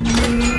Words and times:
Mm-hmm. 0.00 0.57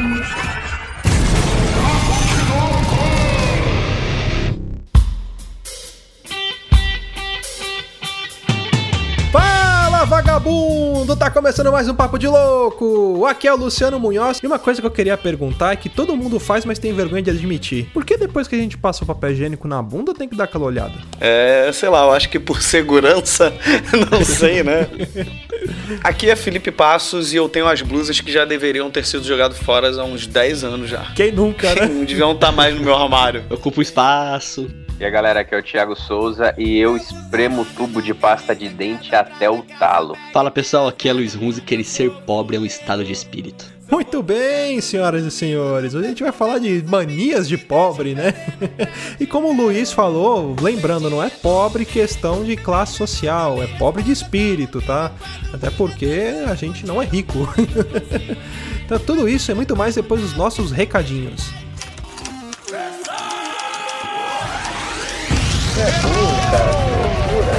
Vagabundo! 10.40 11.16
Tá 11.16 11.30
começando 11.30 11.72
mais 11.72 11.88
um 11.88 11.94
Papo 11.94 12.18
de 12.18 12.28
Louco! 12.28 13.26
Aqui 13.26 13.48
é 13.48 13.54
o 13.54 13.58
Luciano 13.58 14.00
Munhoz 14.00 14.40
e 14.42 14.48
uma 14.48 14.58
coisa 14.58 14.82
que 14.82 14.88
eu 14.88 14.92
queria 14.92 15.18
perguntar 15.18 15.74
é 15.74 15.76
que 15.76 15.90
todo 15.90 16.16
mundo 16.16 16.40
faz, 16.40 16.66
mas 16.66 16.80
tem 16.80 16.94
vergonha 16.94 17.22
de 17.22 17.30
admitir. 17.30 17.90
Por 17.94 18.06
que 18.06 18.18
depois 18.18 18.48
que 18.48 18.56
a 18.56 18.58
gente 18.58 18.78
passa 18.78 19.04
o 19.04 19.08
papel 19.08 19.32
higiênico 19.32 19.68
na 19.68 19.82
bunda 19.82 20.14
tem 20.14 20.28
que 20.28 20.36
dar 20.36 20.46
aquela 20.46 20.66
olhada? 20.66 20.94
É, 21.20 21.70
sei 21.74 21.90
lá, 21.90 22.04
eu 22.06 22.12
acho 22.12 22.30
que 22.30 22.40
por 22.40 22.62
segurança, 22.64 23.54
não 24.12 24.24
sei, 24.24 24.64
né? 24.64 24.88
Aqui 26.04 26.30
é 26.30 26.36
Felipe 26.36 26.72
Passos 26.72 27.34
e 27.34 27.36
eu 27.36 27.50
tenho 27.50 27.68
as 27.68 27.82
blusas 27.82 28.20
que 28.22 28.32
já 28.32 28.46
deveriam 28.46 28.90
ter 28.90 29.06
sido 29.06 29.24
jogadas 29.24 29.58
fora 29.58 29.90
há 29.90 30.04
uns 30.04 30.26
10 30.26 30.64
anos 30.64 30.90
já. 30.90 31.12
Quem 31.16 31.32
nunca, 31.32 31.76
né? 31.76 31.86
Não 31.88 32.06
deviam 32.06 32.32
estar 32.32 32.52
mais 32.52 32.76
no 32.76 32.82
meu 32.82 32.96
armário. 32.96 33.44
Ocupa 33.50 33.80
o 33.80 33.82
espaço. 33.82 34.70
E 35.00 35.06
a 35.06 35.10
galera, 35.10 35.40
aqui 35.40 35.56
é 35.56 35.58
o 35.60 35.64
Thiago 35.64 35.96
Souza 35.96 36.54
e 36.58 36.78
eu 36.78 36.98
espremo 36.98 37.62
o 37.62 37.66
tubo 37.66 38.02
de 38.02 38.14
pasta 38.14 38.54
de 38.54 38.68
dente 38.68 39.16
até 39.16 39.50
o 39.50 39.62
talo. 39.80 40.18
Fala 40.34 40.52
pessoal, 40.52 40.90
aqui 40.90 41.08
é 41.08 41.14
Luiz 41.14 41.34
Runzi, 41.34 41.62
que 41.62 41.74
ele 41.74 41.86
ser 41.86 42.12
pobre 42.26 42.58
é 42.58 42.60
um 42.60 42.66
estado 42.66 43.06
de 43.06 43.14
espírito. 43.14 43.66
Muito 43.90 44.22
bem, 44.22 44.82
senhoras 44.82 45.24
e 45.24 45.32
senhores. 45.32 45.96
Hoje 45.96 46.06
a 46.06 46.10
gente 46.10 46.22
vai 46.22 46.34
falar 46.34 46.60
de 46.60 46.84
manias 46.86 47.48
de 47.48 47.58
pobre, 47.58 48.14
né? 48.14 48.34
e 49.18 49.26
como 49.26 49.48
o 49.48 49.54
Luiz 49.54 49.94
falou, 49.94 50.54
lembrando, 50.62 51.10
não 51.10 51.24
é 51.24 51.30
pobre 51.30 51.86
questão 51.86 52.44
de 52.44 52.58
classe 52.58 52.96
social, 52.96 53.64
é 53.64 53.68
pobre 53.68 54.04
de 54.04 54.12
espírito, 54.12 54.82
tá? 54.82 55.14
Até 55.54 55.70
porque 55.72 56.44
a 56.46 56.56
gente 56.56 56.86
não 56.86 57.02
é 57.02 57.06
rico. 57.06 57.48
então 58.84 59.00
tudo 59.00 59.30
isso 59.30 59.50
é 59.50 59.56
muito 59.56 59.78
mais 59.78 59.96
depois 59.96 60.22
dos 60.22 60.36
nossos 60.36 60.72
recadinhos. 60.72 61.59
Você 65.80 65.86
é 65.86 65.92
burro, 66.02 66.52
cara. 66.52 66.72
Que 66.76 67.32
loucura. 67.32 67.56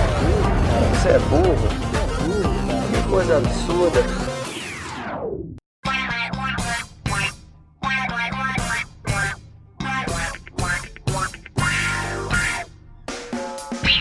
Você 0.92 1.08
é 1.08 1.18
burro. 1.30 1.68
Que 2.92 3.08
coisa 3.08 3.36
absurda. 3.38 4.00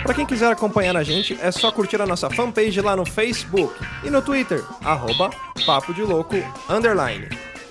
Pra 0.04 0.14
quem 0.14 0.26
quiser 0.26 0.52
acompanhar 0.52 0.98
a 0.98 1.04
gente, 1.04 1.38
é 1.42 1.50
só 1.50 1.72
curtir 1.72 2.02
a 2.02 2.06
nossa 2.06 2.30
fanpage 2.30 2.82
lá 2.82 2.98
no 2.98 3.06
Facebook 3.06 3.74
e 4.04 4.10
no 4.10 4.22
Twitter, 4.22 4.66
arroba 4.84 5.30
Papo 5.66 5.94
de 5.94 6.02
Louco, 6.02 6.36
underline. 6.68 7.30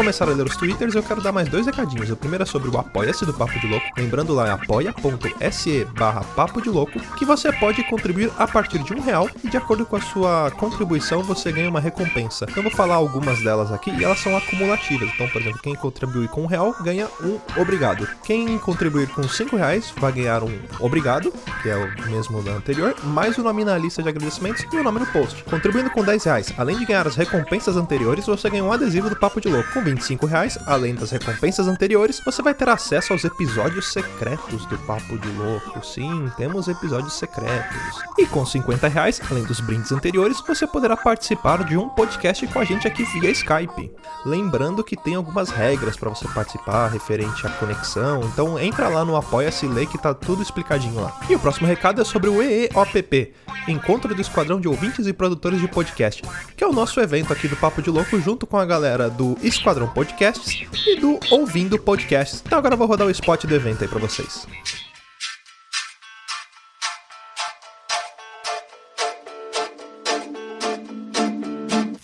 Começar 0.00 0.30
a 0.30 0.32
ler 0.32 0.46
os 0.46 0.56
twitters, 0.56 0.94
eu 0.94 1.02
quero 1.02 1.20
dar 1.20 1.30
mais 1.30 1.46
dois 1.46 1.66
recadinhos. 1.66 2.08
O 2.08 2.16
primeiro 2.16 2.42
é 2.42 2.46
sobre 2.46 2.70
o 2.70 2.78
Apoia-se 2.78 3.26
do 3.26 3.34
Papo 3.34 3.60
de 3.60 3.66
Louco. 3.66 3.84
Lembrando 3.98 4.32
lá 4.32 4.48
é 4.48 4.50
apoia.se 4.50 5.84
barra 5.94 6.22
Papo 6.34 6.62
de 6.62 6.70
Louco, 6.70 6.98
que 7.18 7.26
você 7.26 7.52
pode 7.52 7.84
contribuir 7.84 8.32
a 8.38 8.48
partir 8.48 8.78
de 8.78 8.94
um 8.94 9.00
real 9.02 9.28
e 9.44 9.50
de 9.50 9.58
acordo 9.58 9.84
com 9.84 9.96
a 9.96 10.00
sua 10.00 10.50
contribuição 10.52 11.22
você 11.22 11.52
ganha 11.52 11.68
uma 11.68 11.80
recompensa. 11.80 12.46
Eu 12.56 12.62
vou 12.62 12.72
falar 12.72 12.94
algumas 12.94 13.44
delas 13.44 13.70
aqui 13.70 13.90
e 13.90 14.02
elas 14.02 14.18
são 14.20 14.34
acumulativas. 14.34 15.10
Então, 15.12 15.28
por 15.28 15.42
exemplo, 15.42 15.60
quem 15.62 15.74
contribuir 15.74 16.28
com 16.28 16.44
um 16.44 16.46
real 16.46 16.74
ganha 16.80 17.06
um 17.22 17.38
obrigado. 17.60 18.08
Quem 18.24 18.56
contribuir 18.56 19.08
com 19.08 19.22
cinco 19.24 19.56
reais 19.56 19.92
vai 19.98 20.12
ganhar 20.12 20.42
um 20.42 20.58
obrigado, 20.80 21.30
que 21.62 21.68
é 21.68 21.76
o 21.76 22.10
mesmo 22.10 22.42
da 22.42 22.52
anterior, 22.52 22.96
mais 23.04 23.36
o 23.36 23.42
nome 23.42 23.66
na 23.66 23.76
lista 23.76 24.02
de 24.02 24.08
agradecimentos 24.08 24.64
e 24.72 24.76
o 24.78 24.82
nome 24.82 25.00
no 25.00 25.06
post. 25.08 25.44
Contribuindo 25.44 25.90
com 25.90 26.02
10 26.02 26.24
reais, 26.24 26.54
além 26.56 26.78
de 26.78 26.86
ganhar 26.86 27.06
as 27.06 27.16
recompensas 27.16 27.76
anteriores, 27.76 28.24
você 28.24 28.48
ganha 28.48 28.64
um 28.64 28.72
adesivo 28.72 29.10
do 29.10 29.16
Papo 29.16 29.42
de 29.42 29.48
Louco. 29.48 29.89
25 29.94 30.26
reais, 30.26 30.58
além 30.66 30.94
das 30.94 31.10
recompensas 31.10 31.66
anteriores, 31.66 32.20
você 32.24 32.42
vai 32.42 32.54
ter 32.54 32.68
acesso 32.68 33.12
aos 33.12 33.24
episódios 33.24 33.92
secretos 33.92 34.64
do 34.66 34.78
Papo 34.78 35.18
de 35.18 35.28
Louco. 35.28 35.84
Sim, 35.84 36.30
temos 36.36 36.68
episódios 36.68 37.14
secretos. 37.14 38.00
E 38.16 38.26
com 38.26 38.46
50 38.46 38.86
reais, 38.88 39.20
além 39.30 39.44
dos 39.44 39.60
brindes 39.60 39.90
anteriores, 39.90 40.40
você 40.46 40.66
poderá 40.66 40.96
participar 40.96 41.64
de 41.64 41.76
um 41.76 41.88
podcast 41.88 42.46
com 42.46 42.60
a 42.60 42.64
gente 42.64 42.86
aqui 42.86 43.04
via 43.04 43.30
Skype. 43.30 43.90
Lembrando 44.24 44.84
que 44.84 44.96
tem 44.96 45.16
algumas 45.16 45.50
regras 45.50 45.96
para 45.96 46.10
você 46.10 46.28
participar 46.28 46.88
referente 46.88 47.46
à 47.46 47.50
conexão, 47.50 48.20
então 48.24 48.58
entra 48.58 48.88
lá 48.88 49.04
no 49.04 49.16
Apoia-se 49.16 49.66
Lê 49.66 49.86
que 49.86 49.98
tá 49.98 50.14
tudo 50.14 50.42
explicadinho 50.42 51.00
lá. 51.00 51.18
E 51.28 51.34
o 51.34 51.40
próximo 51.40 51.66
recado 51.66 52.00
é 52.00 52.04
sobre 52.04 52.28
o 52.28 52.42
EEOPP, 52.42 53.32
Encontro 53.66 54.14
do 54.14 54.20
Esquadrão 54.20 54.60
de 54.60 54.68
Ouvintes 54.68 55.06
e 55.06 55.12
Produtores 55.12 55.60
de 55.60 55.68
Podcast, 55.68 56.22
que 56.56 56.62
é 56.62 56.66
o 56.66 56.72
nosso 56.72 57.00
evento 57.00 57.32
aqui 57.32 57.48
do 57.48 57.56
Papo 57.56 57.82
de 57.82 57.90
Louco 57.90 58.20
junto 58.20 58.46
com 58.46 58.56
a 58.56 58.64
galera 58.64 59.08
do 59.08 59.36
Esquadrão 59.42 59.79
Podcasts 59.88 60.66
e 60.86 60.96
do 60.96 61.18
Ouvindo 61.30 61.78
Podcasts. 61.78 62.42
Então 62.44 62.58
agora 62.58 62.74
eu 62.74 62.78
vou 62.78 62.86
rodar 62.86 63.06
o 63.06 63.10
spot 63.10 63.44
do 63.44 63.54
evento 63.54 63.82
aí 63.82 63.88
pra 63.88 63.98
vocês. 63.98 64.46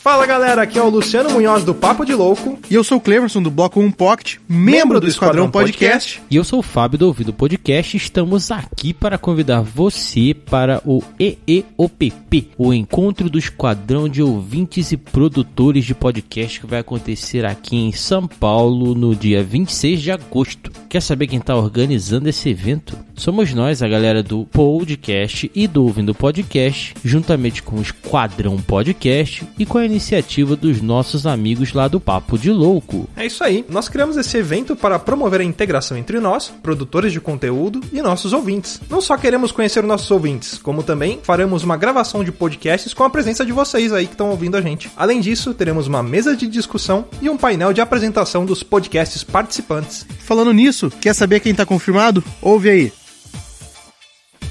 Fala 0.07 0.25
galera, 0.25 0.63
aqui 0.63 0.79
é 0.79 0.83
o 0.83 0.89
Luciano 0.89 1.31
Munhoz 1.31 1.65
do 1.65 1.75
Papo 1.75 2.05
de 2.05 2.15
Louco. 2.15 2.57
E 2.71 2.75
eu 2.77 2.85
sou 2.85 2.99
o 2.99 3.01
Cleverson 3.01 3.43
do 3.43 3.51
Bloco 3.51 3.81
1 3.81 3.91
Pocket, 3.91 4.37
membro 4.49 5.01
do 5.01 5.09
Esquadrão 5.09 5.51
Podcast. 5.51 6.23
E 6.31 6.37
eu 6.37 6.45
sou 6.45 6.61
o 6.61 6.63
Fábio 6.63 6.97
do 6.97 7.09
Ouvido 7.09 7.33
Podcast. 7.33 7.97
Estamos 7.97 8.53
aqui 8.53 8.95
para 8.95 9.19
convidar 9.19 9.63
você 9.63 10.33
para 10.33 10.81
o 10.87 11.03
EEOPP, 11.19 12.53
o 12.57 12.73
Encontro 12.73 13.29
do 13.29 13.37
Esquadrão 13.37 14.09
de 14.09 14.23
Ouvintes 14.23 14.93
e 14.93 14.97
Produtores 14.97 15.85
de 15.85 15.93
Podcast, 15.93 16.61
que 16.61 16.69
vai 16.69 16.79
acontecer 16.79 17.45
aqui 17.45 17.75
em 17.75 17.91
São 17.91 18.29
Paulo 18.29 18.95
no 18.95 19.13
dia 19.13 19.43
26 19.43 20.01
de 20.01 20.13
agosto. 20.13 20.71
Quer 20.89 21.03
saber 21.03 21.27
quem 21.27 21.41
está 21.41 21.57
organizando 21.57 22.29
esse 22.29 22.49
evento? 22.49 22.97
Somos 23.17 23.55
nós, 23.55 23.83
a 23.83 23.89
galera 23.89 24.23
do 24.23 24.45
Podcast 24.45 25.51
e 25.55 25.67
do 25.67 25.85
Ouvindo 25.85 26.15
Podcast, 26.15 26.95
juntamente 27.03 27.63
com 27.63 27.77
o 27.77 27.83
Esquadrão 27.83 28.59
Podcast 28.59 29.43
e 29.59 29.65
com 29.65 29.79
a 29.79 29.87
iniciativa 29.87 30.55
dos 30.55 30.83
nossos 30.83 31.27
amigos 31.27 31.73
lá 31.73 31.89
do 31.89 31.99
Papo 31.99 32.39
de 32.39 32.53
Louco. 32.53 33.09
É 33.17 33.25
isso 33.25 33.43
aí. 33.43 33.65
Nós 33.71 33.89
criamos 33.89 34.19
esse 34.19 34.37
evento 34.37 34.77
para 34.77 34.99
promover 34.99 35.41
a 35.41 35.45
integração 35.45 35.97
entre 35.97 36.21
nós, 36.21 36.53
produtores 36.63 37.11
de 37.11 37.21
conteúdo, 37.21 37.81
e 37.91 38.03
nossos 38.03 38.35
ouvintes. 38.35 38.83
Não 38.89 39.01
só 39.01 39.17
queremos 39.17 39.51
conhecer 39.51 39.81
os 39.81 39.89
nossos 39.89 40.11
ouvintes, 40.11 40.59
como 40.59 40.83
também 40.83 41.19
faremos 41.23 41.65
uma 41.65 41.77
gravação 41.77 42.23
de 42.23 42.31
podcasts 42.31 42.93
com 42.93 43.03
a 43.03 43.11
presença 43.11 43.47
de 43.47 43.53
vocês 43.53 43.95
aí 43.95 44.07
que 44.07 44.13
estão 44.13 44.29
ouvindo 44.29 44.59
a 44.59 44.61
gente. 44.61 44.91
Além 44.95 45.21
disso, 45.21 45.55
teremos 45.55 45.89
uma 45.89 46.03
mesa 46.03 46.37
de 46.37 46.47
discussão 46.47 47.07
e 47.23 47.31
um 47.31 47.37
painel 47.37 47.73
de 47.73 47.81
apresentação 47.81 48.45
dos 48.45 48.63
podcasts 48.63 49.25
participantes. 49.25 50.07
Falando 50.19 50.53
nisso, 50.53 50.93
quer 51.01 51.15
saber 51.15 51.41
quem 51.41 51.55
tá 51.55 51.65
confirmado? 51.65 52.23
Ouve 52.43 52.69
aí. 52.69 53.06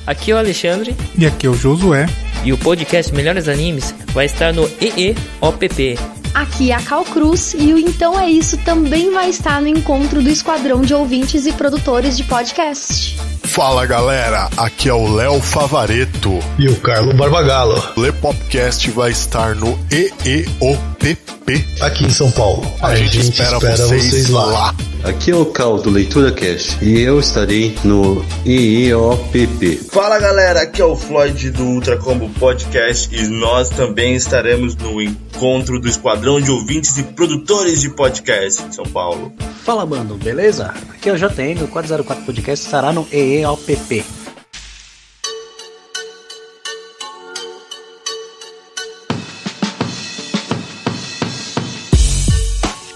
Aqui 0.07 0.31
é 0.31 0.35
o 0.35 0.37
Alexandre 0.37 0.95
E 1.17 1.25
aqui 1.25 1.47
é 1.47 1.49
o 1.49 1.53
Josué. 1.55 2.07
e 2.43 2.53
o 2.53 2.57
podcast 2.57 3.13
Melhores 3.13 3.47
Animes 3.47 3.93
vai 4.13 4.25
estar 4.25 4.53
no 4.53 4.69
EEOPP. 4.79 5.97
Aqui 6.33 6.71
é 6.71 6.75
a 6.75 6.81
Cal 6.81 7.05
Cruz 7.05 7.55
e 7.57 7.73
o 7.73 7.77
Então 7.79 8.19
É 8.19 8.29
Isso 8.29 8.57
também 8.57 9.11
vai 9.13 9.29
estar 9.29 9.61
no 9.61 9.67
encontro 9.69 10.21
do 10.21 10.29
Esquadrão 10.29 10.81
de 10.81 10.93
Ouvintes 10.93 11.45
e 11.45 11.53
Produtores 11.53 12.17
de 12.17 12.23
Podcast. 12.25 13.17
Fala 13.43 13.85
galera, 13.85 14.49
aqui 14.57 14.89
é 14.89 14.93
o 14.93 15.07
Léo 15.13 15.39
Favareto. 15.41 16.39
E 16.59 16.67
o 16.67 16.75
Carlo 16.81 17.13
Barbagallo, 17.13 17.81
O 17.95 18.01
Le 18.01 18.11
Popcast 18.11 18.89
vai 18.91 19.11
estar 19.11 19.55
no 19.55 19.79
EEOPP. 19.89 20.94
Aqui 21.81 22.05
em 22.05 22.09
São 22.09 22.31
Paulo. 22.31 22.63
A, 22.81 22.95
gente, 22.95 23.19
espera, 23.19 23.59
vocês, 23.59 24.29
lá. 24.29 24.73
Aqui 25.03 25.29
é 25.29 25.35
o 25.35 25.45
Cal 25.45 25.77
do 25.77 25.91
Leitura 25.91 26.31
Cash 26.31 26.77
e 26.81 27.01
eu 27.01 27.19
estarei 27.19 27.75
no 27.83 28.25
EEOPP. 28.43 29.87
Fala 29.91 30.17
galera, 30.17 30.63
aqui 30.63 30.81
é 30.81 30.85
o 30.85 30.95
Floyd 30.95 31.51
do 31.51 31.63
Ultra 31.63 31.97
Combo 31.97 32.27
Podcast 32.39 33.15
e 33.15 33.27
nós 33.27 33.69
também 33.69 34.15
estaremos 34.15 34.75
no 34.75 34.99
encontro 34.99 35.79
do 35.79 35.87
Esquadrão 35.87 36.41
de 36.41 36.49
Ouvintes 36.49 36.97
e 36.97 37.03
Produtores 37.03 37.81
de 37.81 37.89
Podcast 37.89 38.63
em 38.63 38.71
São 38.71 38.85
Paulo. 38.85 39.31
Fala, 39.63 39.85
mano, 39.85 40.15
beleza? 40.15 40.73
Aqui 40.89 41.09
é 41.09 41.13
o 41.13 41.17
JN, 41.17 41.63
o 41.63 41.67
404 41.67 42.25
Podcast 42.25 42.65
estará 42.65 42.91
no 42.91 43.07
EEOPP. 43.11 44.24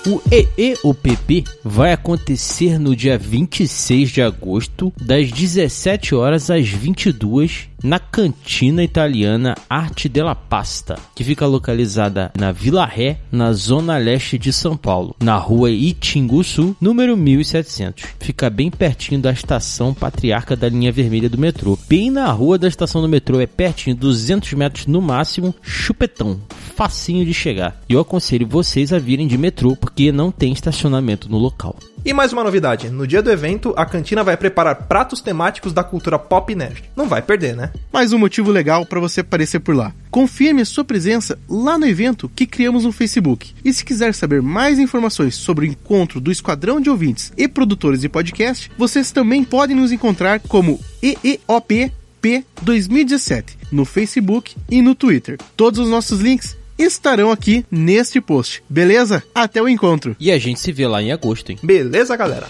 O 0.10 0.20
EEOPP 0.32 1.44
vai 1.64 1.94
acontecer 1.94 2.80
no 2.80 2.96
dia 2.96 3.16
26 3.16 4.10
de 4.10 4.24
agosto, 4.24 4.92
das 5.00 5.32
17 5.32 6.16
horas 6.16 6.50
às 6.50 6.68
22 6.68 7.70
na 7.84 8.00
cantina 8.00 8.84
italiana 8.84 9.56
Arte 9.70 10.10
della 10.10 10.36
Pasta, 10.36 10.98
que 11.16 11.24
fica 11.24 11.46
localizada 11.46 12.32
na 12.38 12.52
Vila 12.52 12.86
Ré, 12.86 13.20
na 13.32 13.54
zona 13.54 13.98
leste 13.98 14.38
de 14.38 14.52
São 14.52 14.76
Paulo, 14.76 15.16
na 15.20 15.38
rua 15.38 15.72
Itinguçu, 15.72 16.76
número 16.80 17.16
1700. 17.16 18.06
Fica 18.20 18.50
bem 18.50 18.70
pertinho 18.70 19.22
da 19.22 19.32
estação 19.32 19.94
Patriarca 19.94 20.56
da 20.56 20.70
linha 20.70 20.92
vermelha 20.92 21.30
do 21.30 21.38
metrô. 21.38 21.78
Bem 21.88 22.12
na 22.12 22.32
rua 22.32 22.58
da 22.58 22.68
estação 22.68 23.02
do 23.02 23.10
metrô, 23.10 23.40
é 23.40 23.48
pertinho, 23.48 23.96
200 23.96 24.54
metros 24.54 24.86
no 24.86 25.02
máximo, 25.02 25.56
chupetão, 25.62 26.40
facinho 26.76 27.26
de 27.26 27.34
chegar. 27.34 27.80
E 27.88 27.94
eu 27.94 28.00
aconselho 28.00 28.48
vocês 28.48 28.92
a 28.94 29.00
virem 29.00 29.28
de 29.28 29.38
metrô, 29.38 29.76
porque 29.76 30.12
não 30.12 30.32
tem 30.32 30.52
estacionamento 30.52 31.30
no 31.30 31.38
local. 31.38 31.76
E 32.06 32.14
mais 32.14 32.32
uma 32.32 32.44
novidade: 32.44 32.90
no 32.90 33.06
dia 33.06 33.22
do 33.22 33.32
evento, 33.32 33.74
a 33.76 33.86
cantina 33.86 34.24
vai 34.24 34.38
preparar 34.38 34.88
pratos 34.88 35.22
temáticos 35.22 35.74
da 35.74 35.84
cultura 35.84 36.18
pop 36.18 36.54
nerd. 36.56 36.84
Não 36.96 37.08
vai 37.08 37.22
perder, 37.22 37.56
né? 37.56 37.69
Mais 37.92 38.14
um 38.14 38.18
motivo 38.18 38.52
legal 38.52 38.86
para 38.86 39.00
você 39.00 39.22
aparecer 39.22 39.60
por 39.60 39.76
lá. 39.76 39.94
Confirme 40.12 40.62
a 40.62 40.66
sua 40.66 40.84
presença 40.84 41.38
lá 41.50 41.78
no 41.78 41.86
evento 41.86 42.30
que 42.36 42.46
criamos 42.46 42.84
no 42.84 42.92
Facebook. 42.92 43.54
E 43.64 43.74
se 43.74 43.86
quiser 43.86 44.14
saber 44.14 44.42
mais 44.42 44.80
informações 44.80 45.36
sobre 45.36 45.66
o 45.66 45.70
encontro 45.70 46.20
do 46.20 46.32
Esquadrão 46.32 46.80
de 46.80 46.90
Ouvintes 46.90 47.32
e 47.38 47.48
produtores 47.48 48.02
de 48.02 48.10
podcast, 48.10 48.72
vocês 48.78 49.12
também 49.12 49.44
podem 49.44 49.76
nos 49.76 49.92
encontrar 49.92 50.40
como 50.40 50.80
EEOP 51.02 51.92
P 52.22 52.44
2017 52.62 53.58
no 53.72 53.86
Facebook 53.86 54.56
e 54.70 54.82
no 54.82 54.96
Twitter. 54.96 55.38
Todos 55.56 55.80
os 55.80 55.90
nossos 55.90 56.20
links 56.20 56.58
estarão 56.78 57.32
aqui 57.32 57.66
neste 57.70 58.22
post. 58.22 58.64
Beleza? 58.70 59.24
Até 59.36 59.62
o 59.62 59.68
encontro. 59.68 60.16
E 60.20 60.32
a 60.32 60.38
gente 60.38 60.60
se 60.60 60.72
vê 60.72 60.88
lá 60.88 61.02
em 61.02 61.12
agosto, 61.12 61.52
hein? 61.52 61.60
Beleza, 61.62 62.16
galera? 62.16 62.48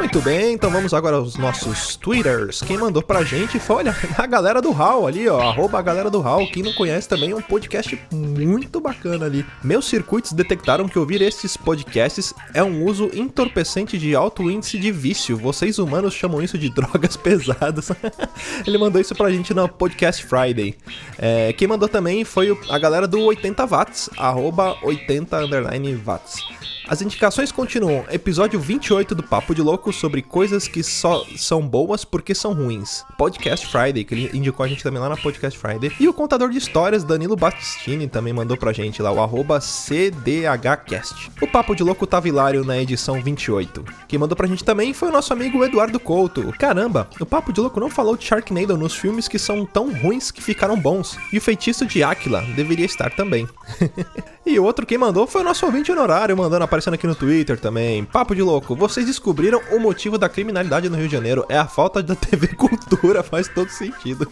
Muito 0.00 0.22
bem, 0.22 0.54
então 0.54 0.70
vamos 0.70 0.94
agora 0.94 1.16
aos 1.16 1.36
nossos 1.36 1.94
twitters. 1.94 2.62
Quem 2.62 2.78
mandou 2.78 3.02
pra 3.02 3.22
gente 3.22 3.60
foi, 3.60 3.76
olha, 3.76 3.94
a 4.16 4.26
galera 4.26 4.62
do 4.62 4.72
HAL 4.72 5.06
ali, 5.06 5.28
ó, 5.28 5.38
arroba 5.38 5.78
a 5.78 5.82
galera 5.82 6.08
do 6.08 6.26
HAL. 6.26 6.46
Quem 6.50 6.62
não 6.62 6.72
conhece 6.72 7.06
também 7.06 7.32
é 7.32 7.36
um 7.36 7.42
podcast 7.42 8.00
muito 8.10 8.80
bacana 8.80 9.26
ali. 9.26 9.44
Meus 9.62 9.84
circuitos 9.84 10.32
detectaram 10.32 10.88
que 10.88 10.98
ouvir 10.98 11.20
estes 11.20 11.54
podcasts 11.54 12.32
é 12.54 12.64
um 12.64 12.82
uso 12.82 13.10
entorpecente 13.12 13.98
de 13.98 14.14
alto 14.14 14.50
índice 14.50 14.78
de 14.78 14.90
vício. 14.90 15.36
Vocês 15.36 15.78
humanos 15.78 16.14
chamam 16.14 16.42
isso 16.42 16.56
de 16.56 16.70
drogas 16.74 17.18
pesadas. 17.18 17.92
Ele 18.66 18.78
mandou 18.78 19.02
isso 19.02 19.14
pra 19.14 19.30
gente 19.30 19.52
no 19.52 19.68
Podcast 19.68 20.24
Friday. 20.24 20.76
É, 21.18 21.52
quem 21.52 21.68
mandou 21.68 21.90
também 21.90 22.24
foi 22.24 22.58
a 22.70 22.78
galera 22.78 23.06
do 23.06 23.20
80 23.20 23.66
watts, 23.66 24.08
arroba 24.16 24.78
80 24.82 25.44
underline 25.44 25.94
watts. 25.94 26.40
As 26.90 27.00
indicações 27.00 27.52
continuam. 27.52 28.04
Episódio 28.10 28.58
28 28.58 29.14
do 29.14 29.22
Papo 29.22 29.54
de 29.54 29.62
Louco 29.62 29.89
sobre 29.92 30.22
coisas 30.22 30.68
que 30.68 30.82
só 30.82 31.24
são 31.36 31.66
boas 31.66 32.04
porque 32.04 32.34
são 32.34 32.52
ruins. 32.52 33.04
Podcast 33.16 33.66
Friday, 33.66 34.04
que 34.04 34.14
ele 34.14 34.30
indicou 34.36 34.64
a 34.64 34.68
gente 34.68 34.82
também 34.82 35.00
lá 35.00 35.08
na 35.08 35.16
Podcast 35.16 35.58
Friday. 35.58 35.92
E 35.98 36.08
o 36.08 36.12
contador 36.12 36.50
de 36.50 36.58
histórias, 36.58 37.04
Danilo 37.04 37.36
Battistini, 37.36 38.08
também 38.08 38.32
mandou 38.32 38.56
pra 38.56 38.72
gente 38.72 39.02
lá 39.02 39.12
o 39.12 39.20
arroba 39.20 39.60
CDHcast. 39.60 41.30
O 41.40 41.46
Papo 41.46 41.74
de 41.74 41.82
Louco 41.82 42.06
tava 42.06 42.28
hilário 42.28 42.64
na 42.64 42.78
edição 42.78 43.20
28. 43.20 43.84
Quem 44.08 44.18
mandou 44.18 44.36
pra 44.36 44.46
gente 44.46 44.64
também 44.64 44.92
foi 44.92 45.08
o 45.08 45.12
nosso 45.12 45.32
amigo 45.32 45.64
Eduardo 45.64 45.98
Couto. 45.98 46.52
Caramba, 46.58 47.08
o 47.18 47.26
Papo 47.26 47.52
de 47.52 47.60
Louco 47.60 47.80
não 47.80 47.90
falou 47.90 48.16
de 48.16 48.24
Sharknado 48.24 48.76
nos 48.76 48.94
filmes 48.94 49.28
que 49.28 49.38
são 49.38 49.64
tão 49.64 49.92
ruins 49.92 50.30
que 50.30 50.42
ficaram 50.42 50.78
bons. 50.78 51.16
E 51.32 51.38
o 51.38 51.40
Feitiço 51.40 51.86
de 51.86 52.02
Áquila 52.02 52.42
deveria 52.54 52.86
estar 52.86 53.10
também. 53.10 53.48
e 54.46 54.58
outro 54.58 54.86
quem 54.86 54.98
mandou 54.98 55.26
foi 55.26 55.40
o 55.40 55.44
nosso 55.44 55.66
ouvinte 55.66 55.90
honorário, 55.90 56.36
mandando 56.36 56.64
aparecendo 56.64 56.94
aqui 56.94 57.06
no 57.06 57.14
Twitter 57.14 57.58
também. 57.58 58.04
Papo 58.04 58.34
de 58.34 58.42
louco, 58.42 58.76
vocês 58.76 59.06
descobriram 59.06 59.60
o 59.72 59.79
motivo 59.80 60.18
da 60.18 60.28
criminalidade 60.28 60.88
no 60.88 60.96
Rio 60.96 61.06
de 61.06 61.12
Janeiro. 61.12 61.44
É 61.48 61.58
a 61.58 61.66
falta 61.66 62.02
da 62.02 62.14
TV 62.14 62.48
Cultura, 62.54 63.22
faz 63.22 63.48
todo 63.48 63.68
sentido. 63.68 64.28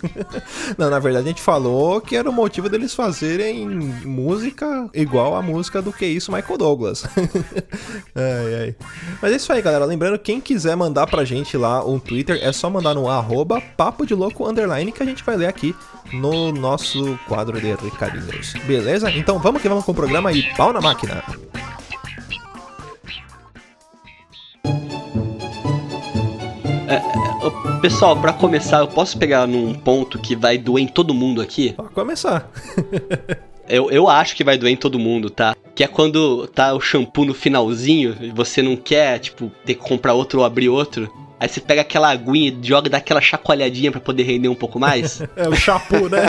Não, 0.76 0.90
na 0.90 0.98
verdade 0.98 1.26
a 1.26 1.28
gente 1.28 1.42
falou 1.42 2.00
que 2.00 2.16
era 2.16 2.28
o 2.28 2.32
motivo 2.32 2.68
deles 2.68 2.94
fazerem 2.94 3.68
música 3.68 4.88
igual 4.94 5.34
a 5.34 5.42
música 5.42 5.80
do 5.82 5.92
que 5.92 6.06
isso, 6.06 6.32
Michael 6.32 6.58
Douglas. 6.58 7.04
ai, 8.14 8.54
ai. 8.60 8.76
Mas 9.20 9.32
é 9.32 9.36
isso 9.36 9.52
aí, 9.52 9.62
galera. 9.62 9.84
Lembrando, 9.84 10.18
quem 10.18 10.40
quiser 10.40 10.76
mandar 10.76 11.06
pra 11.06 11.24
gente 11.24 11.56
lá 11.56 11.84
um 11.84 11.98
Twitter, 11.98 12.38
é 12.42 12.52
só 12.52 12.68
mandar 12.70 12.94
no 12.94 13.08
arroba 13.08 13.60
papo 13.76 14.06
de 14.06 14.14
louco 14.14 14.48
underline 14.48 14.92
que 14.92 15.02
a 15.02 15.06
gente 15.06 15.24
vai 15.24 15.36
ler 15.36 15.46
aqui 15.46 15.74
no 16.12 16.52
nosso 16.52 17.18
quadro 17.26 17.60
de 17.60 17.74
recadinhos. 17.74 18.54
Beleza? 18.66 19.10
Então 19.10 19.38
vamos 19.38 19.62
que 19.62 19.68
vamos 19.68 19.84
com 19.84 19.92
o 19.92 19.94
programa 19.94 20.32
e 20.32 20.42
pau 20.54 20.72
na 20.72 20.80
máquina. 20.80 21.22
Pessoal, 27.80 28.16
para 28.16 28.32
começar, 28.32 28.78
eu 28.78 28.88
posso 28.88 29.18
pegar 29.18 29.46
num 29.46 29.74
ponto 29.74 30.18
que 30.18 30.34
vai 30.34 30.58
doer 30.58 30.84
em 30.84 30.88
todo 30.88 31.14
mundo 31.14 31.40
aqui? 31.40 31.72
Pode 31.72 31.90
começar. 31.90 32.50
eu, 33.68 33.90
eu 33.90 34.08
acho 34.08 34.34
que 34.34 34.44
vai 34.44 34.56
doer 34.56 34.72
em 34.72 34.76
todo 34.76 34.98
mundo, 34.98 35.30
tá? 35.30 35.54
Que 35.74 35.84
é 35.84 35.86
quando 35.86 36.46
tá 36.48 36.74
o 36.74 36.80
shampoo 36.80 37.24
no 37.24 37.34
finalzinho 37.34 38.16
e 38.20 38.30
você 38.30 38.62
não 38.62 38.76
quer, 38.76 39.18
tipo, 39.18 39.50
ter 39.64 39.74
que 39.74 39.80
comprar 39.80 40.14
outro 40.14 40.40
ou 40.40 40.44
abrir 40.44 40.68
outro. 40.68 41.10
Aí 41.40 41.48
você 41.48 41.60
pega 41.60 41.82
aquela 41.82 42.10
aguinha 42.10 42.50
e 42.50 42.66
joga 42.66 42.90
daquela 42.90 43.20
chacoalhadinha 43.20 43.92
para 43.92 44.00
poder 44.00 44.24
render 44.24 44.48
um 44.48 44.54
pouco 44.54 44.80
mais. 44.80 45.22
é 45.36 45.48
o 45.48 45.54
chapu, 45.54 46.08
né? 46.08 46.22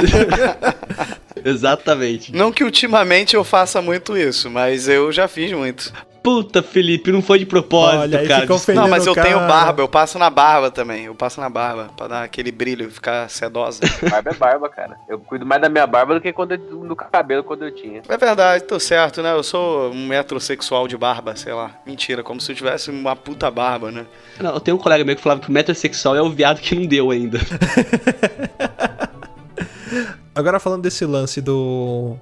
Exatamente. 1.44 2.32
Não 2.36 2.52
que 2.52 2.64
ultimamente 2.64 3.36
eu 3.36 3.44
faça 3.44 3.82
muito 3.82 4.16
isso, 4.16 4.50
mas 4.52 4.88
eu 4.88 5.12
já 5.12 5.28
fiz 5.28 5.52
muito. 5.52 5.92
Puta, 6.22 6.62
Felipe, 6.62 7.12
não 7.12 7.22
foi 7.22 7.40
de 7.40 7.46
propósito, 7.46 8.02
Olha, 8.02 8.28
cara. 8.28 8.46
Não, 8.76 8.88
mas 8.88 9.06
eu 9.06 9.16
cara. 9.16 9.28
tenho 9.28 9.40
barba, 9.40 9.82
eu 9.82 9.88
passo 9.88 10.20
na 10.20 10.30
barba 10.30 10.70
também. 10.70 11.06
Eu 11.06 11.16
passo 11.16 11.40
na 11.40 11.50
barba, 11.50 11.90
pra 11.96 12.08
dar 12.08 12.24
aquele 12.24 12.52
brilho, 12.52 12.92
ficar 12.92 13.30
sedosa. 13.30 13.82
Barba 14.10 14.32
é 14.32 14.34
barba, 14.34 14.70
cara. 14.70 14.98
Eu 15.08 15.20
cuido 15.20 15.46
mais 15.46 15.62
da 15.62 15.70
minha 15.70 15.86
barba 15.86 16.16
do 16.16 16.22
que 16.22 16.34
quando 16.34 16.54
eu, 16.54 16.58
do 16.58 16.96
cabelo 16.96 17.44
quando 17.44 17.64
eu 17.66 17.72
tinha. 17.72 18.02
É 18.08 18.18
verdade, 18.18 18.64
tô 18.64 18.80
certo, 18.80 19.22
né? 19.22 19.32
Eu 19.34 19.44
sou 19.44 19.92
um 19.92 20.08
metrosexual 20.08 20.88
de 20.88 20.98
barba, 20.98 21.36
sei 21.36 21.54
lá. 21.54 21.72
Mentira, 21.86 22.24
como 22.24 22.42
se 22.42 22.52
eu 22.52 22.56
tivesse 22.56 22.90
uma 22.90 23.16
puta 23.16 23.50
barba, 23.52 23.92
né? 23.92 24.06
Não, 24.40 24.54
eu 24.54 24.60
tenho 24.60 24.78
um 24.78 24.80
colega 24.80 25.04
meu 25.04 25.16
que 25.16 25.22
falava 25.22 25.42
que 25.42 25.50
o 25.50 25.52
metrosexual 25.52 26.16
é 26.16 26.22
o 26.22 26.30
viado 26.30 26.60
que 26.60 26.76
não 26.76 26.86
deu 26.86 27.12
ainda. 27.12 27.40
Agora 30.36 30.60
falando 30.60 30.84
desse 30.84 31.06
lance 31.06 31.42
do 31.42 32.16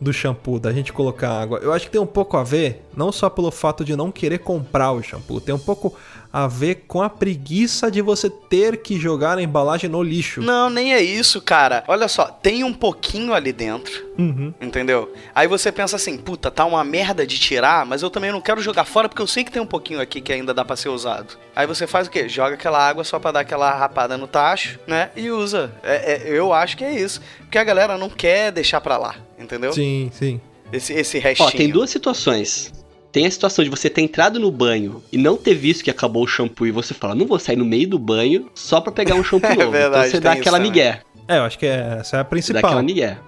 do 0.00 0.12
shampoo, 0.12 0.60
da 0.60 0.72
gente 0.72 0.92
colocar 0.92 1.30
água, 1.30 1.58
eu 1.62 1.72
acho 1.72 1.86
que 1.86 1.90
tem 1.90 2.00
um 2.00 2.06
pouco 2.06 2.36
a 2.36 2.44
ver, 2.44 2.84
não 2.96 3.10
só 3.10 3.28
pelo 3.28 3.50
fato 3.50 3.84
de 3.84 3.96
não 3.96 4.12
querer 4.12 4.38
comprar 4.38 4.92
o 4.92 5.02
shampoo, 5.02 5.40
tem 5.40 5.54
um 5.54 5.58
pouco 5.58 5.94
a 6.32 6.46
ver 6.46 6.84
com 6.86 7.02
a 7.02 7.08
preguiça 7.08 7.90
de 7.90 8.02
você 8.02 8.28
ter 8.28 8.82
que 8.82 8.98
jogar 8.98 9.38
a 9.38 9.42
embalagem 9.42 9.88
no 9.88 10.02
lixo. 10.02 10.42
Não, 10.42 10.68
nem 10.68 10.92
é 10.92 11.00
isso, 11.00 11.40
cara. 11.40 11.82
Olha 11.88 12.06
só, 12.06 12.26
tem 12.26 12.62
um 12.64 12.72
pouquinho 12.72 13.32
ali 13.32 13.52
dentro, 13.52 14.06
uhum. 14.18 14.52
entendeu? 14.60 15.12
Aí 15.34 15.48
você 15.48 15.72
pensa 15.72 15.96
assim, 15.96 16.18
puta, 16.18 16.50
tá 16.50 16.64
uma 16.64 16.84
merda 16.84 17.26
de 17.26 17.38
tirar, 17.38 17.86
mas 17.86 18.02
eu 18.02 18.10
também 18.10 18.30
não 18.30 18.40
quero 18.40 18.60
jogar 18.60 18.84
fora 18.84 19.08
porque 19.08 19.22
eu 19.22 19.26
sei 19.26 19.42
que 19.42 19.50
tem 19.50 19.62
um 19.62 19.66
pouquinho 19.66 20.00
aqui 20.00 20.20
que 20.20 20.32
ainda 20.32 20.52
dá 20.52 20.64
pra 20.64 20.76
ser 20.76 20.90
usado. 20.90 21.38
Aí 21.56 21.66
você 21.66 21.86
faz 21.86 22.06
o 22.06 22.10
quê? 22.10 22.28
Joga 22.28 22.54
aquela 22.54 22.78
água 22.78 23.04
só 23.04 23.18
pra 23.18 23.32
dar 23.32 23.40
aquela 23.40 23.70
rapada 23.74 24.16
no 24.18 24.26
tacho, 24.26 24.78
né? 24.86 25.10
E 25.16 25.30
usa. 25.30 25.72
É, 25.82 26.12
é, 26.12 26.22
eu 26.28 26.52
acho 26.52 26.76
que 26.76 26.84
é 26.84 26.92
isso. 26.92 27.20
Porque 27.40 27.58
a 27.58 27.64
galera 27.64 27.96
não 27.96 28.10
quer 28.10 28.52
deixar 28.52 28.80
pra 28.80 28.98
lá, 28.98 29.16
entendeu? 29.38 29.72
Sim, 29.72 30.10
sim. 30.12 30.40
Esse, 30.72 30.92
esse 30.92 31.18
restinho. 31.18 31.48
Ó, 31.48 31.52
tem 31.52 31.70
duas 31.70 31.90
situações 31.90 32.72
tem 33.10 33.26
a 33.26 33.30
situação 33.30 33.64
de 33.64 33.70
você 33.70 33.88
ter 33.88 34.02
entrado 34.02 34.38
no 34.38 34.50
banho 34.50 35.02
e 35.10 35.16
não 35.16 35.36
ter 35.36 35.54
visto 35.54 35.82
que 35.82 35.90
acabou 35.90 36.24
o 36.24 36.26
shampoo 36.26 36.66
e 36.66 36.70
você 36.70 36.92
fala, 36.92 37.14
não 37.14 37.26
vou 37.26 37.38
sair 37.38 37.56
no 37.56 37.64
meio 37.64 37.88
do 37.88 37.98
banho 37.98 38.50
só 38.54 38.80
pra 38.80 38.92
pegar 38.92 39.14
um 39.14 39.24
shampoo 39.24 39.48
novo. 39.56 39.62
é 39.62 39.80
verdade, 39.80 40.08
então 40.08 40.10
você 40.10 40.20
dá 40.20 40.32
aquela 40.32 40.60
migué. 40.60 41.00
É, 41.26 41.38
eu 41.38 41.42
acho 41.42 41.58
que 41.58 41.66
é, 41.66 41.98
essa 42.00 42.18
é 42.18 42.20
a 42.20 42.24
principal. 42.24 42.60
Você 42.60 42.62
dá 42.62 42.68
aquela 42.68 42.82
migué. 42.82 43.18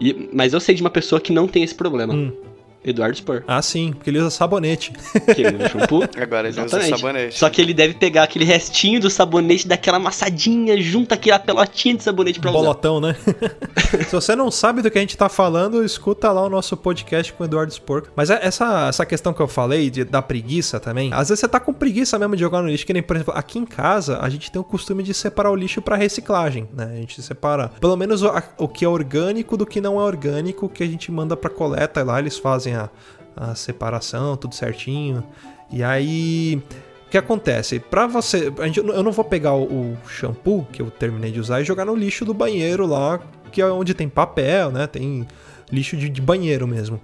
E, 0.00 0.28
mas 0.32 0.52
eu 0.52 0.60
sei 0.60 0.74
de 0.74 0.82
uma 0.82 0.90
pessoa 0.90 1.20
que 1.20 1.32
não 1.32 1.46
tem 1.46 1.62
esse 1.62 1.74
problema. 1.74 2.14
Hum. 2.14 2.32
Eduardo 2.90 3.16
Spur. 3.16 3.42
Ah, 3.46 3.60
sim, 3.62 3.92
porque 3.92 4.10
ele 4.10 4.18
usa 4.18 4.30
sabonete. 4.30 4.92
Que 5.34 5.42
ele 5.42 5.56
usa 5.56 5.68
shampoo. 5.68 6.02
Agora 6.20 6.48
ele 6.48 6.58
Exatamente. 6.58 6.86
usa 6.88 6.96
sabonete. 6.96 7.38
Só 7.38 7.50
que 7.50 7.60
ele 7.60 7.74
deve 7.74 7.94
pegar 7.94 8.22
aquele 8.24 8.44
restinho 8.44 9.00
do 9.00 9.10
sabonete, 9.10 9.66
daquela 9.66 9.96
amassadinha, 9.96 10.80
junta 10.80 11.14
aquela 11.14 11.38
pelotinha 11.38 11.96
de 11.96 12.02
sabonete 12.02 12.38
pra 12.40 12.50
Bolotão, 12.52 12.96
usar. 12.98 13.08
né? 13.08 13.16
Se 14.08 14.12
você 14.14 14.36
não 14.36 14.50
sabe 14.50 14.82
do 14.82 14.90
que 14.90 14.98
a 14.98 15.00
gente 15.00 15.16
tá 15.16 15.28
falando, 15.28 15.84
escuta 15.84 16.30
lá 16.32 16.42
o 16.44 16.48
nosso 16.48 16.76
podcast 16.76 17.32
com 17.32 17.42
o 17.42 17.46
Eduardo 17.46 17.72
Spur. 17.72 18.04
Mas 18.14 18.30
é 18.30 18.38
essa, 18.42 18.88
essa 18.88 19.04
questão 19.06 19.32
que 19.32 19.40
eu 19.40 19.48
falei 19.48 19.90
de, 19.90 20.04
da 20.04 20.22
preguiça 20.22 20.78
também, 20.78 21.10
às 21.12 21.28
vezes 21.28 21.40
você 21.40 21.48
tá 21.48 21.58
com 21.60 21.72
preguiça 21.72 22.18
mesmo 22.18 22.34
de 22.36 22.40
jogar 22.40 22.62
no 22.62 22.68
lixo, 22.68 22.86
que 22.86 22.92
nem, 22.92 23.02
por 23.02 23.16
exemplo, 23.16 23.34
aqui 23.36 23.58
em 23.58 23.64
casa, 23.66 24.18
a 24.20 24.28
gente 24.28 24.50
tem 24.50 24.60
o 24.60 24.64
costume 24.64 25.02
de 25.02 25.12
separar 25.14 25.50
o 25.50 25.56
lixo 25.56 25.80
para 25.82 25.96
reciclagem, 25.96 26.68
né? 26.72 26.90
A 26.92 26.96
gente 26.96 27.20
separa 27.22 27.68
pelo 27.80 27.96
menos 27.96 28.22
o, 28.22 28.30
o 28.58 28.68
que 28.68 28.84
é 28.84 28.88
orgânico 28.88 29.56
do 29.56 29.66
que 29.66 29.80
não 29.80 30.00
é 30.00 30.04
orgânico, 30.04 30.68
que 30.68 30.82
a 30.82 30.86
gente 30.86 31.10
manda 31.10 31.36
pra 31.36 31.50
coleta 31.50 32.00
e 32.00 32.04
lá 32.04 32.18
eles 32.18 32.38
fazem 32.38 32.74
a 32.76 32.90
a 33.36 33.54
separação, 33.54 34.36
tudo 34.36 34.54
certinho. 34.54 35.22
E 35.70 35.84
aí, 35.84 36.62
o 37.06 37.10
que 37.10 37.18
acontece? 37.18 37.78
Para 37.78 38.06
você, 38.06 38.52
gente, 38.62 38.78
eu 38.78 39.02
não 39.02 39.12
vou 39.12 39.24
pegar 39.24 39.54
o 39.54 39.96
shampoo 40.08 40.66
que 40.72 40.80
eu 40.80 40.90
terminei 40.90 41.30
de 41.30 41.38
usar 41.38 41.60
e 41.60 41.64
jogar 41.64 41.84
no 41.84 41.94
lixo 41.94 42.24
do 42.24 42.32
banheiro 42.32 42.86
lá, 42.86 43.20
que 43.52 43.60
é 43.60 43.66
onde 43.66 43.92
tem 43.92 44.08
papel, 44.08 44.72
né? 44.72 44.86
Tem 44.86 45.26
lixo 45.70 45.96
de, 45.96 46.08
de 46.08 46.22
banheiro 46.22 46.66
mesmo. 46.66 47.00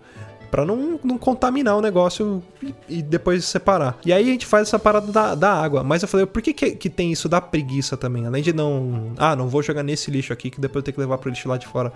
Pra 0.50 0.66
não, 0.66 1.00
não 1.02 1.16
contaminar 1.16 1.78
o 1.78 1.80
negócio 1.80 2.42
e, 2.62 2.74
e 2.98 3.02
depois 3.02 3.42
separar. 3.46 3.98
E 4.04 4.12
aí 4.12 4.28
a 4.28 4.32
gente 4.32 4.44
faz 4.44 4.68
essa 4.68 4.78
parada 4.78 5.10
da, 5.10 5.34
da 5.34 5.50
água. 5.50 5.82
Mas 5.82 6.02
eu 6.02 6.08
falei, 6.08 6.26
por 6.26 6.42
que, 6.42 6.52
que, 6.52 6.72
que 6.72 6.90
tem 6.90 7.10
isso 7.10 7.26
da 7.26 7.40
preguiça 7.40 7.96
também? 7.96 8.26
Além 8.26 8.42
de 8.42 8.52
não. 8.52 9.12
Ah, 9.16 9.34
não 9.34 9.48
vou 9.48 9.62
jogar 9.62 9.82
nesse 9.82 10.10
lixo 10.10 10.30
aqui 10.30 10.50
que 10.50 10.60
depois 10.60 10.82
eu 10.82 10.84
tenho 10.84 10.94
que 10.94 11.00
levar 11.00 11.16
pro 11.16 11.30
lixo 11.30 11.48
lá 11.48 11.56
de 11.56 11.66
fora. 11.66 11.90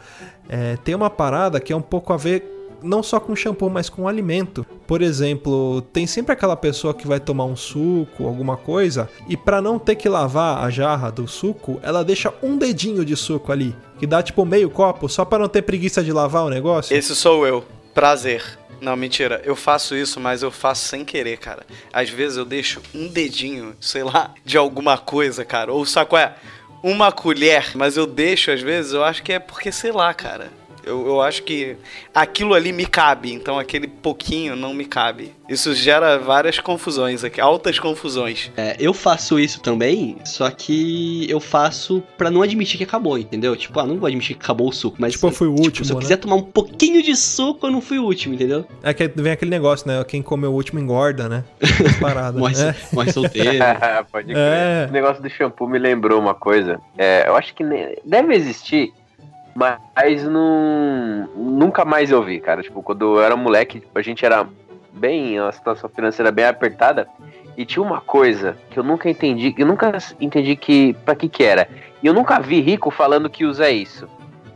É, 0.49 0.79
tem 0.79 0.95
uma 0.95 1.11
parada 1.11 1.61
que 1.61 1.71
é 1.71 1.77
um 1.77 1.83
pouco 1.83 2.15
a 2.15 2.17
ver 2.17 2.56
não 2.83 3.03
só 3.03 3.19
com 3.19 3.35
shampoo, 3.35 3.71
mas 3.71 3.89
com 3.89 4.09
alimento. 4.09 4.67
Por 4.87 5.03
exemplo, 5.03 5.83
tem 5.93 6.07
sempre 6.07 6.33
aquela 6.33 6.57
pessoa 6.57 6.95
que 6.95 7.07
vai 7.07 7.21
tomar 7.21 7.45
um 7.45 7.57
suco, 7.57 8.27
alguma 8.27 8.57
coisa, 8.57 9.09
e 9.29 9.37
para 9.37 9.61
não 9.61 9.79
ter 9.79 9.97
que 9.97 10.09
lavar 10.09 10.65
a 10.65 10.71
jarra 10.71 11.11
do 11.11 11.27
suco, 11.27 11.81
ela 11.83 12.05
deixa 12.05 12.33
um 12.43 12.57
dedinho 12.57 13.05
de 13.05 13.17
suco 13.17 13.53
ali, 13.53 13.75
que 13.99 14.07
dá 14.07 14.23
tipo 14.23 14.45
meio 14.45 14.71
copo, 14.71 15.09
só 15.09 15.25
para 15.25 15.39
não 15.39 15.49
ter 15.49 15.63
preguiça 15.63 16.03
de 16.03 16.13
lavar 16.13 16.45
o 16.45 16.51
negócio. 16.51 16.97
Esse 16.97 17.15
sou 17.15 17.47
eu. 17.47 17.65
Prazer. 17.95 18.43
Não, 18.81 18.95
mentira. 18.95 19.41
Eu 19.45 19.57
faço 19.57 19.97
isso, 19.97 20.21
mas 20.21 20.43
eu 20.43 20.51
faço 20.51 20.89
sem 20.89 21.05
querer, 21.05 21.39
cara. 21.39 21.65
Às 21.93 22.11
vezes 22.11 22.37
eu 22.37 22.45
deixo 22.45 22.81
um 22.95 23.09
dedinho, 23.09 23.75
sei 23.81 24.03
lá, 24.03 24.35
de 24.45 24.59
alguma 24.59 24.99
coisa, 24.99 25.45
cara. 25.45 25.73
Ou 25.73 25.87
saco 25.87 26.17
é 26.17 26.35
uma 26.83 27.11
colher, 27.11 27.73
mas 27.75 27.97
eu 27.97 28.07
deixo 28.07 28.51
às 28.51 28.61
vezes, 28.61 28.93
eu 28.93 29.03
acho 29.03 29.23
que 29.23 29.33
é 29.33 29.39
porque, 29.39 29.73
sei 29.73 29.93
lá, 29.93 30.13
cara. 30.13 30.51
Eu, 30.87 31.05
eu 31.05 31.21
acho 31.21 31.43
que 31.43 31.77
aquilo 32.15 32.55
ali 32.55 32.73
me 32.73 32.87
cabe, 32.87 33.33
então 33.33 33.59
aquele 33.59 33.89
pouquinho 33.89 34.55
não 34.55 34.73
me 34.73 34.85
cabe. 34.85 35.33
Isso 35.49 35.75
gera 35.75 36.17
várias 36.17 36.61
confusões 36.61 37.25
aqui, 37.25 37.41
altas 37.41 37.79
confusões. 37.79 38.53
É, 38.57 38.77
eu 38.79 38.95
faço 38.95 39.39
isso 39.39 39.61
também, 39.61 40.17
só 40.25 40.49
que 40.49 41.29
eu 41.29 41.41
faço 41.41 42.03
pra 42.17 42.31
não 42.31 42.41
admitir 42.41 42.79
que 42.79 42.85
acabou, 42.85 43.19
entendeu? 43.19 43.57
Tipo, 43.57 43.81
ah, 43.81 43.87
não 43.87 43.99
vou 43.99 44.07
admitir 44.07 44.37
que 44.37 44.45
acabou 44.45 44.69
o 44.69 44.73
suco, 44.73 44.97
mas. 45.01 45.15
Tipo, 45.15 45.27
eu 45.27 45.33
fui 45.33 45.49
o 45.49 45.53
último. 45.53 45.85
se 45.85 45.93
eu 45.93 45.97
né? 45.97 46.03
quiser 46.03 46.17
tomar 46.19 46.37
um 46.37 46.43
pouquinho 46.43 47.03
de 47.03 47.17
suco, 47.17 47.67
eu 47.67 47.73
não 47.73 47.81
fui 47.81 47.99
o 47.99 48.05
último, 48.05 48.35
entendeu? 48.35 48.65
É 48.81 48.95
que 48.95 49.09
vem 49.09 49.33
aquele 49.33 49.51
negócio, 49.51 49.89
né? 49.89 50.05
Quem 50.05 50.23
comeu 50.23 50.53
o 50.53 50.55
último 50.55 50.79
engorda, 50.79 51.29
né? 51.29 51.43
As 51.61 51.97
paradas. 51.99 52.41
Morre, 52.41 52.55
é. 52.63 52.75
morre 52.93 53.13
solteiro. 53.13 53.59
Pode 54.13 54.27
crer. 54.27 54.37
É. 54.37 54.87
O 54.89 54.93
negócio 54.93 55.21
do 55.21 55.29
shampoo 55.29 55.69
me 55.69 55.81
lembrou 55.81 56.21
uma 56.21 56.35
coisa. 56.35 56.81
É, 56.97 57.29
eu 57.29 57.37
acho 57.37 57.53
que 57.55 57.65
deve 58.05 58.35
existir, 58.35 58.93
mas 59.57 60.23
não, 60.25 61.29
nunca 61.35 61.85
mais 61.85 62.11
eu 62.11 62.23
vi, 62.23 62.39
cara. 62.41 62.63
Tipo, 62.63 62.83
quando 62.83 63.17
eu 63.17 63.23
era 63.23 63.35
moleque, 63.35 63.81
tipo, 63.81 63.99
a 63.99 64.03
gente 64.03 64.25
era 64.25 64.47
bem, 64.93 65.39
a 65.39 65.51
situação 65.51 65.89
financeira 65.89 66.31
bem 66.31 66.45
apertada. 66.45 67.09
E 67.57 67.65
tinha 67.65 67.83
uma 67.83 68.01
coisa 68.03 68.57
que 68.71 68.79
eu 68.79 68.85
nunca 68.85 69.09
entendi, 69.09 69.55
eu 69.57 69.67
nunca 69.67 69.97
entendi 70.21 70.55
que 70.57 70.93
para 71.07 71.15
que 71.15 71.27
que 71.29 71.43
era. 71.43 71.67
E 72.03 72.07
eu 72.07 72.13
nunca 72.13 72.39
vi 72.39 72.61
rico 72.61 72.91
falando 72.91 73.31
que 73.31 73.47
usa 73.47 73.71
isso. 73.71 74.07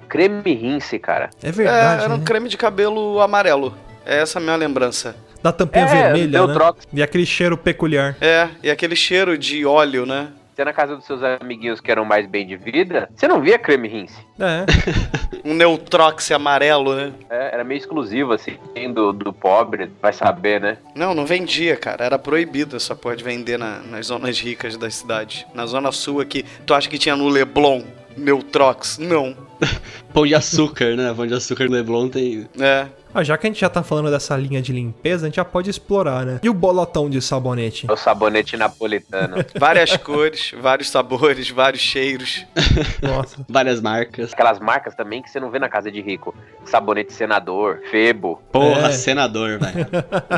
Creme 0.06 0.52
rinse, 0.54 0.98
cara. 0.98 1.30
É 1.42 1.50
verdade. 1.50 2.02
É, 2.02 2.04
era 2.04 2.14
um 2.14 2.18
né? 2.18 2.24
creme 2.24 2.48
de 2.48 2.58
cabelo 2.58 3.20
amarelo. 3.20 3.74
É 4.04 4.20
essa 4.20 4.38
a 4.38 4.42
minha 4.42 4.56
lembrança. 4.56 5.16
Da 5.42 5.50
tampinha 5.52 5.86
É, 5.86 5.88
vermelha, 6.12 6.46
né? 6.46 6.52
troca. 6.52 6.80
E 6.92 7.02
aquele 7.02 7.24
cheiro 7.24 7.56
peculiar. 7.56 8.14
É, 8.20 8.48
e 8.62 8.70
aquele 8.70 8.94
cheiro 8.94 9.38
de 9.38 9.64
óleo, 9.64 10.04
né? 10.04 10.28
Você 10.54 10.64
na 10.64 10.72
casa 10.72 10.96
dos 10.96 11.04
seus 11.06 11.20
amiguinhos 11.22 11.80
que 11.80 11.90
eram 11.90 12.04
mais 12.04 12.26
bem 12.26 12.46
de 12.46 12.56
vida, 12.56 13.08
você 13.14 13.26
não 13.28 13.40
via 13.40 13.58
creme 13.58 13.88
rinse. 13.88 14.16
É. 14.38 14.64
Um 15.42 15.54
Neutrox 15.54 16.30
amarelo, 16.32 16.94
né? 16.94 17.12
É, 17.30 17.54
era 17.54 17.64
meio 17.64 17.78
exclusivo, 17.78 18.32
assim, 18.34 18.58
do, 18.92 19.10
do 19.10 19.32
pobre, 19.32 19.90
vai 20.02 20.12
saber, 20.12 20.60
né? 20.60 20.76
Não, 20.94 21.14
não 21.14 21.24
vendia, 21.24 21.76
cara. 21.76 22.04
Era 22.04 22.18
proibido 22.18 22.76
essa 22.76 22.94
porra 22.94 23.16
de 23.16 23.24
vender 23.24 23.58
na- 23.58 23.78
nas 23.78 24.06
zonas 24.08 24.38
ricas 24.38 24.76
da 24.76 24.90
cidade. 24.90 25.46
Na 25.54 25.64
zona 25.64 25.90
sul 25.92 26.20
aqui, 26.20 26.44
tu 26.66 26.74
acha 26.74 26.90
que 26.90 26.98
tinha 26.98 27.16
no 27.16 27.26
Leblon 27.28 27.82
Neutrox? 28.18 28.98
Não. 28.98 29.34
Pão 30.12 30.26
de 30.26 30.34
açúcar, 30.34 30.94
né? 30.94 31.12
Pão 31.16 31.26
de 31.26 31.32
açúcar 31.34 31.64
no 31.64 31.72
Leblon 31.72 32.08
tem. 32.10 32.46
É. 32.60 32.86
Ah, 33.12 33.24
já 33.24 33.36
que 33.36 33.46
a 33.46 33.50
gente 33.50 33.60
já 33.60 33.68
tá 33.68 33.82
falando 33.82 34.10
dessa 34.10 34.36
linha 34.36 34.62
de 34.62 34.72
limpeza, 34.72 35.26
a 35.26 35.28
gente 35.28 35.36
já 35.36 35.44
pode 35.44 35.68
explorar, 35.68 36.24
né? 36.24 36.40
E 36.42 36.48
o 36.48 36.54
bolotão 36.54 37.10
de 37.10 37.20
sabonete? 37.20 37.86
O 37.90 37.96
sabonete 37.96 38.56
napolitano. 38.56 39.36
Várias 39.58 39.96
cores, 39.96 40.52
vários 40.60 40.88
sabores, 40.90 41.50
vários 41.50 41.82
cheiros. 41.82 42.44
Nossa. 43.02 43.44
Várias 43.48 43.80
marcas. 43.80 44.32
Aquelas 44.32 44.58
marcas 44.60 44.94
também 44.94 45.20
que 45.22 45.30
você 45.30 45.40
não 45.40 45.50
vê 45.50 45.58
na 45.58 45.68
casa 45.68 45.90
de 45.90 46.00
rico. 46.00 46.34
Sabonete 46.64 47.12
senador, 47.12 47.80
Febo. 47.90 48.40
Porra, 48.52 48.88
É. 48.88 48.92
senador, 48.92 49.58
velho. 49.58 49.86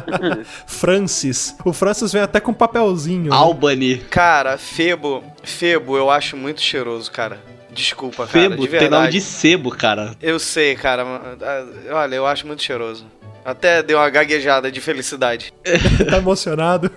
Francis. 0.66 1.56
O 1.64 1.72
Francis 1.72 2.12
vem 2.12 2.22
até 2.22 2.40
com 2.40 2.52
papelzinho. 2.54 3.30
né? 3.30 3.36
Albany. 3.36 3.98
Cara, 4.10 4.56
Febo, 4.58 5.22
Febo 5.42 5.96
eu 5.96 6.10
acho 6.10 6.36
muito 6.36 6.60
cheiroso, 6.60 7.10
cara. 7.10 7.38
Desculpa, 7.72 8.26
cara, 8.26 8.50
Febo, 8.50 8.62
de 8.62 8.68
tem 8.68 8.80
nome 8.80 8.90
verdade. 8.90 9.12
de 9.12 9.20
sebo, 9.20 9.70
cara. 9.70 10.14
Eu 10.20 10.38
sei, 10.38 10.74
cara. 10.76 11.02
ah, 11.04 11.94
Olha, 11.96 12.14
eu 12.16 12.26
acho 12.26 12.46
muito 12.46 12.62
cheiroso. 12.62 13.06
Até 13.44 13.82
deu 13.82 13.98
uma 13.98 14.08
gaguejada 14.08 14.70
de 14.70 14.80
felicidade. 14.80 15.52
tá 16.08 16.18
emocionado. 16.18 16.90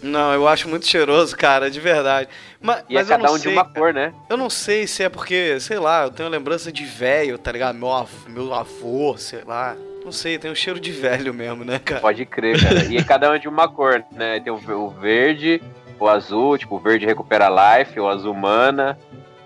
Não, 0.00 0.32
eu 0.32 0.46
acho 0.46 0.68
muito 0.68 0.86
cheiroso, 0.86 1.36
cara, 1.36 1.68
de 1.70 1.80
verdade. 1.80 2.28
Mas, 2.60 2.84
E 2.88 2.94
é 2.96 3.00
mas 3.00 3.10
eu 3.10 3.16
cada 3.16 3.26
não 3.28 3.34
um 3.34 3.36
de 3.36 3.42
sei, 3.44 3.52
uma 3.52 3.64
cor, 3.64 3.92
né? 3.92 4.12
Eu 4.30 4.36
não 4.36 4.48
sei 4.50 4.86
se 4.86 5.02
é 5.02 5.08
porque, 5.08 5.58
sei 5.58 5.78
lá, 5.80 6.04
eu 6.04 6.10
tenho 6.10 6.28
lembrança 6.28 6.70
de 6.70 6.84
velho, 6.84 7.36
tá 7.36 7.50
ligado? 7.50 7.76
Meu, 7.76 7.88
av- 7.90 8.28
meu 8.28 8.54
avô, 8.54 9.16
sei 9.18 9.40
lá. 9.44 9.74
Não 10.04 10.12
sei, 10.12 10.38
tem 10.38 10.50
um 10.50 10.54
cheiro 10.54 10.78
de 10.78 10.92
velho 10.92 11.32
mesmo, 11.34 11.64
né, 11.64 11.80
cara? 11.84 12.00
Pode 12.00 12.24
crer, 12.26 12.60
cara. 12.62 12.84
E 12.84 12.96
é 12.96 13.02
cada 13.02 13.30
um 13.32 13.38
de 13.38 13.48
uma 13.48 13.68
cor, 13.68 14.04
né? 14.12 14.38
Tem 14.40 14.52
o 14.52 14.90
verde, 14.90 15.60
o 15.98 16.08
azul, 16.08 16.56
tipo, 16.58 16.76
o 16.76 16.80
verde 16.80 17.06
recupera 17.06 17.48
life, 17.78 17.98
o 17.98 18.08
azul 18.08 18.34
mana. 18.34 18.96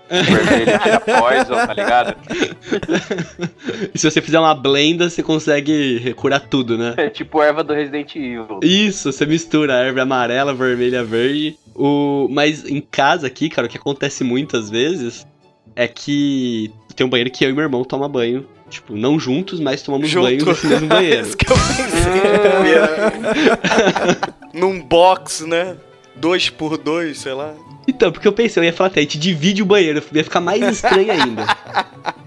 O 0.09 0.23
vermelho 0.23 0.79
tira 0.83 0.99
poison, 0.99 1.55
tá 1.55 1.73
ligado? 1.73 2.15
E 3.93 3.97
se 3.97 4.09
você 4.09 4.21
fizer 4.21 4.39
uma 4.39 4.55
blenda, 4.55 5.09
você 5.09 5.21
consegue 5.21 6.13
curar 6.15 6.39
tudo, 6.39 6.77
né? 6.77 6.93
É 6.97 7.09
tipo 7.09 7.41
erva 7.41 7.63
do 7.63 7.73
Resident 7.73 8.15
Evil. 8.15 8.59
Isso, 8.63 9.11
você 9.11 9.25
mistura 9.25 9.75
a 9.75 9.83
erva 9.83 10.01
amarela, 10.01 10.53
vermelha, 10.53 11.03
verde. 11.03 11.57
O... 11.75 12.27
Mas 12.29 12.65
em 12.65 12.81
casa 12.81 13.27
aqui, 13.27 13.49
cara, 13.49 13.67
o 13.67 13.69
que 13.69 13.77
acontece 13.77 14.23
muitas 14.23 14.69
vezes 14.69 15.27
é 15.75 15.87
que 15.87 16.71
tem 16.95 17.05
um 17.05 17.09
banheiro 17.09 17.29
que 17.29 17.45
eu 17.45 17.49
e 17.49 17.53
meu 17.53 17.63
irmão 17.63 17.83
toma 17.83 18.09
banho. 18.09 18.45
Tipo, 18.69 18.95
não 18.95 19.19
juntos, 19.19 19.59
mas 19.59 19.81
tomamos 19.81 20.09
Junto. 20.09 20.25
banho 20.25 20.43
nesse 20.45 20.67
mesmo 20.67 20.87
banheiro. 20.89 21.21
Isso 21.21 21.37
que 21.37 21.49
eu 21.49 21.55
pensei 21.55 22.21
primeiro. 22.51 22.87
Num 24.53 24.81
box, 24.81 25.45
né? 25.45 25.77
Dois 26.15 26.49
por 26.49 26.77
dois, 26.77 27.19
sei 27.19 27.33
lá. 27.33 27.53
Então, 27.87 28.11
porque 28.11 28.27
eu 28.27 28.33
pensei, 28.33 28.61
eu 28.61 28.65
ia 28.65 28.73
falar 28.73 28.89
até, 28.89 28.99
a 28.99 29.03
gente 29.03 29.17
divide 29.17 29.63
o 29.63 29.65
banheiro, 29.65 30.03
ia 30.11 30.23
ficar 30.23 30.41
mais 30.41 30.61
estranho 30.61 31.11
ainda. 31.11 31.45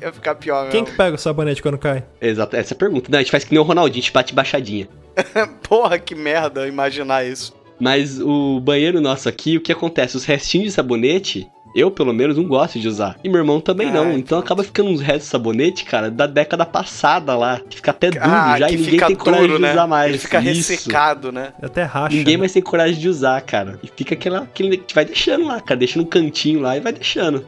Ia 0.01 0.13
ficar 0.13 0.35
pior 0.35 0.65
mesmo. 0.65 0.73
Quem 0.73 0.85
que 0.85 0.93
pega 0.93 1.15
o 1.15 1.19
sabonete 1.19 1.61
quando 1.61 1.77
cai? 1.77 2.03
Exato, 2.21 2.57
essa 2.57 2.73
é 2.73 2.75
a 2.75 2.79
pergunta. 2.79 3.11
Não, 3.11 3.19
a 3.19 3.23
gente 3.23 3.31
faz 3.31 3.45
que 3.45 3.53
nem 3.53 3.61
o 3.61 3.63
Ronaldinho, 3.63 4.01
a 4.01 4.03
gente 4.03 4.13
bate 4.13 4.35
baixadinha. 4.35 4.89
Porra, 5.69 5.99
que 5.99 6.15
merda 6.15 6.67
imaginar 6.67 7.27
isso. 7.27 7.55
Mas 7.79 8.19
o 8.21 8.61
banheiro 8.61 9.01
nosso 9.01 9.29
aqui, 9.29 9.57
o 9.57 9.61
que 9.61 9.73
acontece? 9.73 10.17
Os 10.17 10.25
restinhos 10.25 10.69
de 10.69 10.73
sabonete, 10.73 11.47
eu 11.75 11.91
pelo 11.91 12.13
menos 12.13 12.37
não 12.37 12.45
gosto 12.45 12.79
de 12.79 12.89
usar. 12.89 13.17
E 13.23 13.29
meu 13.29 13.39
irmão 13.39 13.61
também 13.61 13.89
Ah, 13.89 13.93
não. 13.93 14.13
Então 14.13 14.39
acaba 14.39 14.63
ficando 14.63 14.91
uns 14.91 15.01
restos 15.01 15.25
de 15.25 15.31
sabonete, 15.31 15.85
cara, 15.85 16.11
da 16.11 16.27
década 16.27 16.65
passada 16.67 17.37
lá. 17.37 17.61
Que 17.69 17.77
fica 17.77 17.91
até 17.91 18.11
duro 18.11 18.25
Ah, 18.25 18.59
já 18.59 18.71
e 18.71 18.77
ninguém 18.77 18.99
tem 19.01 19.17
coragem 19.17 19.47
duro, 19.47 19.57
de 19.59 19.63
né? 19.63 19.73
usar 19.73 19.87
mais. 19.87 20.09
Ele 20.11 20.19
fica 20.19 20.41
Isso. 20.41 20.71
ressecado, 20.73 21.31
né? 21.33 21.53
Até 21.63 21.83
racha. 21.83 22.17
Ninguém 22.17 22.35
né? 22.35 22.41
mais 22.41 22.53
tem 22.53 22.63
coragem 22.63 22.99
de 22.99 23.09
usar, 23.09 23.41
cara. 23.43 23.79
E 23.83 23.91
fica 23.95 24.15
aquela, 24.15 24.39
aquele 24.41 24.77
que 24.77 24.95
vai 24.95 25.05
deixando 25.05 25.47
lá, 25.47 25.61
cara. 25.61 25.79
Deixa 25.79 25.99
no 25.99 26.07
cantinho 26.07 26.61
lá 26.61 26.77
e 26.77 26.81
vai 26.81 26.93
deixando. 26.93 27.47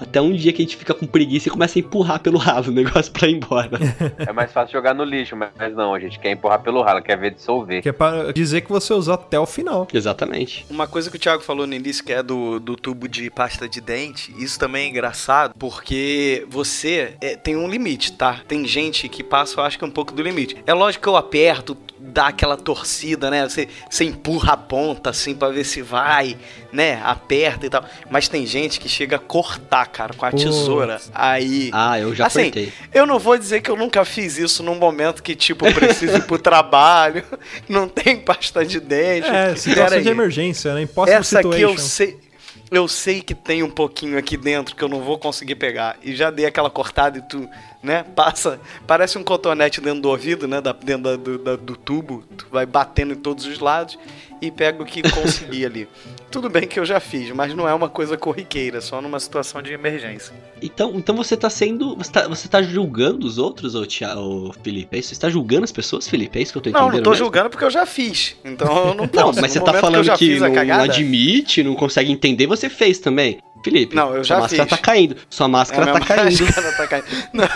Até 0.00 0.20
um 0.20 0.32
dia 0.32 0.52
que 0.52 0.62
a 0.62 0.64
gente 0.64 0.76
fica 0.76 0.94
com 0.94 1.06
preguiça 1.06 1.48
e 1.48 1.50
começa 1.50 1.78
a 1.78 1.80
empurrar 1.80 2.20
pelo 2.20 2.38
ralo 2.38 2.68
o 2.68 2.72
negócio 2.72 3.12
pra 3.12 3.28
ir 3.28 3.36
embora. 3.36 3.70
É 4.18 4.32
mais 4.32 4.52
fácil 4.52 4.72
jogar 4.72 4.94
no 4.94 5.02
lixo, 5.02 5.36
mas 5.36 5.74
não, 5.74 5.94
a 5.94 5.98
gente 5.98 6.18
quer 6.18 6.30
empurrar 6.30 6.60
pelo 6.60 6.82
ralo, 6.82 7.02
quer 7.02 7.16
ver 7.16 7.32
dissolver. 7.32 7.82
Que 7.82 7.88
é 7.88 7.92
pra 7.92 8.32
dizer 8.32 8.60
que 8.60 8.70
você 8.70 8.92
usou 8.92 9.14
até 9.14 9.38
o 9.38 9.46
final. 9.46 9.86
Exatamente. 9.92 10.64
Uma 10.70 10.86
coisa 10.86 11.10
que 11.10 11.16
o 11.16 11.18
Thiago 11.18 11.42
falou 11.42 11.66
no 11.66 11.74
início, 11.74 12.04
que 12.04 12.12
é 12.12 12.22
do, 12.22 12.60
do 12.60 12.76
tubo 12.76 13.08
de 13.08 13.30
pasta 13.30 13.68
de 13.68 13.80
dente, 13.80 14.34
isso 14.38 14.58
também 14.58 14.86
é 14.86 14.88
engraçado, 14.88 15.54
porque 15.58 16.46
você 16.48 17.14
é, 17.20 17.36
tem 17.36 17.56
um 17.56 17.68
limite, 17.68 18.12
tá? 18.12 18.40
Tem 18.46 18.66
gente 18.66 19.08
que 19.08 19.22
passa, 19.22 19.60
eu 19.60 19.64
acho 19.64 19.78
que 19.78 19.84
um 19.84 19.90
pouco 19.90 20.12
do 20.12 20.22
limite. 20.22 20.56
É 20.66 20.74
lógico 20.74 21.02
que 21.02 21.08
eu 21.08 21.16
aperto, 21.16 21.76
dá 22.00 22.28
aquela 22.28 22.56
torcida, 22.56 23.30
né? 23.30 23.48
Você, 23.48 23.68
você 23.88 24.04
empurra 24.04 24.54
a 24.54 24.56
ponta, 24.56 25.10
assim, 25.10 25.34
pra 25.34 25.48
ver 25.48 25.64
se 25.64 25.82
vai, 25.82 26.36
né? 26.72 27.00
Aperta 27.04 27.66
e 27.66 27.70
tal. 27.70 27.84
Mas 28.10 28.28
tem 28.28 28.46
gente 28.46 28.80
que 28.80 28.88
chega 28.88 29.16
a 29.16 29.18
cortar, 29.18 29.86
cara, 29.86 30.14
com 30.14 30.24
a 30.24 30.30
Putz. 30.30 30.42
tesoura. 30.42 31.00
Aí... 31.14 31.70
Ah, 31.72 31.98
eu 31.98 32.14
já 32.14 32.26
assim, 32.26 32.48
apertei. 32.48 32.72
eu 32.92 33.06
não 33.06 33.18
vou 33.18 33.36
dizer 33.36 33.60
que 33.60 33.70
eu 33.70 33.76
nunca 33.76 34.04
fiz 34.04 34.38
isso 34.38 34.62
num 34.62 34.76
momento 34.76 35.22
que, 35.22 35.36
tipo, 35.36 35.72
preciso 35.72 36.16
ir 36.16 36.22
pro 36.22 36.38
trabalho, 36.40 37.24
não 37.68 37.86
tem 37.86 38.18
pasta 38.18 38.64
de 38.64 38.80
dente. 38.80 39.28
É, 39.28 39.54
situação 39.54 39.98
aí. 39.98 40.02
de 40.02 40.08
emergência, 40.08 40.74
né? 40.74 40.82
Impossible 40.82 41.20
Essa 41.20 41.40
aqui 41.40 41.60
eu 41.60 41.76
situation. 41.76 41.78
sei. 41.78 42.30
Eu 42.70 42.86
sei 42.86 43.20
que 43.20 43.34
tem 43.34 43.64
um 43.64 43.70
pouquinho 43.70 44.16
aqui 44.16 44.36
dentro 44.36 44.76
que 44.76 44.82
eu 44.82 44.88
não 44.88 45.00
vou 45.00 45.18
conseguir 45.18 45.56
pegar. 45.56 45.96
E 46.04 46.14
já 46.14 46.30
dei 46.30 46.46
aquela 46.46 46.70
cortada 46.70 47.18
e 47.18 47.22
tu, 47.22 47.48
né, 47.82 48.04
passa. 48.14 48.60
Parece 48.86 49.16
um 49.18 49.24
cotonete 49.24 49.80
dentro 49.80 50.00
do 50.02 50.08
ouvido, 50.08 50.46
né? 50.48 50.60
Da, 50.60 50.72
dentro 50.72 51.02
da- 51.04 51.16
do, 51.16 51.38
da- 51.38 51.56
do 51.56 51.76
tubo. 51.76 52.22
Tu 52.36 52.46
vai 52.50 52.66
batendo 52.66 53.12
em 53.12 53.16
todos 53.16 53.44
os 53.46 53.58
lados. 53.58 53.98
e 54.42 54.50
pego 54.50 54.84
o 54.84 54.86
que 54.86 55.02
conseguir 55.02 55.66
ali. 55.66 55.86
Tudo 56.30 56.48
bem 56.48 56.66
que 56.66 56.80
eu 56.80 56.84
já 56.86 56.98
fiz, 56.98 57.30
mas 57.32 57.54
não 57.54 57.68
é 57.68 57.74
uma 57.74 57.90
coisa 57.90 58.16
corriqueira, 58.16 58.80
só 58.80 59.02
numa 59.02 59.20
situação 59.20 59.60
de 59.60 59.70
emergência. 59.70 60.32
Então, 60.62 60.92
então 60.94 61.14
você 61.14 61.36
tá 61.36 61.50
sendo. 61.50 61.94
Você 61.96 62.10
tá, 62.10 62.26
você 62.26 62.48
tá 62.48 62.62
julgando 62.62 63.26
os 63.26 63.36
outros, 63.36 63.74
ô, 63.74 63.84
Tia, 63.84 64.16
ô 64.18 64.50
Felipe? 64.62 64.96
É 64.96 65.00
isso? 65.00 65.14
Você 65.14 65.20
tá 65.20 65.28
julgando 65.28 65.64
as 65.64 65.72
pessoas, 65.72 66.08
Felipe? 66.08 66.38
É 66.38 66.42
isso 66.42 66.52
que 66.52 66.58
eu 66.58 66.62
tô 66.62 66.70
entendendo? 66.70 66.86
Não, 66.88 66.96
não 66.96 67.02
tô 67.02 67.10
mesmo? 67.10 67.24
julgando 67.24 67.50
porque 67.50 67.64
eu 67.66 67.70
já 67.70 67.84
fiz. 67.84 68.34
Então 68.42 68.68
eu 68.88 68.94
não 68.94 69.04
Não, 69.04 69.08
posso. 69.08 69.40
mas 69.42 69.54
No 69.54 69.60
você 69.60 69.72
tá 69.72 69.74
falando 69.74 70.16
que, 70.16 70.36
a 70.36 70.40
não, 70.48 70.64
não 70.78 70.84
admite, 70.84 71.62
não 71.62 71.74
consegue 71.74 72.10
entender, 72.10 72.46
você 72.46 72.70
fez 72.70 72.98
também. 72.98 73.40
Felipe, 73.62 73.94
Não, 73.94 74.08
eu 74.14 74.24
sua 74.24 74.36
já 74.36 74.40
máscara 74.40 74.68
fiz. 74.68 74.78
tá 74.78 74.82
caindo. 74.82 75.16
Sua 75.28 75.48
máscara 75.48 75.90
É, 75.90 75.92
tá 75.92 76.00
caindo. 76.00 76.42
máscara 76.44 76.72
tá 76.76 76.86
caindo. 76.86 77.06
Não, 77.32 77.48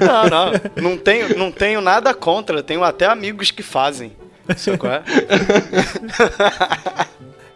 não, 0.00 0.30
não. 0.30 0.52
Não 0.90 0.98
tenho, 0.98 1.38
não 1.38 1.50
tenho 1.50 1.80
nada 1.80 2.12
contra. 2.12 2.62
Tenho 2.62 2.84
até 2.84 3.06
amigos 3.06 3.50
que 3.50 3.62
fazem. 3.62 4.12
Sabe 4.56 4.76
qual 4.78 4.92
é? 4.92 5.02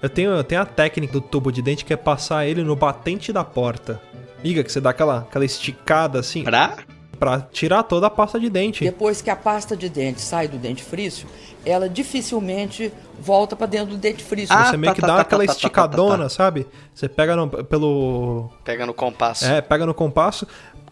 Eu 0.00 0.08
tenho, 0.08 0.30
eu 0.30 0.44
tenho 0.44 0.60
a 0.60 0.64
técnica 0.64 1.12
do 1.14 1.20
tubo 1.20 1.50
de 1.50 1.60
dente 1.60 1.84
que 1.84 1.92
é 1.92 1.96
passar 1.96 2.46
ele 2.46 2.62
no 2.62 2.76
batente 2.76 3.32
da 3.32 3.42
porta. 3.42 4.00
Liga 4.44 4.62
que 4.62 4.70
você 4.70 4.80
dá 4.80 4.90
aquela, 4.90 5.18
aquela 5.18 5.44
esticada 5.44 6.20
assim. 6.20 6.44
Pra? 6.44 6.76
Pra 7.18 7.40
tirar 7.40 7.82
toda 7.82 8.06
a 8.06 8.10
pasta 8.10 8.38
de 8.38 8.48
dente. 8.48 8.84
Depois 8.84 9.20
que 9.20 9.28
a 9.28 9.34
pasta 9.34 9.76
de 9.76 9.88
dente 9.88 10.20
sai 10.20 10.46
do 10.46 10.56
dentifrício, 10.56 11.26
ela 11.68 11.88
dificilmente 11.88 12.92
volta 13.20 13.54
pra 13.56 13.66
dentro 13.66 13.90
do 13.90 13.96
dentifrício. 13.98 14.56
você 14.56 14.76
meio 14.76 14.94
que 14.94 15.00
dá 15.00 15.20
aquela 15.20 15.44
esticadona, 15.44 16.28
sabe? 16.28 16.66
Você 16.94 17.08
pega 17.08 17.34
no- 17.36 17.48
pelo. 17.48 18.50
Pega 18.64 18.86
no 18.86 18.94
compasso. 18.94 19.44
É, 19.44 19.60
pega 19.60 19.84
no 19.86 19.92
compasso, 19.94 20.46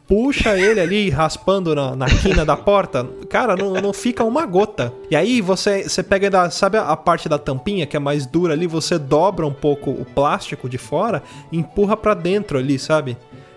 puxa 0.08 0.56
ele 0.58 0.80
ali 0.80 1.10
raspando 1.10 1.74
na, 1.74 1.96
na 1.96 2.06
quina 2.06 2.44
da 2.44 2.56
porta. 2.56 3.04
Cara, 3.28 3.56
não, 3.56 3.74
não 3.74 3.92
fica 3.92 4.22
uma 4.24 4.46
gota. 4.46 4.92
E 5.10 5.16
aí 5.16 5.40
você, 5.40 5.88
você 5.88 6.02
pega, 6.02 6.30
da, 6.30 6.50
sabe 6.50 6.78
a 6.78 6.96
parte 6.96 7.28
da 7.28 7.38
tampinha 7.38 7.86
que 7.86 7.96
é 7.96 8.00
mais 8.00 8.26
dura 8.26 8.52
ali? 8.52 8.66
Você 8.66 8.98
dobra 8.98 9.46
um 9.46 9.52
pouco 9.52 9.90
o 9.90 10.04
plástico 10.04 10.68
de 10.68 10.78
fora 10.78 11.22
e 11.50 11.58
empurra 11.58 11.96
pra 11.96 12.14
dentro 12.14 12.58
ali, 12.58 12.78
sabe? 12.78 13.16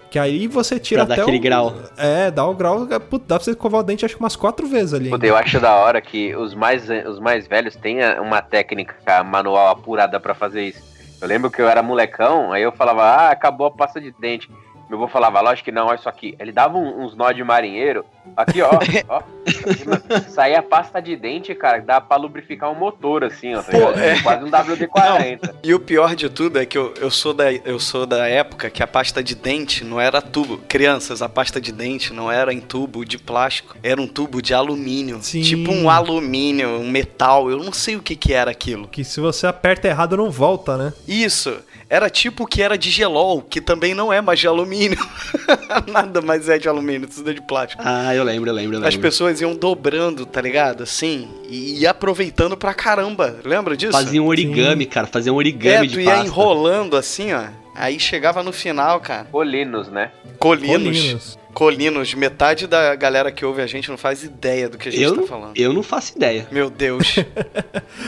Que 0.10 0.18
aí 0.18 0.48
você 0.48 0.80
tira 0.80 1.06
Pra 1.06 1.16
dar 1.16 1.22
até 1.22 1.22
aquele 1.22 1.38
o, 1.38 1.42
grau. 1.42 1.75
É, 1.96 2.32
dá 2.32 2.46
o 2.46 2.54
grau. 2.56 2.84
é, 2.86 2.88
dá 2.88 3.00
pra 3.00 3.39
você 3.39 3.51
escovar 3.51 3.82
o 3.82 3.84
dente 3.84 4.06
acho 4.06 4.16
que 4.16 4.22
umas 4.22 4.36
quatro 4.36 4.68
vezes 4.68 4.94
ali. 4.94 5.10
Puta, 5.10 5.25
eu 5.25 5.38
acho 5.38 5.60
da 5.60 5.75
hora 5.75 6.01
que 6.01 6.36
os 6.36 6.56
mais, 6.56 6.88
os 6.89 7.20
mais 7.20 7.48
velhos 7.48 7.75
têm 7.75 8.00
uma 8.20 8.42
técnica 8.42 9.24
manual 9.24 9.70
apurada 9.70 10.20
pra 10.20 10.34
fazer 10.34 10.63
isso. 10.70 10.82
Eu 11.22 11.28
lembro 11.28 11.51
que 11.51 11.62
eu 11.62 11.68
era 11.68 11.84
molecão, 11.84 12.51
aí 12.51 12.63
eu 12.63 12.72
falava, 12.72 13.04
ah, 13.04 13.30
acabou 13.30 13.68
a 13.68 13.72
pasta 13.72 14.00
de 14.00 14.13
dente. 14.20 14.50
Meu 14.89 14.98
avô 14.98 15.08
falava, 15.08 15.39
lógico 15.39 15.65
que 15.65 15.72
não, 15.72 15.86
olha 15.88 15.96
isso 15.98 16.10
aqui. 16.10 16.36
Ele 16.39 16.51
dava 16.51 16.77
um- 16.77 17.03
uns 17.05 17.15
nó 17.15 17.31
de 17.31 17.43
marinheiro, 17.43 18.03
aqui 18.36 18.60
ó, 18.62 18.72
ó. 19.08 19.22
Saía 20.29 20.62
pasta 20.62 21.00
de 21.01 21.15
dente, 21.15 21.53
cara, 21.53 21.79
que 21.79 21.86
dava 21.86 22.01
pra 22.01 22.17
lubrificar 22.17 22.72
um 22.72 22.75
motor, 22.75 23.24
assim, 23.24 23.53
ó. 23.55 23.62
tá 23.62 23.72
ligado? 23.72 24.00
é. 24.00 24.19
Quase 24.22 24.43
um 24.43 24.50
WD-40. 24.50 25.55
E 25.63 25.74
o 25.74 25.79
pior 25.79 26.15
de 26.15 26.29
tudo 26.29 26.58
é 26.60 26.65
que 26.65 26.77
eu, 26.77 26.93
eu, 27.00 27.12
sou 27.12 27.34
da, 27.34 27.51
eu 27.53 27.79
sou 27.79 28.05
da 28.05 28.27
época 28.27 28.69
que 28.69 28.81
a 28.81 28.88
pasta 28.88 29.22
de 29.24 29.36
dente 29.36 29.84
não 29.84 30.00
era 30.01 30.22
tubo. 30.22 30.58
Crianças, 30.67 31.22
a 31.22 31.29
pasta 31.29 31.62
de 31.62 31.72
dente 31.72 32.13
não 32.13 32.31
era 32.31 32.53
em 32.53 32.60
tubo 32.60 33.05
de 33.05 33.17
plástico, 33.17 33.75
era 33.84 34.01
um 34.01 34.08
tubo 34.08 34.41
de 34.41 34.53
alumínio. 34.53 35.19
Sim. 35.22 35.41
Tipo 35.41 35.72
um 35.72 35.89
alumínio, 35.89 36.67
um 36.79 36.89
metal, 36.89 37.50
eu 37.50 37.58
não 37.58 37.72
sei 37.72 37.96
o 37.96 38.01
que, 38.01 38.15
que 38.15 38.34
era 38.34 38.50
aquilo. 38.51 38.88
Que 38.88 39.03
se 39.03 39.19
você 39.19 39.46
aperta 39.48 39.88
errado 39.88 40.17
não 40.17 40.31
volta, 40.31 40.77
né? 40.77 40.93
Isso, 41.08 41.58
era 41.89 42.10
tipo 42.10 42.43
o 42.43 42.48
que 42.48 42.62
era 42.62 42.77
de 42.77 42.89
gelol, 42.89 43.41
que 43.41 43.62
também 43.62 43.93
não 43.93 44.12
é 44.12 44.22
mais 44.22 44.39
de 44.39 44.48
alumínio. 44.48 44.79
Nada 45.92 46.22
mais 46.22 46.48
é 46.48 46.58
de 46.58 46.70
alumínio, 46.70 47.08
tudo 47.08 47.30
é 47.32 47.34
de 47.34 47.42
plástico. 47.42 47.82
Ah, 47.86 48.14
eu 48.16 48.24
lembro, 48.24 48.50
eu 48.50 48.54
lembro, 48.54 48.78
eu 48.78 48.80
As 48.86 48.94
lembro. 48.94 49.02
pessoas 49.02 49.42
iam 49.42 49.56
dobrando, 49.56 50.26
tá 50.26 50.40
ligado? 50.42 50.84
Assim, 50.84 51.28
e 51.50 51.82
ia 51.82 51.90
aproveitando 51.92 52.56
pra 52.56 52.74
caramba. 52.74 53.36
Lembra 53.44 53.76
disso? 53.76 53.92
Fazia 53.92 54.22
um 54.22 54.28
origami, 54.28 54.86
cara. 54.86 55.08
Fazia 55.08 55.34
um 55.34 55.36
origami 55.36 55.86
É, 55.86 55.90
de 55.90 55.94
tu 55.96 56.00
ia 56.00 56.12
pasta. 56.12 56.26
enrolando 56.28 56.96
assim, 56.96 57.34
ó. 57.34 57.44
Aí 57.76 58.00
chegava 58.00 58.44
no 58.44 58.52
final, 58.52 59.00
cara. 59.00 59.26
Colinos, 59.32 59.88
né? 59.90 60.12
Colinos. 60.38 60.84
Colinos. 60.84 61.38
Colinos. 61.53 62.13
Metade 62.13 62.68
da 62.68 62.96
galera 62.96 63.32
que 63.32 63.44
ouve 63.44 63.62
a 63.62 63.68
gente 63.68 63.89
não 63.89 63.98
faz 63.98 64.24
ideia 64.24 64.70
do 64.70 64.77
que 64.77 64.89
a 64.89 64.91
gente 64.91 65.03
Eu, 65.03 65.22
tá 65.22 65.27
falando. 65.27 65.58
eu 65.58 65.74
não 65.74 65.84
faço 65.84 66.13
ideia. 66.15 66.48
Meu 66.51 66.70
Deus. 66.70 67.15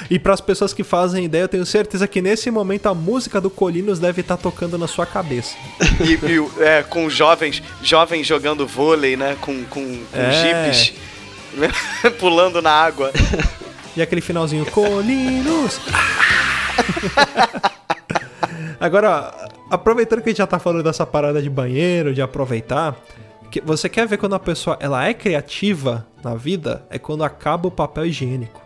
E 0.10 0.20
para 0.20 0.34
as 0.34 0.42
pessoas 0.42 0.74
que 0.74 0.84
fazem 0.84 1.26
ideia, 1.26 1.44
eu 1.44 1.48
tenho 1.48 1.66
certeza 1.66 2.08
que 2.08 2.22
nesse 2.22 2.52
momento 2.52 2.88
a 2.88 2.94
música 2.94 3.40
do 3.42 3.50
Colinos 3.50 3.98
deve 3.98 4.22
estar 4.22 4.38
tocando 4.38 4.78
na 4.78 4.88
sua 4.88 5.06
cabeça. 5.06 5.56
e 6.02 6.14
e 6.14 6.64
é, 6.64 6.84
com 6.84 7.10
jovens, 7.10 7.64
jovens 7.82 8.28
jogando 8.28 8.68
vôlei, 8.68 9.16
né? 9.16 9.38
Com, 9.42 9.64
com, 9.66 9.82
com 10.06 10.18
É. 10.18 10.72
jipes. 10.72 10.94
Pulando 12.20 12.62
na 12.62 12.72
água. 12.72 13.12
E 13.96 14.02
aquele 14.02 14.22
finalzinho, 14.22 14.66
Colinos! 14.68 15.80
Agora, 18.80 19.34
aproveitando 19.70 20.22
que 20.22 20.30
a 20.30 20.32
gente 20.32 20.38
já 20.40 20.48
tá 20.48 20.60
falando 20.60 20.84
dessa 20.84 21.06
parada 21.06 21.42
de 21.42 21.50
banheiro, 21.50 22.14
de 22.14 22.22
aproveitar, 22.22 22.96
que 23.52 23.62
você 23.62 23.88
quer 23.90 24.08
ver 24.08 24.18
quando 24.18 24.34
a 24.34 24.40
pessoa 24.40 24.78
ela 24.80 25.06
é 25.06 25.14
criativa 25.14 26.08
na 26.24 26.34
vida? 26.36 26.84
É 26.90 26.98
quando 26.98 27.24
acaba 27.24 27.68
o 27.68 27.72
papel 27.72 28.06
higiênico. 28.08 28.60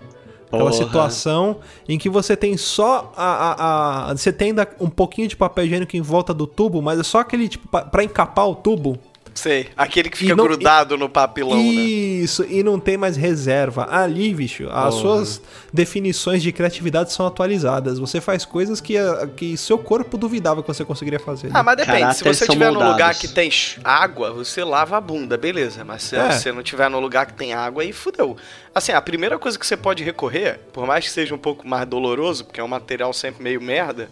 Aquela 0.48 0.70
Porra. 0.70 0.74
situação 0.74 1.58
em 1.90 1.98
que 1.98 2.08
você 2.10 2.38
tem 2.38 2.56
só 2.56 3.12
a, 3.18 3.26
a, 3.26 4.12
a- 4.12 4.16
Você 4.16 4.32
tem 4.32 4.50
ainda 4.50 4.70
um 4.80 4.90
pouquinho 4.90 5.28
de 5.28 5.36
papel 5.36 5.66
higiênico 5.66 5.98
em 5.98 6.02
volta 6.02 6.34
do 6.34 6.46
tubo, 6.48 6.82
mas 6.82 7.00
é 7.00 7.04
só 7.04 7.20
aquele 7.20 7.50
tipo 7.50 7.68
pa- 7.68 7.82
pra 7.84 8.04
encapar 8.04 8.48
o 8.48 8.56
tubo. 8.56 8.98
Sei. 9.36 9.68
Aquele 9.76 10.10
que 10.10 10.18
fica 10.18 10.32
E 10.32 10.36
não- 10.36 10.46
grudado 10.46 10.98
no 10.98 11.10
papilão, 11.10 11.58
né? 11.58 11.62
Isso, 11.64 12.46
e 12.50 12.64
não 12.64 12.80
tem 12.80 12.96
mais 12.96 13.18
reserva. 13.18 13.86
Ali, 13.92 14.34
bicho, 14.34 14.70
as 14.72 14.96
Porra. 14.96 15.02
suas 15.26 15.42
definições 15.74 16.42
de 16.42 16.54
criatividade 16.54 17.12
são 17.12 17.28
atualizadas. 17.28 18.00
Você 18.00 18.22
faz 18.22 18.46
coisas 18.46 18.80
que, 18.80 18.98
ah, 18.98 19.28
que 19.36 19.58
seu 19.58 19.78
corpo 19.78 20.18
duvidava 20.18 20.62
que 20.62 20.68
você 20.70 20.86
conseguiria 20.86 21.20
fazer. 21.20 21.50
Ah, 21.54 21.62
mas 21.62 21.76
depende. 21.76 22.16
Se 22.16 22.24
você 22.24 22.46
estiver 22.46 22.72
num 22.72 22.92
lugar 22.92 23.14
que 23.14 23.28
tem 23.28 23.52
água, 23.84 24.32
você 24.32 24.64
lava 24.64 24.96
a 24.96 25.02
bunda, 25.02 25.36
beleza. 25.38 25.84
Mas 25.84 26.04
se 26.04 26.16
É. 26.16 26.32
você 26.32 26.52
não 26.54 26.62
estiver 26.62 26.90
num 26.90 27.02
lugar 27.02 27.26
que 27.26 27.34
tem 27.34 27.54
água, 27.54 27.84
aí 27.84 27.92
fudeu. 27.92 28.38
Assim, 28.74 28.94
a 28.94 29.02
primeira 29.02 29.38
coisa 29.38 29.60
que 29.60 29.68
você 29.68 29.76
pode 29.76 30.02
recorrer, 30.02 30.60
por 30.72 30.88
mais 30.88 31.04
que 31.04 31.12
seja 31.12 31.36
um 31.36 31.38
pouco 31.38 31.68
mais 31.68 31.86
doloroso, 31.86 32.46
porque 32.46 32.62
é 32.62 32.64
um 32.64 32.70
material 32.70 33.12
sempre 33.12 33.44
meio 33.44 33.62
merda, 33.62 34.10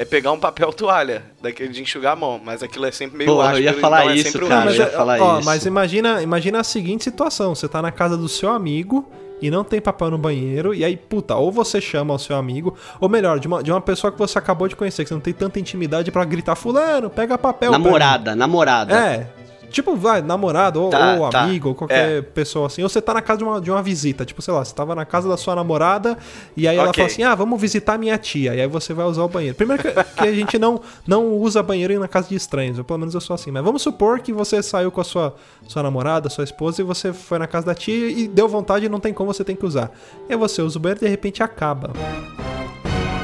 é 0.00 0.04
pegar 0.06 0.32
um 0.32 0.40
papel 0.40 0.72
toalha, 0.72 1.22
daquele 1.42 1.68
de 1.68 1.82
enxugar 1.82 2.14
a 2.14 2.16
mão. 2.16 2.40
Mas 2.42 2.62
aquilo 2.62 2.86
é 2.86 2.90
sempre 2.90 3.18
meio 3.18 3.30
Pô, 3.30 3.44
eu 3.44 3.58
ia 3.58 3.74
falar 3.74 4.00
então 4.00 4.12
é 4.12 4.16
isso, 4.16 4.32
sempre 4.32 4.48
cara, 4.48 4.64
ruim. 4.64 4.74
eu 4.74 4.80
ia 4.80 4.88
é- 4.88 4.90
falar 4.90 5.20
ó, 5.20 5.38
isso. 5.38 5.44
mas 5.44 5.66
imagina, 5.66 6.22
imagina 6.22 6.60
a 6.60 6.64
seguinte 6.64 7.04
situação: 7.04 7.54
você 7.54 7.68
tá 7.68 7.82
na 7.82 7.92
casa 7.92 8.16
do 8.16 8.26
seu 8.26 8.50
amigo 8.50 9.06
e 9.42 9.50
não 9.50 9.62
tem 9.62 9.78
papel 9.78 10.10
no 10.10 10.16
banheiro, 10.16 10.74
e 10.74 10.84
aí, 10.84 10.96
puta, 10.96 11.36
ou 11.36 11.52
você 11.52 11.82
chama 11.82 12.14
o 12.14 12.18
seu 12.18 12.34
amigo, 12.36 12.74
ou 12.98 13.10
melhor, 13.10 13.38
de 13.38 13.46
uma, 13.46 13.62
de 13.62 13.70
uma 13.70 13.80
pessoa 13.80 14.10
que 14.10 14.18
você 14.18 14.38
acabou 14.38 14.68
de 14.68 14.76
conhecer, 14.76 15.02
que 15.02 15.08
você 15.08 15.14
não 15.14 15.20
tem 15.20 15.34
tanta 15.34 15.60
intimidade 15.60 16.10
pra 16.10 16.24
gritar, 16.24 16.54
fulano, 16.56 17.10
pega 17.10 17.36
papel. 17.36 17.70
Namorada, 17.70 18.34
namorada. 18.34 18.94
É. 18.94 19.39
Tipo, 19.70 19.96
vai, 19.96 20.20
namorado 20.20 20.82
ou, 20.82 20.90
Tá, 20.90 21.14
ou 21.14 21.30
tá. 21.30 21.42
amigo, 21.42 21.68
ou 21.70 21.74
qualquer 21.74 22.18
É. 22.18 22.22
pessoa 22.22 22.66
assim. 22.66 22.82
Ou 22.82 22.88
você 22.88 23.00
tá 23.00 23.14
na 23.14 23.22
casa 23.22 23.38
de 23.38 23.44
uma, 23.44 23.60
de 23.60 23.70
uma 23.70 23.82
visita. 23.82 24.24
Tipo, 24.24 24.42
sei 24.42 24.52
lá, 24.52 24.64
você 24.64 24.74
tava 24.74 24.94
na 24.94 25.04
casa 25.04 25.28
da 25.28 25.36
sua 25.36 25.54
namorada 25.54 26.18
e 26.56 26.66
aí 26.68 26.76
ela 26.76 26.90
Ok. 26.90 27.02
fala 27.02 27.12
assim: 27.12 27.22
ah, 27.22 27.34
vamos 27.34 27.60
visitar 27.60 27.98
minha 27.98 28.18
tia. 28.18 28.54
E 28.54 28.60
aí 28.60 28.66
você 28.66 28.92
vai 28.92 29.06
usar 29.06 29.22
o 29.24 29.28
banheiro. 29.28 29.54
Primeiro 29.56 29.82
que, 29.82 29.90
que 29.92 30.26
a 30.28 30.32
gente 30.32 30.58
não, 30.58 30.80
não 31.06 31.28
usa 31.34 31.62
banheiro 31.62 31.98
na 31.98 32.08
casa 32.08 32.28
de 32.28 32.34
estranhos. 32.34 32.78
Ou 32.78 32.84
pelo 32.84 32.98
menos 32.98 33.14
eu 33.14 33.20
sou 33.20 33.34
assim. 33.34 33.50
Mas 33.50 33.62
vamos 33.64 33.82
supor 33.82 34.20
que 34.20 34.32
você 34.32 34.62
saiu 34.62 34.90
com 34.90 35.00
a 35.00 35.04
sua, 35.04 35.34
sua 35.66 35.82
namorada, 35.82 36.28
sua 36.28 36.44
esposa, 36.44 36.80
e 36.82 36.84
você 36.84 37.12
foi 37.12 37.38
na 37.38 37.46
casa 37.46 37.66
da 37.66 37.74
tia 37.74 38.08
e 38.10 38.26
deu 38.28 38.48
vontade 38.48 38.86
e 38.86 38.88
não 38.88 39.00
tem 39.00 39.12
como 39.14 39.32
você 39.32 39.44
tem 39.44 39.54
que 39.56 39.64
usar. 39.64 39.90
E 40.28 40.32
aí 40.32 40.38
você 40.38 40.60
usa 40.62 40.78
o 40.78 40.80
banheiro 40.80 41.00
e 41.00 41.04
de 41.04 41.10
repente 41.10 41.42
acaba. 41.42 41.90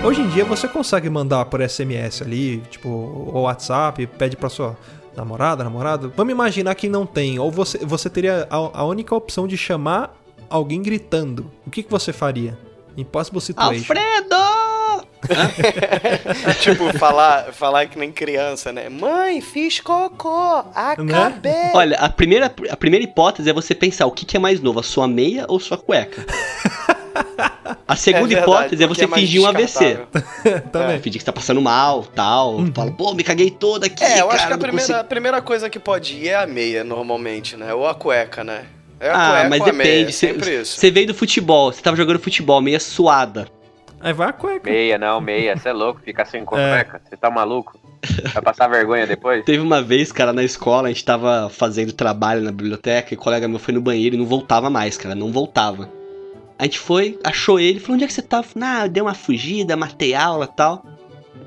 Hoje 0.05 0.21
em 0.21 0.29
dia 0.29 0.45
você 0.45 0.69
consegue 0.69 1.11
mandar 1.11 1.47
por 1.47 1.61
SMS 1.61 2.23
ali, 2.23 2.59
tipo, 2.71 2.89
ou 2.89 3.43
WhatsApp, 3.43 4.07
pede 4.07 4.37
pra 4.37 4.49
sua 4.49 4.77
namorada, 5.17 5.65
namorado. 5.65 6.13
Vamos 6.17 6.33
imaginar 6.33 6.75
que 6.75 6.89
não 6.89 7.07
tem, 7.07 7.39
ou 7.39 7.51
você, 7.51 7.79
você 7.79 8.11
teria 8.11 8.47
a, 8.51 8.81
a 8.81 8.85
única 8.85 9.15
opção 9.15 9.47
de 9.47 9.57
chamar 9.57 10.15
alguém 10.49 10.83
gritando. 10.83 11.51
O 11.67 11.71
que, 11.71 11.83
que 11.83 11.91
você 11.91 12.13
faria? 12.13 12.59
Impossible 12.97 13.41
Situation. 13.41 13.81
Alfredo! 13.81 14.37
tipo, 16.61 16.97
falar, 16.99 17.53
falar 17.53 17.87
que 17.87 17.99
nem 17.99 18.13
criança, 18.13 18.73
né? 18.73 18.89
Mãe, 18.89 19.41
fiz 19.41 19.81
cocô, 19.81 20.65
acabei. 20.75 21.73
Olha, 21.75 21.97
a 21.99 22.09
primeira, 22.09 22.47
a 22.71 22.77
primeira 22.77 23.05
hipótese 23.05 23.51
é 23.51 23.53
você 23.53 23.75
pensar 23.75 24.07
o 24.07 24.13
que, 24.13 24.25
que 24.25 24.37
é 24.37 24.41
mais 24.41 24.61
novo, 24.61 24.81
a 24.81 24.83
sua 24.83 25.09
meia 25.09 25.45
ou 25.49 25.59
sua 25.59 25.79
cueca. 25.79 26.25
A 27.89 27.97
segunda 27.97 28.25
É 28.25 28.37
verdade, 28.37 28.43
hipótese 28.51 28.85
é 28.85 28.87
você 28.87 29.05
é 29.05 29.09
fingir 29.09 29.41
um 29.43 29.47
AVC. 29.47 29.99
Também. 30.73 30.97
É, 30.97 30.99
fingir 30.99 31.13
que 31.15 31.19
você 31.21 31.27
tá 31.27 31.33
passando 31.33 31.61
mal, 31.63 32.05
tal. 32.05 32.65
Fala, 32.75 32.91
pô, 32.93 33.15
me 33.15 33.23
caguei 33.23 33.51
toda 33.51 33.87
aqui, 33.87 34.03
É, 34.03 34.21
eu 34.21 34.27
cara. 34.29 34.35
acho 34.39 34.47
que 34.49 34.53
a 34.53 34.59
primeira, 34.59 34.81
consigo." 34.87 34.99
a 34.99 35.05
primeira 35.05 35.43
coisa 35.43 35.71
que 35.71 35.79
pode 35.79 36.15
ir 36.15 36.29
é 36.29 36.35
a 36.37 36.47
meia, 36.47 36.83
normalmente, 36.85 37.57
né? 37.57 37.73
Ou 37.75 37.87
a 37.87 37.95
cueca, 37.95 38.43
né? 38.43 38.65
É 38.99 39.11
a 39.11 39.13
Ah, 39.15 39.31
cueca 39.33 39.49
mas 39.51 39.61
ou 39.61 39.69
a 39.69 39.73
meia, 39.73 39.89
depende. 39.91 40.09
é 40.09 40.13
Você 40.13 40.27
sempre 40.29 40.61
isso. 40.63 40.79
você 40.81 40.91
veio 40.91 41.07
do 41.07 41.15
futebol, 41.15 41.73
você 41.73 41.81
tava 41.83 41.97
jogando 41.97 42.19
futebol, 42.19 42.61
meia 42.61 42.81
suada. 42.81 43.49
Aí 44.01 44.13
vai 44.13 44.29
a 44.29 44.33
cueca. 44.33 44.71
Meia, 44.71 44.99
não, 44.99 45.21
meia. 45.21 45.57
Você 45.57 45.69
é 45.71 45.73
louco, 45.73 46.01
ficar 46.05 46.25
sem 46.27 46.45
cueca. 46.47 47.01
Você 47.09 47.17
tá 47.17 47.31
maluco? 47.31 47.79
Vai 48.33 48.43
passar 48.43 48.69
vergonha 48.69 49.07
depois? 49.07 49.45
Teve 49.45 49.59
uma 49.61 49.83
vez, 49.83 50.13
cara, 50.13 50.33
na 50.33 50.45
escola, 50.45 50.89
a 50.89 50.93
gente 50.93 51.05
tava 51.05 51.49
fazendo 51.51 51.93
trabalho 51.93 52.43
na 52.43 52.53
biblioteca 52.53 53.13
e 53.13 53.17
o 53.17 53.21
colega 53.21 53.49
meu 53.49 53.59
foi 53.59 53.75
no 53.75 53.81
banheiro 53.81 54.15
e 54.15 54.19
não 54.19 54.27
voltava 54.27 54.69
mais, 54.71 54.97
cara, 54.97 55.15
não 55.15 55.33
voltava. 55.33 55.89
A 56.59 56.65
gente 56.65 56.79
foi, 56.79 57.19
achou 57.23 57.61
ele, 57.61 57.79
falou: 57.81 57.95
onde 57.97 58.05
é 58.05 58.07
que 58.07 58.13
você 58.13 58.23
tá? 58.23 58.43
Ah, 58.61 58.87
dei 58.87 59.03
uma 59.03 59.15
fugida, 59.15 59.77
matei 59.77 60.15
aula 60.15 60.49
e 60.51 60.57
tal. 60.57 60.85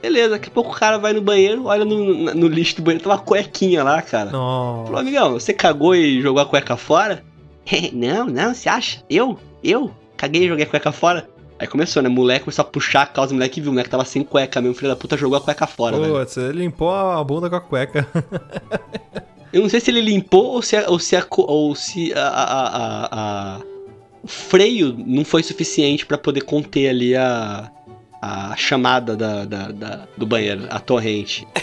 Beleza, 0.01 0.29
daqui 0.29 0.47
a 0.49 0.51
pouco 0.51 0.71
o 0.71 0.75
cara 0.75 0.97
vai 0.97 1.11
no 1.13 1.21
banheiro, 1.21 1.65
olha 1.65 1.83
no, 1.83 2.33
no 2.33 2.47
lixo 2.47 2.77
do 2.77 2.81
banheiro, 2.83 3.03
tem 3.03 3.11
uma 3.11 3.17
cuequinha 3.19 3.83
lá, 3.83 4.01
cara. 4.01 4.29
Nossa. 4.29 4.85
Falou, 4.85 4.99
amigão, 5.01 5.33
você 5.33 5.51
cagou 5.53 5.93
e 5.95 6.21
jogou 6.21 6.41
a 6.41 6.45
cueca 6.45 6.77
fora? 6.77 7.23
não, 7.91 8.25
não, 8.27 8.53
você 8.53 8.69
acha? 8.69 9.03
Eu? 9.09 9.37
Eu? 9.63 9.91
Caguei 10.15 10.45
e 10.45 10.47
joguei 10.47 10.65
a 10.65 10.69
cueca 10.69 10.91
fora? 10.91 11.27
Aí 11.57 11.67
começou, 11.67 12.01
né? 12.01 12.07
Moleque 12.07 12.45
começou 12.45 12.63
a 12.63 12.67
puxar 12.67 13.01
a 13.01 13.05
calça, 13.05 13.33
o 13.33 13.35
moleque 13.35 13.59
viu, 13.59 13.71
o 13.71 13.73
moleque 13.73 13.89
tava 13.89 14.05
sem 14.05 14.23
cueca 14.23 14.61
mesmo, 14.61 14.73
o 14.73 14.77
filho 14.77 14.89
da 14.89 14.95
puta 14.95 15.17
jogou 15.17 15.37
a 15.37 15.41
cueca 15.41 15.67
fora, 15.67 15.99
velho. 15.99 16.13
Putz, 16.13 16.37
ele 16.37 16.59
limpou 16.59 16.89
a 16.91 17.21
bunda 17.21 17.49
com 17.49 17.55
a 17.57 17.61
cueca. 17.61 18.07
Eu 19.51 19.63
não 19.63 19.69
sei 19.69 19.79
se 19.79 19.89
ele 19.91 19.99
limpou 20.01 20.45
ou 20.45 20.61
se 20.61 20.77
a, 20.77 20.89
ou 20.89 20.99
se 20.99 21.15
a, 21.17 21.25
ou 21.29 21.75
se 21.75 22.13
a, 22.13 22.21
a, 22.21 22.67
a- 22.67 23.09
a- 23.11 23.59
freio 24.25 24.95
não 25.05 25.23
foi 25.25 25.43
suficiente 25.43 26.05
pra 26.05 26.17
poder 26.17 26.41
conter 26.41 26.89
ali 26.89 27.15
a, 27.15 27.71
a 28.21 28.55
chamada 28.55 29.15
da, 29.15 29.45
da- 29.45 29.71
da- 29.71 30.07
do 30.17 30.25
banheiro, 30.25 30.65
a 30.69 30.79
torrente. 30.79 31.47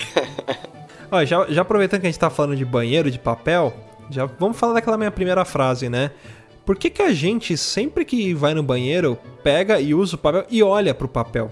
Já, 1.27 1.47
já 1.49 1.63
aproveitando 1.63 2.01
que 2.01 2.07
a 2.09 2.11
gente 2.11 2.19
tá 2.19 2.29
falando 2.29 2.57
de 2.57 2.65
banheiro 2.65 3.11
de 3.13 3.19
papel, 3.19 3.73
já 4.11 4.27
vamos 4.27 4.59
falar 4.59 4.73
daquela 4.75 4.99
minha 4.99 5.11
primeira 5.11 5.45
frase, 5.45 5.89
né? 5.89 6.11
Por 6.65 6.77
que, 6.77 6.91
que 6.91 7.01
a 7.01 7.13
gente, 7.13 7.57
sempre 7.57 8.05
que 8.05 8.35
vai 8.35 8.53
no 8.55 8.63
banheiro, 8.63 9.17
pega 9.43 9.81
e 9.81 9.95
usa 9.95 10.17
o 10.17 10.19
papel 10.19 10.45
e 10.51 10.63
olha 10.65 10.93
pro 10.93 11.07
papel? 11.07 11.51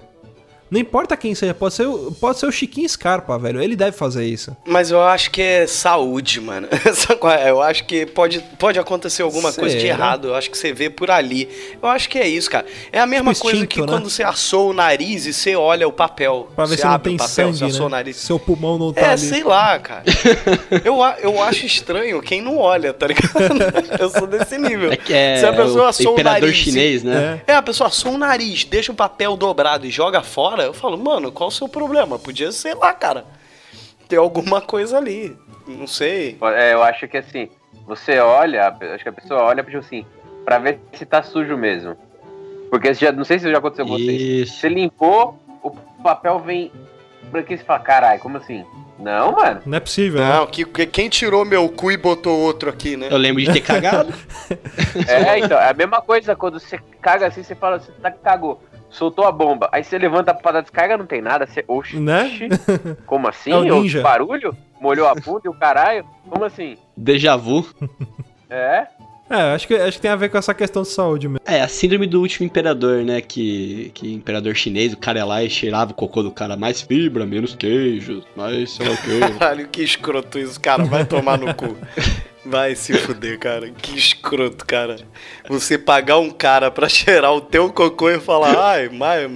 Não 0.69 0.79
importa 0.79 1.15
quem 1.15 1.33
seja, 1.35 1.53
pode 1.53 1.75
ser, 1.75 1.85
o- 1.87 2.11
pode 2.19 2.39
ser 2.39 2.47
o 2.47 2.51
Chiquinho 2.51 2.89
Scarpa, 2.89 3.37
velho. 3.37 3.61
Ele 3.61 3.75
deve 3.75 3.95
fazer 3.95 4.25
isso. 4.25 4.55
Mas 4.65 4.89
eu 4.91 5.01
acho 5.01 5.29
que 5.31 5.41
é 5.41 5.67
saúde, 5.67 6.41
mano. 6.41 6.67
É? 7.39 7.49
Eu 7.49 7.61
acho 7.61 7.85
que 7.85 8.05
pode, 8.05 8.39
pode 8.59 8.77
acontecer 8.79 9.21
alguma 9.23 9.51
coisa 9.51 9.75
de 9.75 9.81
Será? 9.81 9.93
errado. 9.93 10.27
Eu 10.29 10.35
acho 10.35 10.49
que 10.49 10.57
você 10.57 10.71
vê 10.73 10.89
por 10.89 11.09
ali. 11.09 11.47
Eu 11.81 11.89
acho 11.89 12.07
que 12.09 12.17
é 12.19 12.27
isso, 12.27 12.49
cara. 12.49 12.65
É 12.91 12.99
a 12.99 13.05
mesma 13.05 13.31
Tipo 13.33 13.43
coisa 13.43 13.57
instinto, 13.57 13.73
que 13.73 13.81
né? 13.81 13.87
quando 13.87 14.09
você 14.09 14.23
assou 14.23 14.69
o 14.69 14.73
nariz 14.73 15.25
e 15.25 15.33
você 15.33 15.55
olha 15.55 15.87
o 15.87 15.91
papel. 15.91 16.49
Pra 16.55 16.65
ver 16.65 16.71
você 16.75 16.81
se 16.81 16.85
não 16.85 16.93
abre 16.93 17.09
tem 17.09 17.15
o 17.15 17.17
papel, 17.17 17.29
sangue, 17.33 17.57
você 17.57 17.65
assou 17.65 17.85
o 17.85 17.89
né? 17.89 17.97
nariz. 17.97 18.17
Seu 18.17 18.39
pulmão 18.39 18.77
não 18.77 18.93
tá 18.93 19.01
É, 19.01 19.05
ali. 19.11 19.17
sei 19.21 19.43
lá, 19.43 19.79
cara. 19.79 20.03
eu, 20.83 20.97
eu 21.21 21.41
acho 21.43 21.65
estranho 21.65 22.21
quem 22.21 22.41
não 22.41 22.57
olha, 22.57 22.93
tá 22.93 23.07
ligado? 23.07 23.25
Eu 23.99 24.09
sou 24.09 24.27
desse 24.27 24.57
nível. 24.57 24.91
É 24.91 24.97
que 24.97 25.13
é 25.13 25.37
Se 25.37 25.45
a 25.45 25.53
pessoa 25.53 25.85
o 25.85 25.87
assou 25.87 26.11
o 26.11 26.13
imperador 26.13 26.41
nariz. 26.41 26.55
chinês, 26.57 27.03
né? 27.03 27.41
É, 27.47 27.53
a 27.55 27.61
pessoa 27.61 27.87
assou 27.87 28.13
o 28.13 28.17
nariz, 28.17 28.63
deixa 28.65 28.91
o 28.91 28.95
papel 28.95 29.35
dobrado 29.37 29.85
e 29.85 29.89
joga 29.91 30.21
fora. 30.21 30.54
Eu 30.63 30.73
falo, 30.73 30.97
mano, 30.97 31.31
qual 31.31 31.49
o 31.49 31.51
seu 31.51 31.67
problema? 31.67 32.17
Podia 32.19 32.51
ser 32.51 32.73
lá, 32.75 32.93
cara. 32.93 33.25
Tem 34.07 34.17
alguma 34.19 34.61
coisa 34.61 34.97
ali. 34.97 35.35
Não 35.67 35.87
sei. 35.87 36.37
É, 36.55 36.73
eu 36.73 36.83
acho 36.83 37.07
que 37.07 37.17
assim, 37.17 37.49
você 37.87 38.19
olha, 38.19 38.67
acho 38.93 39.03
que 39.03 39.09
a 39.09 39.13
pessoa 39.13 39.43
olha 39.43 39.63
tipo 39.63 39.77
assim, 39.77 40.05
pra 40.43 40.59
ver 40.59 40.79
se 40.93 41.05
tá 41.05 41.23
sujo 41.23 41.57
mesmo. 41.57 41.95
Porque 42.69 42.93
já, 42.93 43.11
não 43.11 43.23
sei 43.23 43.39
se 43.39 43.49
já 43.51 43.57
aconteceu 43.57 43.85
com 43.85 43.93
vocês. 43.93 44.51
Você 44.51 44.69
limpou, 44.69 45.39
o 45.63 45.71
papel 46.03 46.39
vem 46.39 46.71
branquinho 47.31 47.55
e 47.55 47.59
você 47.59 47.63
fala, 47.63 47.79
caralho, 47.79 48.19
como 48.19 48.37
assim? 48.37 48.63
Não, 48.99 49.33
mano. 49.33 49.61
Não 49.65 49.77
é 49.77 49.79
possível, 49.81 50.21
Não, 50.23 50.47
que, 50.47 50.63
que- 50.65 50.85
quem 50.85 51.09
tirou 51.09 51.43
meu 51.43 51.67
cu 51.67 51.91
e 51.91 51.97
botou 51.97 52.39
outro 52.39 52.69
aqui, 52.69 52.95
né? 52.95 53.07
Eu 53.11 53.17
lembro 53.17 53.41
de 53.43 53.51
ter 53.51 53.61
cagado. 53.61 54.13
É, 55.07 55.39
então, 55.39 55.57
é 55.59 55.69
a 55.69 55.73
mesma 55.73 56.01
coisa 56.01 56.35
quando 56.35 56.59
você 56.59 56.79
caga 57.01 57.27
assim, 57.27 57.43
você 57.43 57.55
fala, 57.55 57.79
você 57.79 57.91
tá 58.01 58.09
que 58.11 58.19
cagou. 58.19 58.61
Soltou 58.95 59.25
a 59.25 59.31
bomba. 59.31 59.67
Aí 59.73 59.83
você 59.83 59.97
levanta 59.97 60.33
pra 60.33 60.53
dar 60.53 60.61
descarga, 60.61 60.97
não 60.97 61.05
tem 61.05 61.21
nada. 61.21 61.45
Você, 61.45 61.65
oxi, 61.67 61.99
Né? 61.99 62.29
como 63.05 63.27
assim? 63.27 63.51
É 63.51 63.57
o 63.57 63.63
ninja. 63.81 64.01
barulho? 64.01 64.55
Molhou 64.79 65.05
a 65.07 65.13
bunda 65.13 65.41
e 65.45 65.49
o 65.49 65.53
caralho? 65.53 66.05
Como 66.29 66.45
assim? 66.45 66.77
Déjà 66.95 67.35
vu. 67.35 67.65
É? 68.49 68.87
É, 69.29 69.53
acho 69.55 69.67
que, 69.67 69.73
acho 69.73 69.97
que 69.97 70.01
tem 70.01 70.11
a 70.11 70.15
ver 70.15 70.29
com 70.29 70.37
essa 70.37 70.53
questão 70.53 70.83
de 70.83 70.89
saúde 70.89 71.27
mesmo. 71.27 71.39
É, 71.45 71.61
a 71.61 71.67
síndrome 71.67 72.05
do 72.05 72.21
último 72.21 72.45
imperador, 72.45 73.03
né? 73.03 73.21
Que, 73.21 73.91
que 73.93 74.13
imperador 74.13 74.55
chinês, 74.55 74.93
o 74.93 74.97
cara 74.97 75.19
ia 75.19 75.25
lá 75.25 75.43
e 75.43 75.49
cheirava 75.49 75.91
o 75.91 75.95
cocô 75.95 76.21
do 76.21 76.31
cara. 76.31 76.55
Mais 76.55 76.81
fibra, 76.81 77.25
menos 77.25 77.55
queijo, 77.55 78.23
mais 78.35 78.71
sei 78.71 78.87
lá 78.87 78.93
o 78.93 78.97
quê. 78.97 79.19
Caralho, 79.39 79.67
que 79.67 79.83
escroto 79.83 80.37
isso, 80.37 80.59
cara. 80.59 80.83
Vai 80.83 81.05
tomar 81.05 81.39
no 81.39 81.53
cu. 81.55 81.75
Vai 82.45 82.75
se 82.75 82.93
fuder, 82.93 83.39
cara. 83.39 83.71
Que 83.71 83.97
escroto, 83.97 84.63
cara. 84.63 84.97
Você 85.49 85.79
pagar 85.79 86.19
um 86.19 86.29
cara 86.29 86.69
pra 86.69 86.87
cheirar 86.87 87.33
o 87.33 87.41
teu 87.41 87.73
cocô 87.73 88.11
e 88.11 88.19
falar, 88.19 88.55
ai, 88.55 88.89
mais, 88.89 89.31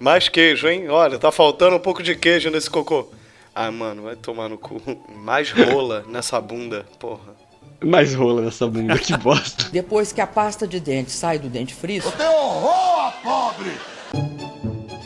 mais 0.00 0.28
queijo, 0.28 0.66
hein? 0.68 0.88
Olha, 0.88 1.16
tá 1.18 1.30
faltando 1.30 1.76
um 1.76 1.80
pouco 1.80 2.02
de 2.02 2.16
queijo 2.16 2.50
nesse 2.50 2.68
cocô. 2.68 3.08
Ah, 3.54 3.70
mano, 3.70 4.02
vai 4.02 4.16
tomar 4.16 4.48
no 4.48 4.58
cu. 4.58 4.82
Mais 5.16 5.52
rola 5.52 6.04
nessa 6.08 6.40
bunda, 6.40 6.84
porra. 6.98 7.47
Mais 7.84 8.14
rola 8.14 8.42
nessa 8.42 8.66
bunda, 8.66 8.98
que 8.98 9.16
bosta. 9.18 9.70
Depois 9.70 10.12
que 10.12 10.20
a 10.20 10.26
pasta 10.26 10.66
de 10.66 10.80
dente 10.80 11.10
sai 11.10 11.38
do 11.38 11.48
dente 11.48 11.74
frisco, 11.74 12.12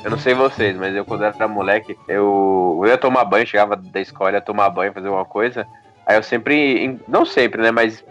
Eu 0.02 0.11
não 0.11 0.18
sei 0.18 0.35
vocês, 0.35 0.76
mas 0.76 0.94
eu 0.94 1.04
quando 1.04 1.24
era 1.24 1.48
moleque, 1.48 1.96
eu, 2.08 2.80
eu 2.82 2.88
ia 2.88 2.98
tomar 2.98 3.24
banho, 3.24 3.46
chegava 3.46 3.76
da 3.76 4.00
escola, 4.00 4.32
ia 4.32 4.40
tomar 4.40 4.70
banho, 4.70 4.92
fazer 4.92 5.08
uma 5.08 5.24
coisa. 5.24 5.66
Aí 6.06 6.16
eu 6.16 6.22
sempre, 6.22 6.98
não 7.06 7.24
sempre, 7.24 7.62
né, 7.62 7.70
mas 7.70 8.04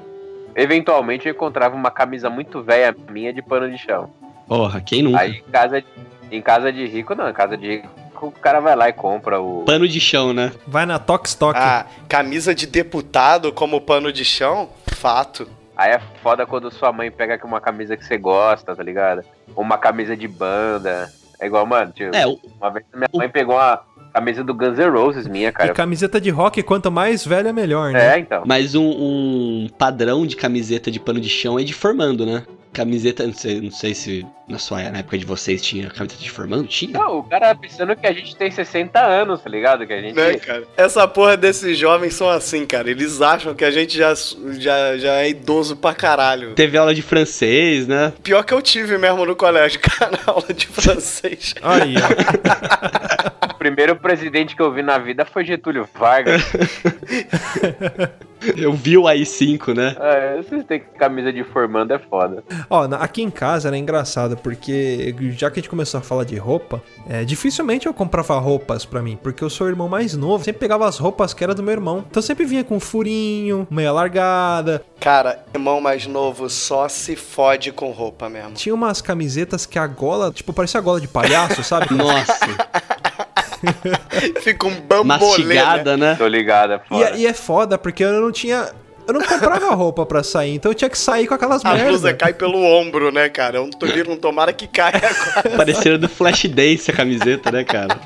eventualmente 0.56 1.28
eu 1.28 1.34
encontrava 1.34 1.76
uma 1.76 1.92
camisa 1.92 2.30
muito 2.30 2.62
velha 2.62 2.96
minha 3.10 3.34
de 3.34 3.42
pano 3.42 3.70
de 3.70 3.78
chão. 3.78 4.10
Porra, 4.48 4.80
quem 4.80 5.02
nunca? 5.02 5.20
Aí 5.20 5.38
em 5.38 5.52
casa, 5.52 5.84
em 6.32 6.42
casa 6.42 6.72
de 6.72 6.86
rico, 6.86 7.16
não, 7.16 7.30
em 7.30 7.34
casa 7.34 7.58
de 7.58 7.68
rico 7.68 8.01
o 8.22 8.32
cara 8.32 8.60
vai 8.60 8.76
lá 8.76 8.90
e 8.90 8.94
compra 8.94 9.40
o... 9.42 9.64
Pano 9.66 9.88
de 9.88 10.00
chão, 10.00 10.34
né? 10.34 10.52
Vai 10.68 10.86
na 10.86 11.00
Tox 11.00 11.34
Tok. 11.36 11.58
Ah, 11.60 11.86
camisa 12.08 12.54
de 12.56 12.66
deputado 12.68 13.52
como 13.52 13.82
pano 13.82 14.12
de 14.12 14.24
chão? 14.26 14.70
Fato. 14.96 15.48
Aí 15.76 15.92
é 15.92 16.02
foda 16.22 16.46
quando 16.46 16.70
sua 16.72 16.92
mãe 16.92 17.10
pega 17.10 17.34
aqui 17.36 17.46
uma 17.46 17.60
camisa 17.62 17.98
que 17.98 18.06
você 18.06 18.18
gosta, 18.18 18.76
tá 18.76 18.84
ligado? 18.84 19.24
Ou 19.56 19.64
uma 19.64 19.78
camisa 19.78 20.16
de 20.16 20.28
banda. 20.28 21.12
É 21.40 21.48
igual, 21.48 21.66
mano, 21.66 21.92
tio, 21.92 22.12
É, 22.14 22.28
o- 22.28 22.40
uma 22.60 22.70
vez 22.70 22.86
minha 22.94 23.10
mãe 23.14 23.28
pegou 23.28 23.56
uma 23.56 23.82
camisa 24.14 24.44
do 24.44 24.54
Guns 24.54 24.78
N' 24.78 24.90
Roses 24.90 25.28
minha, 25.28 25.52
cara. 25.52 25.72
E 25.72 25.74
camiseta 25.74 26.20
de 26.20 26.30
rock, 26.30 26.62
quanto 26.64 26.92
mais 26.92 27.26
velha, 27.26 27.54
melhor, 27.54 27.92
né? 27.92 28.16
É, 28.16 28.20
então. 28.20 28.44
Mas 28.46 28.76
um, 28.76 28.90
um 28.90 29.70
padrão 29.78 30.26
de 30.26 30.36
camiseta 30.36 30.92
de 30.92 31.00
pano 31.00 31.20
de 31.20 31.30
chão 31.30 31.58
é 31.58 31.64
de 31.64 31.74
formando, 31.74 32.26
né? 32.26 32.44
Camiseta, 32.74 33.26
não 33.26 33.34
sei, 33.34 33.60
não 33.60 33.72
sei 33.72 33.94
se 33.94 34.26
na 34.48 34.58
sua 34.58 34.82
na 34.90 35.00
época 35.00 35.18
de 35.18 35.26
vocês 35.26 35.62
tinha 35.62 35.90
camiseta 35.90 36.24
de 36.24 36.32
formando, 36.32 36.68
tinha? 36.68 36.98
Não, 36.98 37.20
o 37.20 37.24
cara 37.24 37.54
pensando 37.54 37.94
que 37.98 38.08
a 38.08 38.14
gente 38.14 38.34
tem 38.34 38.50
60 38.50 38.98
anos, 38.98 39.42
tá 39.42 39.50
ligado? 39.50 39.86
Que 39.86 39.92
a 39.92 40.02
gente. 40.02 40.16
Né, 40.16 40.36
cara? 40.36 40.64
Essa 40.78 41.06
porra 41.06 41.36
desses 41.36 41.78
jovens 41.78 42.14
são 42.14 42.30
assim, 42.30 42.66
cara. 42.66 42.90
Eles 42.90 43.22
acham 43.22 43.54
que 43.54 43.66
a 43.66 43.72
gente 43.72 43.98
já, 43.98 44.14
já, 44.58 44.98
já 44.98 45.16
é 45.16 45.30
idoso 45.30 45.76
pra 45.76 45.94
caralho. 45.94 46.54
Teve 46.54 46.78
aula 46.78 46.96
de 46.96 47.02
francês, 47.02 47.88
né? 47.88 48.14
Pior 48.24 48.42
que 48.44 48.54
eu 48.54 48.62
tive 48.62 48.98
mesmo 48.98 49.26
no 49.26 49.36
colégio, 49.36 49.80
cara, 49.84 50.18
aula 50.26 50.54
de 50.54 50.68
francês. 50.68 51.54
Aí, 51.62 51.96
ó. 51.98 53.32
O 53.62 53.64
primeiro 53.64 53.96
presidente 53.96 54.56
que 54.56 54.62
eu 54.64 54.74
vi 54.74 54.82
na 54.82 54.98
vida 54.98 55.24
foi 55.24 55.46
Getúlio 55.46 55.88
Vargas. 55.94 56.42
Eu 58.58 58.74
vi 58.74 58.98
o 58.98 59.08
AI-5, 59.08 59.76
né? 59.76 59.96
é, 60.00 60.38
vocês 60.38 60.66
têm 60.66 60.80
camisa 60.80 61.32
de 61.32 61.44
formando 61.44 61.94
é 61.94 62.00
foda. 62.00 62.44
Ó, 62.68 62.86
aqui 62.94 63.22
em 63.22 63.30
casa 63.30 63.68
era 63.68 63.78
engraçado, 63.78 64.36
porque 64.36 65.14
já 65.38 65.52
que 65.52 65.60
a 65.60 65.62
gente 65.62 65.70
começou 65.70 66.00
a 66.00 66.02
falar 66.02 66.24
de 66.24 66.36
roupa, 66.38 66.82
é, 67.08 67.24
dificilmente 67.24 67.86
eu 67.86 67.94
comprava 67.94 68.40
roupas 68.40 68.84
pra 68.84 69.00
mim, 69.00 69.16
porque 69.16 69.44
eu 69.44 69.50
sou 69.50 69.68
o 69.68 69.70
irmão 69.70 69.88
mais 69.88 70.16
novo, 70.18 70.44
sempre 70.44 70.60
pegava 70.60 70.88
as 70.88 70.98
roupas 70.98 71.32
que 71.32 71.44
era 71.44 71.54
do 71.54 71.62
meu 71.62 71.74
irmão. 71.74 72.04
Então 72.10 72.20
sempre 72.20 72.46
vinha 72.46 72.64
com 72.64 72.80
furinho, 72.80 73.68
meia 73.70 73.92
largada. 73.92 74.84
Cara, 75.00 75.46
irmão 75.54 75.80
mais 75.80 76.08
novo 76.08 76.50
só 76.50 76.90
se 76.90 77.16
fode 77.16 77.72
com 77.72 77.92
roupa 77.92 78.28
mesmo. 78.28 78.54
Tinha 78.54 78.74
umas 78.74 79.04
camisetas 79.04 79.68
que 79.68 79.78
a 79.78 79.86
gola, 79.86 80.32
tipo, 80.32 80.52
parecia 80.52 80.80
a 80.80 80.84
gola 80.84 81.00
de 81.00 81.08
palhaço, 81.08 81.64
sabe? 81.64 81.94
Nossa. 81.94 82.40
Fica 84.42 84.68
um 84.68 84.80
bambolê, 84.82 85.06
Mastigada, 85.20 85.98
né? 85.98 86.16
Tô 86.16 86.28
ligado, 86.28 86.74
é 86.74 86.76
E, 86.76 86.88
foda. 86.90 87.06
é- 87.10 87.18
e 87.18 87.28
é 87.28 87.34
foda, 87.34 87.78
porque 87.78 88.04
eu 88.04 88.22
não 88.22 88.32
tinha. 88.32 88.70
Eu 89.08 89.14
não 89.16 89.22
comprava 89.22 89.70
roupa 89.76 90.06
pra 90.06 90.24
sair, 90.24 90.56
então 90.56 90.72
eu 90.72 90.76
tinha 90.76 90.90
que 90.90 90.98
sair 90.98 91.28
com 91.28 91.34
aquelas 91.34 91.64
A 91.66 91.70
merdas. 91.74 91.88
blusa 91.90 92.14
cai 92.14 92.34
pelo 92.34 92.62
ombro, 92.64 93.12
né, 93.12 93.30
cara? 93.30 93.58
Eu 93.58 93.70
tô 93.72 93.86
vendo, 93.88 94.10
não 94.10 94.18
tomara 94.18 94.54
que 94.54 94.68
caia 94.68 94.96
agora. 95.38 95.58
Parecendo 95.58 95.98
do 95.98 96.10
Flashdance 96.10 96.90
a 96.92 96.94
camiseta, 96.94 97.52
né, 97.52 97.64
cara? 97.64 98.00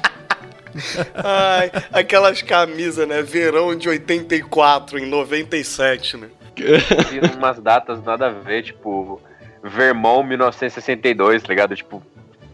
Ai, 1.13 1.71
aquelas 1.93 2.41
camisas, 2.41 3.07
né? 3.07 3.21
Verão 3.21 3.75
de 3.75 3.87
84, 3.89 4.97
em 4.99 5.05
97, 5.05 6.17
né? 6.17 6.27
Vi 6.57 7.19
umas 7.37 7.59
datas 7.59 8.01
nada 8.03 8.27
a 8.27 8.29
ver, 8.29 8.63
tipo, 8.63 9.21
Vermont 9.63 10.27
1962, 10.27 11.43
tá 11.43 11.49
ligado? 11.49 11.75
Tipo, 11.75 12.01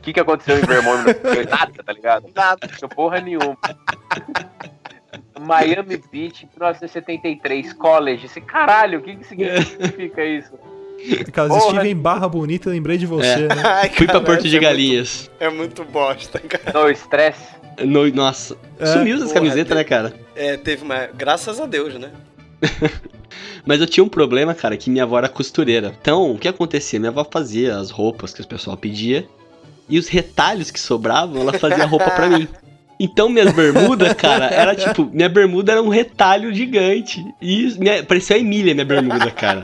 o 0.01 0.03
que, 0.03 0.13
que 0.13 0.19
aconteceu 0.19 0.57
em 0.57 0.61
Vermont 0.61 1.03
1962? 1.05 1.47
Nada, 1.47 1.83
tá 1.83 1.93
ligado? 1.93 2.25
Nada. 2.35 2.67
Porra 2.95 3.21
nenhuma. 3.21 3.55
Miami 5.39 5.97
Beach 6.11 6.47
1973, 6.55 7.73
college. 7.73 8.25
Esse 8.25 8.41
caralho, 8.41 8.99
o 8.99 9.01
que, 9.01 9.15
que 9.15 9.27
significa 9.27 10.23
isso? 10.25 10.51
Porra. 11.33 11.57
estive 11.57 11.89
em 11.89 11.95
Barra 11.95 12.27
Bonita, 12.29 12.69
eu 12.69 12.73
lembrei 12.73 12.97
de 12.97 13.05
você, 13.07 13.27
É. 13.45 13.55
né? 13.55 13.61
Ai, 13.65 13.89
Fui 13.89 14.05
pra 14.05 14.15
cara, 14.15 14.25
Porto 14.25 14.43
de 14.43 14.49
é 14.49 14.51
muito- 14.59 14.63
Galinhas. 14.69 15.31
É 15.39 15.49
muito 15.49 15.83
bosta, 15.85 16.39
cara. 16.39 16.79
No 16.79 16.89
estresse. 16.89 17.55
No- 17.83 18.07
nossa, 18.11 18.55
É, 18.79 18.85
sumiu 18.85 19.15
essas 19.17 19.31
camisetas, 19.31 19.75
né, 19.75 19.83
cara? 19.83 20.13
É, 20.35 20.57
teve 20.57 20.83
uma. 20.83 21.07
Graças 21.07 21.59
a 21.59 21.65
Deus, 21.65 21.95
né? 21.95 22.11
Mas 23.65 23.79
eu 23.79 23.87
tinha 23.87 24.03
um 24.03 24.09
problema, 24.09 24.53
cara, 24.53 24.75
que 24.77 24.89
minha 24.89 25.03
avó 25.03 25.17
era 25.17 25.29
costureira. 25.29 25.95
Então, 26.01 26.31
o 26.31 26.37
que 26.37 26.47
acontecia? 26.47 26.99
Minha 26.99 27.09
avó 27.11 27.25
fazia 27.31 27.77
as 27.77 27.89
roupas 27.89 28.33
que 28.33 28.41
o 28.41 28.47
pessoal 28.47 28.75
pedia 28.77 29.27
e 29.89 29.97
os 29.99 30.07
retalhos 30.07 30.71
que 30.71 30.79
sobravam, 30.79 31.41
ela 31.41 31.53
fazia 31.53 31.85
roupa 31.85 32.09
pra 32.11 32.29
mim. 32.29 32.47
Então, 32.99 33.29
minhas 33.29 33.51
bermudas, 33.51 34.13
cara, 34.13 34.45
era 34.45 34.75
tipo, 34.75 35.09
minha 35.11 35.27
bermuda 35.27 35.71
era 35.71 35.81
um 35.81 35.89
retalho 35.89 36.53
gigante. 36.53 37.25
E 37.41 37.73
minha, 37.79 38.03
parecia 38.03 38.35
a 38.35 38.39
Emília, 38.39 38.73
minha 38.75 38.85
bermuda, 38.85 39.31
cara. 39.31 39.63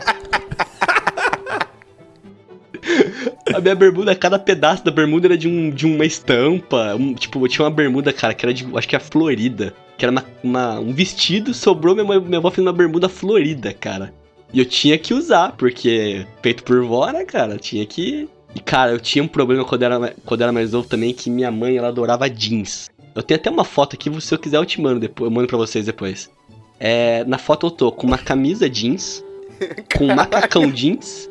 A 3.53 3.59
minha 3.61 3.75
bermuda, 3.75 4.15
cada 4.15 4.37
pedaço 4.39 4.83
da 4.83 4.91
bermuda 4.91 5.27
era 5.27 5.37
de, 5.37 5.47
um, 5.47 5.69
de 5.69 5.85
uma 5.85 6.05
estampa. 6.05 6.95
Um, 6.95 7.13
tipo, 7.13 7.43
eu 7.43 7.47
tinha 7.47 7.65
uma 7.65 7.71
bermuda, 7.71 8.11
cara, 8.11 8.33
que 8.33 8.45
era 8.45 8.53
de, 8.53 8.67
acho 8.75 8.87
que 8.87 8.95
é 8.95 8.99
florida. 8.99 9.73
Que 9.97 10.05
era 10.05 10.11
uma, 10.11 10.23
uma- 10.43 10.79
um 10.79 10.93
vestido, 10.93 11.53
sobrou, 11.53 11.95
minha, 11.95 12.19
minha 12.19 12.37
avó 12.37 12.51
fez 12.51 12.65
uma 12.65 12.73
bermuda 12.73 13.07
florida, 13.09 13.73
cara. 13.73 14.13
E 14.53 14.59
eu 14.59 14.65
tinha 14.65 14.97
que 14.97 15.13
usar, 15.13 15.53
porque 15.57 16.25
feito 16.41 16.63
por 16.63 16.83
vó, 16.83 17.09
né, 17.11 17.25
cara? 17.25 17.57
Tinha 17.57 17.85
que. 17.85 18.29
E, 18.57 18.59
cara, 18.59 18.91
eu 18.91 18.99
tinha 18.99 19.23
um 19.23 19.27
problema 19.27 19.63
quando 19.63 19.83
era, 19.83 20.15
quando 20.25 20.41
era 20.41 20.51
mais 20.51 20.71
novo 20.71 20.87
também, 20.87 21.13
que 21.13 21.29
minha 21.29 21.51
mãe, 21.51 21.77
ela 21.77 21.89
adorava 21.89 22.27
jeans. 22.27 22.89
Eu 23.13 23.21
tenho 23.21 23.39
até 23.39 23.51
uma 23.51 23.63
foto 23.63 23.95
aqui, 23.95 24.09
se 24.19 24.33
eu 24.33 24.39
quiser 24.39 24.57
eu 24.57 24.65
te 24.65 24.81
mando 24.81 24.99
depois, 24.99 25.29
eu 25.29 25.31
mando 25.31 25.47
pra 25.47 25.59
vocês 25.59 25.85
depois. 25.85 26.27
É, 26.79 27.23
na 27.25 27.37
foto 27.37 27.67
eu 27.67 27.71
tô 27.71 27.91
com 27.91 28.07
uma 28.07 28.17
camisa 28.17 28.67
jeans, 28.67 29.23
com 29.95 30.05
um 30.05 30.15
macacão 30.15 30.71
jeans, 30.71 31.29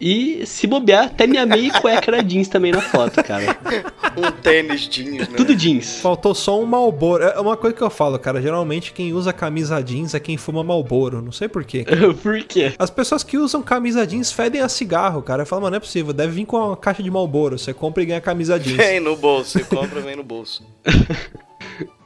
e 0.00 0.46
se 0.46 0.66
bobear, 0.66 1.06
até 1.06 1.26
minha 1.26 1.44
meia 1.44 1.66
e 1.66 1.70
cueca 1.70 2.10
era 2.10 2.22
jeans 2.22 2.46
também 2.46 2.70
na 2.70 2.80
foto, 2.80 3.22
cara. 3.22 3.56
Um 4.16 4.32
tênis 4.32 4.88
jeans, 4.88 5.28
né? 5.28 5.36
Tudo 5.36 5.54
jeans. 5.54 6.00
Faltou 6.00 6.34
só 6.34 6.60
um 6.60 6.66
Malboro. 6.66 7.22
É 7.22 7.38
uma 7.38 7.56
coisa 7.56 7.76
que 7.76 7.82
eu 7.82 7.90
falo, 7.90 8.18
cara. 8.18 8.42
Geralmente 8.42 8.92
quem 8.92 9.12
usa 9.12 9.32
camisa 9.32 9.80
jeans 9.80 10.12
é 10.12 10.18
quem 10.18 10.36
fuma 10.36 10.64
Malboro. 10.64 11.22
Não 11.22 11.30
sei 11.30 11.46
porquê. 11.46 11.84
Por 12.20 12.42
quê? 12.42 12.74
As 12.78 12.90
pessoas 12.90 13.22
que 13.22 13.38
usam 13.38 13.62
camisa 13.62 14.04
jeans 14.04 14.32
fedem 14.32 14.60
a 14.60 14.68
cigarro, 14.68 15.22
cara. 15.22 15.42
Eu 15.42 15.46
falo, 15.46 15.62
mano, 15.62 15.72
não 15.72 15.76
é 15.76 15.80
possível. 15.80 16.12
Deve 16.12 16.32
vir 16.32 16.46
com 16.46 16.56
uma 16.56 16.76
caixa 16.76 17.00
de 17.00 17.10
Malboro. 17.10 17.58
Você 17.58 17.72
compra 17.72 18.02
e 18.02 18.06
ganha 18.06 18.20
camisa 18.20 18.58
jeans. 18.58 18.76
Vem 18.76 18.98
no 18.98 19.14
bolso, 19.14 19.58
você 19.58 19.64
compra, 19.64 20.00
vem 20.00 20.16
no 20.16 20.24
bolso. 20.24 20.64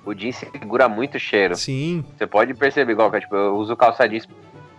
O 0.04 0.12
jeans 0.14 0.36
segura 0.36 0.88
muito 0.88 1.16
cheiro. 1.16 1.54
Sim. 1.54 2.04
Você 2.18 2.26
pode 2.26 2.52
perceber, 2.54 2.90
igual, 2.90 3.08
cara, 3.08 3.20
tipo, 3.22 3.36
eu 3.36 3.54
uso 3.54 3.76
calça 3.76 4.08
jeans 4.08 4.26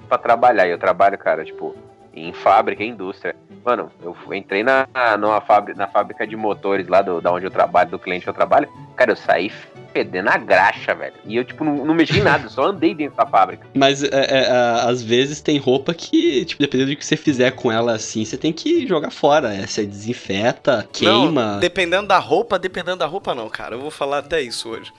pra 0.09 0.17
trabalhar. 0.17 0.67
E 0.67 0.71
eu 0.71 0.77
trabalho, 0.77 1.17
cara, 1.17 1.45
tipo, 1.45 1.73
em 2.13 2.31
fábrica, 2.33 2.83
em 2.83 2.89
indústria. 2.89 3.35
Mano, 3.65 3.91
eu 4.01 4.15
entrei 4.33 4.63
na, 4.63 4.87
numa 5.19 5.41
fábrica, 5.41 5.77
na 5.77 5.87
fábrica 5.87 6.27
de 6.27 6.35
motores 6.35 6.87
lá 6.87 7.01
do, 7.01 7.21
da 7.21 7.31
onde 7.31 7.45
eu 7.45 7.51
trabalho, 7.51 7.89
do 7.89 7.99
cliente 7.99 8.23
que 8.23 8.29
eu 8.29 8.33
trabalho. 8.33 8.69
Cara, 8.95 9.11
eu 9.11 9.15
saí 9.15 9.51
fedendo 9.93 10.29
a 10.29 10.37
graxa, 10.37 10.93
velho. 10.93 11.13
E 11.25 11.35
eu, 11.35 11.45
tipo, 11.45 11.63
não, 11.63 11.85
não 11.85 11.93
mexi 11.93 12.19
em 12.19 12.23
nada, 12.23 12.45
eu 12.45 12.49
só 12.49 12.65
andei 12.65 12.93
dentro 12.93 13.15
da 13.15 13.25
fábrica. 13.25 13.65
Mas 13.73 14.03
é, 14.03 14.09
é, 14.11 14.49
às 14.81 15.01
vezes 15.01 15.39
tem 15.39 15.57
roupa 15.57 15.93
que, 15.93 16.43
tipo, 16.45 16.61
dependendo 16.61 16.91
do 16.91 16.97
que 16.97 17.05
você 17.05 17.15
fizer 17.15 17.51
com 17.51 17.71
ela 17.71 17.93
assim, 17.93 18.25
você 18.25 18.37
tem 18.37 18.51
que 18.51 18.85
jogar 18.87 19.11
fora. 19.11 19.53
É, 19.53 19.65
Você 19.65 19.85
desinfeta, 19.85 20.87
queima. 20.91 21.53
Não, 21.53 21.59
dependendo 21.59 22.07
da 22.07 22.17
roupa, 22.17 22.59
dependendo 22.59 22.97
da 22.97 23.05
roupa 23.05 23.33
não, 23.33 23.49
cara. 23.49 23.75
Eu 23.75 23.81
vou 23.81 23.91
falar 23.91 24.19
até 24.19 24.41
isso 24.41 24.69
hoje. 24.69 24.91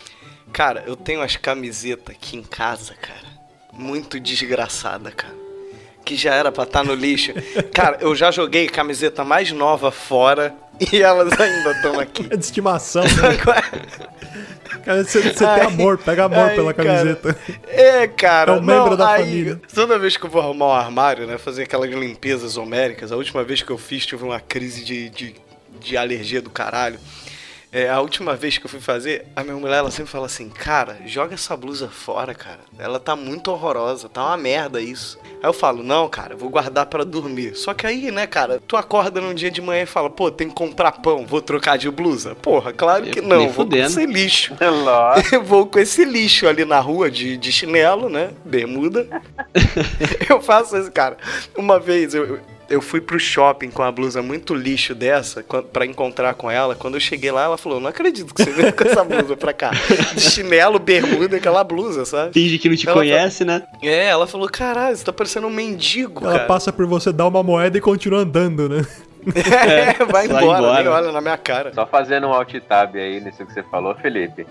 Cara, 0.53 0.85
eu 0.87 0.97
tenho 0.97 1.21
umas 1.21 1.37
camisetas 1.37 2.15
aqui 2.15 2.37
em 2.37 2.43
casa, 2.43 2.95
cara. 2.95 3.35
Muito 3.73 4.21
desgraçada, 4.21 5.11
cara. 5.11 5.44
Que 6.05 6.17
já 6.17 6.35
era 6.35 6.53
pra 6.53 6.65
estar 6.65 6.85
no 6.85 6.95
lixo. 6.95 7.33
Cara, 7.73 7.99
eu 8.01 8.15
já 8.15 8.31
joguei 8.31 8.69
camiseta 8.69 9.25
mais 9.25 9.51
nova 9.53 9.91
fora 9.91 10.55
e 10.93 11.01
elas 11.01 11.33
ainda 11.39 11.71
estão 11.73 11.99
aqui. 11.99 12.27
É 12.31 12.37
de 12.37 12.45
estimação, 12.45 13.03
né? 13.03 13.09
Cara, 14.85 15.03
você, 15.03 15.23
você 15.23 15.31
tem 15.31 15.47
Ai, 15.47 15.61
amor, 15.63 15.97
pega 15.97 16.25
amor 16.25 16.51
ai, 16.51 16.55
pela 16.57 16.75
cara. 16.75 16.89
camiseta. 16.99 17.39
É, 17.69 18.07
cara. 18.07 18.53
É 18.53 18.55
um 18.57 18.61
membro 18.61 18.91
não, 18.91 18.97
da 18.99 19.13
aí, 19.13 19.25
família. 19.25 19.61
Toda 19.75 19.99
vez 19.99 20.17
que 20.19 20.27
eu 20.27 20.31
vou 20.31 20.43
arrumar 20.43 20.67
um 20.67 20.73
armário, 20.73 21.27
né? 21.27 21.39
Fazer 21.39 21.63
aquelas 21.63 21.89
limpezas 21.91 22.59
homéricas, 22.59 23.11
a 23.11 23.17
última 23.17 23.43
vez 23.43 23.63
que 23.63 23.71
eu 23.71 23.79
fiz, 23.79 24.05
tive 24.05 24.25
uma 24.25 24.41
crise 24.41 24.85
de, 24.85 25.09
de, 25.09 25.35
de 25.81 25.97
alergia 25.97 26.43
do 26.43 26.51
caralho. 26.51 26.99
É, 27.75 27.89
a 27.91 28.01
última 28.01 28.37
vez 28.37 28.57
que 28.57 28.65
eu 28.67 28.71
fui 28.71 28.79
fazer, 28.79 29.27
a 29.35 29.43
minha 29.43 29.57
mulher 29.57 29.79
ela 29.79 29.91
sempre 29.91 30.13
fala 30.13 30.27
assim: 30.27 30.49
Cara, 30.49 30.97
joga 31.07 31.35
essa 31.35 31.57
blusa 31.57 31.89
fora, 31.89 32.33
cara. 32.33 32.61
Ela 32.79 33.01
tá 33.01 33.17
muito 33.17 33.51
horrorosa, 33.51 34.09
tá 34.09 34.25
uma 34.25 34.37
merda 34.37 34.81
isso. 34.81 35.19
Aí 35.43 35.49
eu 35.49 35.53
falo: 35.53 35.83
Não, 35.83 36.09
cara, 36.09 36.35
eu 36.35 36.39
vou 36.39 36.49
guardar 36.49 36.87
pra 36.87 37.03
dormir. 37.03 37.57
Só 37.57 37.75
que 37.75 37.85
aí, 37.85 38.13
né, 38.13 38.29
cara, 38.29 38.63
tu 38.65 38.77
acorda 38.77 39.21
num 39.21 39.35
dia 39.35 39.51
de 39.51 39.61
manhã 39.61 39.83
e 39.83 39.87
fala: 39.87 40.09
Pô, 40.09 40.31
tem 40.31 40.49
que 40.49 40.55
comprar 40.55 40.93
pão, 40.93 41.27
vou 41.27 41.43
trocar 41.43 41.77
de 41.77 41.91
blusa. 41.91 42.37
Porra, 42.37 42.73
claro 42.73 43.07
que 43.07 43.19
Eu- 43.19 43.25
não, 43.25 43.39
vou 43.39 43.47
com 43.49 43.53
fudendo. 43.55 43.87
esse 43.89 44.07
lixo. 44.07 44.55
Lógico. 44.61 45.35
Eu 45.35 45.43
vou 45.43 45.67
com 45.67 45.81
esse 45.81 46.05
lixo 46.05 46.47
ali 46.47 46.65
na 46.65 46.79
rua 46.79 47.11
de, 47.11 47.37
de 47.37 47.51
chinelo, 47.51 48.09
né? 48.09 48.31
Bermuda. 48.45 49.09
eu 50.31 50.41
faço 50.41 50.77
isso, 50.77 50.93
cara. 50.93 51.17
Uma 51.57 51.81
vez 51.81 52.15
eu, 52.15 52.39
eu 52.69 52.81
fui 52.81 53.01
pro 53.01 53.19
shopping 53.19 53.71
com 53.71 53.83
a 53.83 53.91
blusa 53.93 54.23
muito 54.23 54.55
lixo 54.55 54.95
dessa 54.95 55.45
pra 55.73 55.85
encontrar 55.87 56.35
com 56.35 56.51
ela. 56.51 56.75
Quando 56.75 56.95
eu 56.95 57.01
cheguei 57.01 57.31
lá, 57.31 57.45
ela 57.45 57.59
falou: 57.59 57.81
Não 57.81 57.89
acredito 57.89 58.35
que 58.35 58.43
você 58.43 58.51
veio 58.51 58.73
com 58.73 58.85
essa 58.85 59.05
blusa 59.05 59.37
pra 59.37 59.53
cá. 59.53 59.71
De 60.15 60.21
chinelo, 60.21 60.79
bermuda, 60.79 61.37
aquela 61.37 61.63
blusa, 61.65 62.05
sabe? 62.05 62.33
Finge 62.33 62.59
que 62.59 62.69
não 62.69 62.77
te 62.77 62.87
Ela 62.89 62.97
conhece, 62.97 63.45
né? 63.45 63.63
É, 63.83 64.07
ela 64.07 64.27
falou: 64.27 64.49
Caralho, 64.49 64.97
você 64.97 65.05
tá 65.05 65.13
parecendo 65.13 65.47
um 65.47 65.51
mendigo, 65.51 66.25
Ela 66.25 66.35
cara. 66.35 66.47
passa 66.47 66.73
por 66.73 66.87
você, 66.87 67.13
dá 67.13 67.27
uma 67.27 67.43
moeda 67.43 67.77
e 67.77 67.81
continua 67.81 68.21
andando, 68.21 68.69
né? 68.69 68.87
É, 69.35 70.05
vai 70.05 70.29
vai 70.29 70.43
embora, 70.45 70.59
embora. 70.59 70.83
nem 70.83 70.89
olha 70.93 71.11
na 71.11 71.21
minha 71.23 71.39
cara. 71.39 71.73
Só 71.73 71.87
fazendo 71.87 72.27
um 72.27 72.33
alt 72.35 72.53
tab 72.69 72.95
aí 72.97 73.21
nisso 73.21 73.47
que 73.47 73.55
você 73.55 73.63
falou, 73.63 73.95
Felipe. 73.95 74.47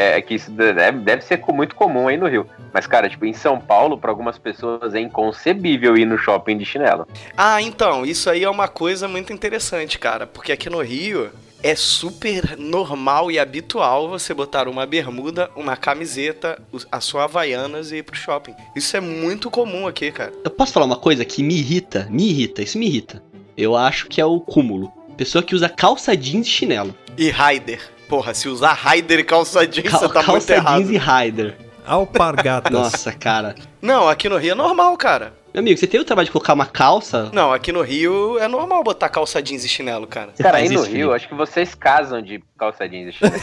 É, 0.00 0.16
é 0.16 0.22
que 0.22 0.34
isso 0.34 0.50
deve, 0.50 0.98
deve 1.00 1.22
ser 1.22 1.38
muito 1.52 1.74
comum 1.74 2.08
aí 2.08 2.16
no 2.16 2.26
Rio. 2.26 2.46
Mas, 2.72 2.86
cara, 2.86 3.06
tipo, 3.06 3.26
em 3.26 3.34
São 3.34 3.60
Paulo, 3.60 3.98
pra 3.98 4.10
algumas 4.10 4.38
pessoas 4.38 4.94
é 4.94 5.00
inconcebível 5.00 5.94
ir 5.94 6.06
no 6.06 6.16
shopping 6.16 6.56
de 6.56 6.64
chinelo. 6.64 7.06
Ah, 7.36 7.60
então, 7.60 8.06
isso 8.06 8.30
aí 8.30 8.42
é 8.42 8.48
uma 8.48 8.66
coisa 8.66 9.06
muito 9.06 9.30
interessante, 9.30 9.98
cara, 9.98 10.26
porque 10.26 10.52
aqui 10.52 10.70
no 10.70 10.80
Rio 10.80 11.30
é 11.62 11.74
super 11.74 12.56
normal 12.56 13.30
e 13.30 13.38
habitual 13.38 14.08
você 14.08 14.32
botar 14.32 14.68
uma 14.68 14.86
bermuda, 14.86 15.50
uma 15.54 15.76
camiseta, 15.76 16.58
a 16.90 17.00
sua 17.00 17.24
Havaianas 17.24 17.92
e 17.92 17.96
ir 17.96 18.02
pro 18.02 18.16
shopping. 18.16 18.54
Isso 18.74 18.96
é 18.96 19.00
muito 19.00 19.50
comum 19.50 19.86
aqui, 19.86 20.10
cara. 20.10 20.32
Eu 20.42 20.50
posso 20.50 20.72
falar 20.72 20.86
uma 20.86 20.96
coisa 20.96 21.26
que 21.26 21.42
me 21.42 21.58
irrita? 21.58 22.08
Me 22.10 22.30
irrita, 22.30 22.62
isso 22.62 22.78
me 22.78 22.86
irrita. 22.86 23.22
Eu 23.54 23.76
acho 23.76 24.06
que 24.06 24.18
é 24.18 24.24
o 24.24 24.40
cúmulo. 24.40 24.90
Pessoa 25.18 25.42
que 25.42 25.54
usa 25.54 25.68
calça 25.68 26.16
jeans 26.16 26.46
e 26.46 26.50
chinelo. 26.50 26.94
E 27.18 27.28
Raider. 27.28 27.99
Porra, 28.10 28.34
se 28.34 28.48
usar 28.48 28.72
Raider 28.72 29.20
e 29.20 29.24
calça 29.24 29.64
jeans, 29.66 29.88
Cal- 29.88 30.00
você 30.00 30.08
tá 30.08 30.14
muito 30.14 30.26
calça 30.26 30.52
errado. 30.54 30.82
jeans 30.84 30.90
e 30.90 30.98
rider. 30.98 31.56
Alpargatas. 31.86 32.72
Nossa, 32.72 33.12
cara. 33.12 33.54
Não, 33.80 34.08
aqui 34.08 34.28
no 34.28 34.36
Rio 34.36 34.50
é 34.52 34.54
normal, 34.54 34.96
cara. 34.96 35.32
Meu 35.52 35.60
amigo, 35.60 35.78
você 35.78 35.86
tem 35.86 36.00
o 36.00 36.04
trabalho 36.04 36.26
de 36.26 36.32
colocar 36.32 36.54
uma 36.54 36.66
calça? 36.66 37.28
Não, 37.32 37.52
aqui 37.52 37.72
no 37.72 37.82
Rio 37.82 38.38
é 38.38 38.46
normal 38.46 38.84
botar 38.84 39.08
calça 39.08 39.42
jeans 39.42 39.64
e 39.64 39.68
chinelo, 39.68 40.06
cara. 40.06 40.30
Cara, 40.38 40.58
aí 40.58 40.68
no 40.68 40.82
Rio, 40.82 41.12
acho 41.12 41.26
que 41.26 41.34
vocês 41.34 41.74
casam 41.74 42.22
de 42.22 42.40
calça 42.56 42.88
jeans 42.88 43.08
e 43.08 43.12
chinelo. 43.12 43.36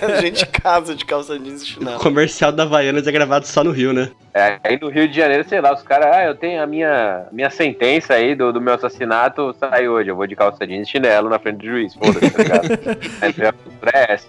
a 0.16 0.20
gente 0.22 0.46
casa 0.46 0.94
de 0.94 1.04
calça 1.04 1.38
jeans 1.38 1.60
e 1.60 1.64
O 1.64 1.66
chinelo. 1.66 1.98
comercial 1.98 2.50
da 2.50 2.62
Havaianas 2.62 3.06
é 3.06 3.12
gravado 3.12 3.46
só 3.46 3.62
no 3.62 3.72
Rio, 3.72 3.92
né? 3.92 4.10
É, 4.32 4.58
aí 4.64 4.78
no 4.80 4.88
Rio 4.88 5.06
de 5.06 5.14
Janeiro, 5.14 5.46
sei 5.46 5.60
lá, 5.60 5.74
os 5.74 5.82
caras, 5.82 6.14
ah, 6.14 6.24
eu 6.24 6.34
tenho 6.34 6.62
a 6.62 6.66
minha, 6.66 7.26
minha 7.30 7.50
sentença 7.50 8.14
aí 8.14 8.34
do, 8.34 8.52
do 8.54 8.60
meu 8.60 8.74
assassinato, 8.74 9.54
sai 9.60 9.86
hoje, 9.86 10.10
eu 10.10 10.16
vou 10.16 10.26
de 10.26 10.34
calça 10.34 10.66
jeans 10.66 10.88
e 10.88 10.90
chinelo 10.90 11.28
na 11.28 11.38
frente 11.38 11.58
do 11.58 11.66
juiz, 11.66 11.94
foda-se, 11.94 12.30
tá 12.30 12.42
ligado? 12.42 12.68
aí 13.20 13.34
é 13.94 14.12
essa. 14.14 14.26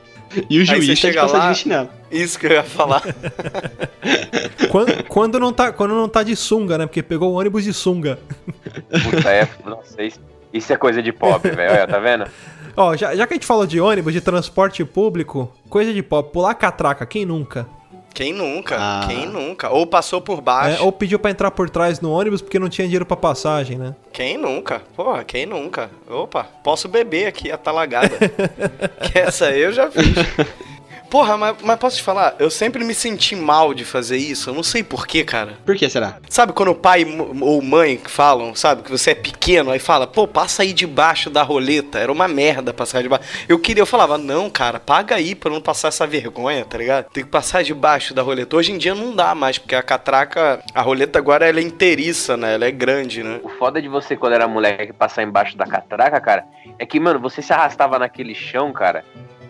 E 0.49 0.59
o 0.59 0.65
juiz 0.65 0.87
tá 0.87 0.93
de 0.93 0.95
chega 0.95 1.19
calça 1.19 1.37
lá-. 1.37 1.87
Isso 2.11 2.39
que 2.39 2.45
eu 2.45 2.51
ia 2.51 2.63
falar. 2.63 3.01
Quando, 4.69 5.03
quando 5.03 5.39
não 5.39 5.51
tá, 5.51 5.73
quando 5.73 5.93
não 5.93 6.07
tá 6.07 6.23
de 6.23 6.33
sunga, 6.33 6.77
né? 6.77 6.85
Porque 6.85 7.03
pegou 7.03 7.20
o 7.25 7.33
ônibus 7.33 7.63
de 7.63 7.73
sunga. 7.73 8.19
Puta, 9.03 9.29
é, 9.29 9.47
nossa, 9.65 10.03
isso, 10.03 10.19
isso 10.53 10.73
é 10.73 10.77
coisa 10.77 11.01
de 11.01 11.11
pop, 11.11 11.49
velho, 11.49 11.87
tá 11.87 11.99
vendo? 11.99 12.25
Ó, 12.75 12.95
já, 12.95 13.15
já 13.15 13.27
que 13.27 13.33
a 13.33 13.35
gente 13.35 13.45
falou 13.45 13.65
de 13.65 13.79
ônibus, 13.81 14.13
de 14.13 14.21
transporte 14.21 14.83
público, 14.85 15.51
coisa 15.69 15.93
de 15.93 16.01
pop, 16.01 16.31
pular 16.31 16.53
catraca, 16.55 17.05
quem 17.05 17.25
nunca? 17.25 17.67
Quem 18.13 18.33
nunca? 18.33 18.75
Ah. 18.77 19.05
Quem 19.07 19.25
nunca? 19.25 19.69
Ou 19.69 19.87
passou 19.87 20.21
por 20.21 20.41
baixo. 20.41 20.81
É, 20.81 20.81
ou 20.81 20.91
pediu 20.91 21.17
pra 21.17 21.31
entrar 21.31 21.49
por 21.51 21.69
trás 21.69 22.01
no 22.01 22.11
ônibus 22.11 22.41
porque 22.41 22.59
não 22.59 22.69
tinha 22.69 22.85
dinheiro 22.85 23.05
pra 23.05 23.15
passagem, 23.15 23.77
né? 23.77 23.95
Quem 24.11 24.37
nunca? 24.37 24.81
Porra, 24.95 25.23
quem 25.23 25.45
nunca? 25.45 25.89
Opa, 26.09 26.43
posso 26.43 26.87
beber 26.89 27.27
aqui 27.27 27.51
a 27.51 27.57
talagada. 27.57 28.09
que 29.11 29.17
essa 29.17 29.51
eu 29.51 29.71
já 29.71 29.89
fiz. 29.89 30.13
Porra, 31.11 31.35
mas, 31.35 31.57
mas 31.61 31.77
posso 31.77 31.97
te 31.97 32.03
falar? 32.03 32.35
Eu 32.39 32.49
sempre 32.49 32.85
me 32.85 32.93
senti 32.93 33.35
mal 33.35 33.73
de 33.73 33.83
fazer 33.83 34.15
isso. 34.15 34.49
Eu 34.49 34.53
não 34.53 34.63
sei 34.63 34.81
porquê, 34.81 35.25
cara. 35.25 35.57
Por 35.65 35.75
que 35.75 35.89
será? 35.89 36.19
Sabe 36.29 36.53
quando 36.53 36.69
o 36.69 36.75
pai 36.75 37.05
ou 37.41 37.61
mãe 37.61 37.99
falam, 38.01 38.55
sabe, 38.55 38.81
que 38.81 38.89
você 38.89 39.11
é 39.11 39.15
pequeno, 39.15 39.71
aí 39.71 39.77
fala, 39.77 40.07
pô, 40.07 40.25
passa 40.25 40.63
aí 40.63 40.71
debaixo 40.71 41.29
da 41.29 41.43
roleta. 41.43 41.99
Era 41.99 42.13
uma 42.13 42.29
merda 42.29 42.73
passar 42.73 43.03
debaixo. 43.03 43.25
Eu 43.49 43.59
queria, 43.59 43.81
eu 43.81 43.85
falava, 43.85 44.17
não, 44.17 44.49
cara, 44.49 44.79
paga 44.79 45.15
aí 45.15 45.35
pra 45.35 45.51
não 45.51 45.59
passar 45.59 45.89
essa 45.89 46.07
vergonha, 46.07 46.63
tá 46.63 46.77
ligado? 46.77 47.09
Tem 47.11 47.25
que 47.25 47.29
passar 47.29 47.61
debaixo 47.61 48.13
da 48.13 48.21
roleta. 48.21 48.55
Hoje 48.55 48.71
em 48.71 48.77
dia 48.77 48.95
não 48.95 49.13
dá 49.13 49.35
mais, 49.35 49.57
porque 49.57 49.75
a 49.75 49.83
catraca, 49.83 50.63
a 50.73 50.81
roleta 50.81 51.19
agora 51.19 51.45
ela 51.45 51.59
é 51.59 51.63
inteiriça, 51.63 52.37
né? 52.37 52.53
Ela 52.53 52.67
é 52.67 52.71
grande, 52.71 53.21
né? 53.21 53.41
O 53.43 53.49
foda 53.49 53.81
de 53.81 53.89
você, 53.89 54.15
quando 54.15 54.31
era 54.31 54.47
moleque, 54.47 54.93
passar 54.93 55.23
embaixo 55.23 55.57
da 55.57 55.65
catraca, 55.65 56.21
cara, 56.21 56.45
é 56.79 56.85
que, 56.85 57.01
mano, 57.01 57.19
você 57.19 57.41
se 57.41 57.51
arrastava 57.51 57.99
naquele 57.99 58.33
chão, 58.33 58.71
cara, 58.71 59.03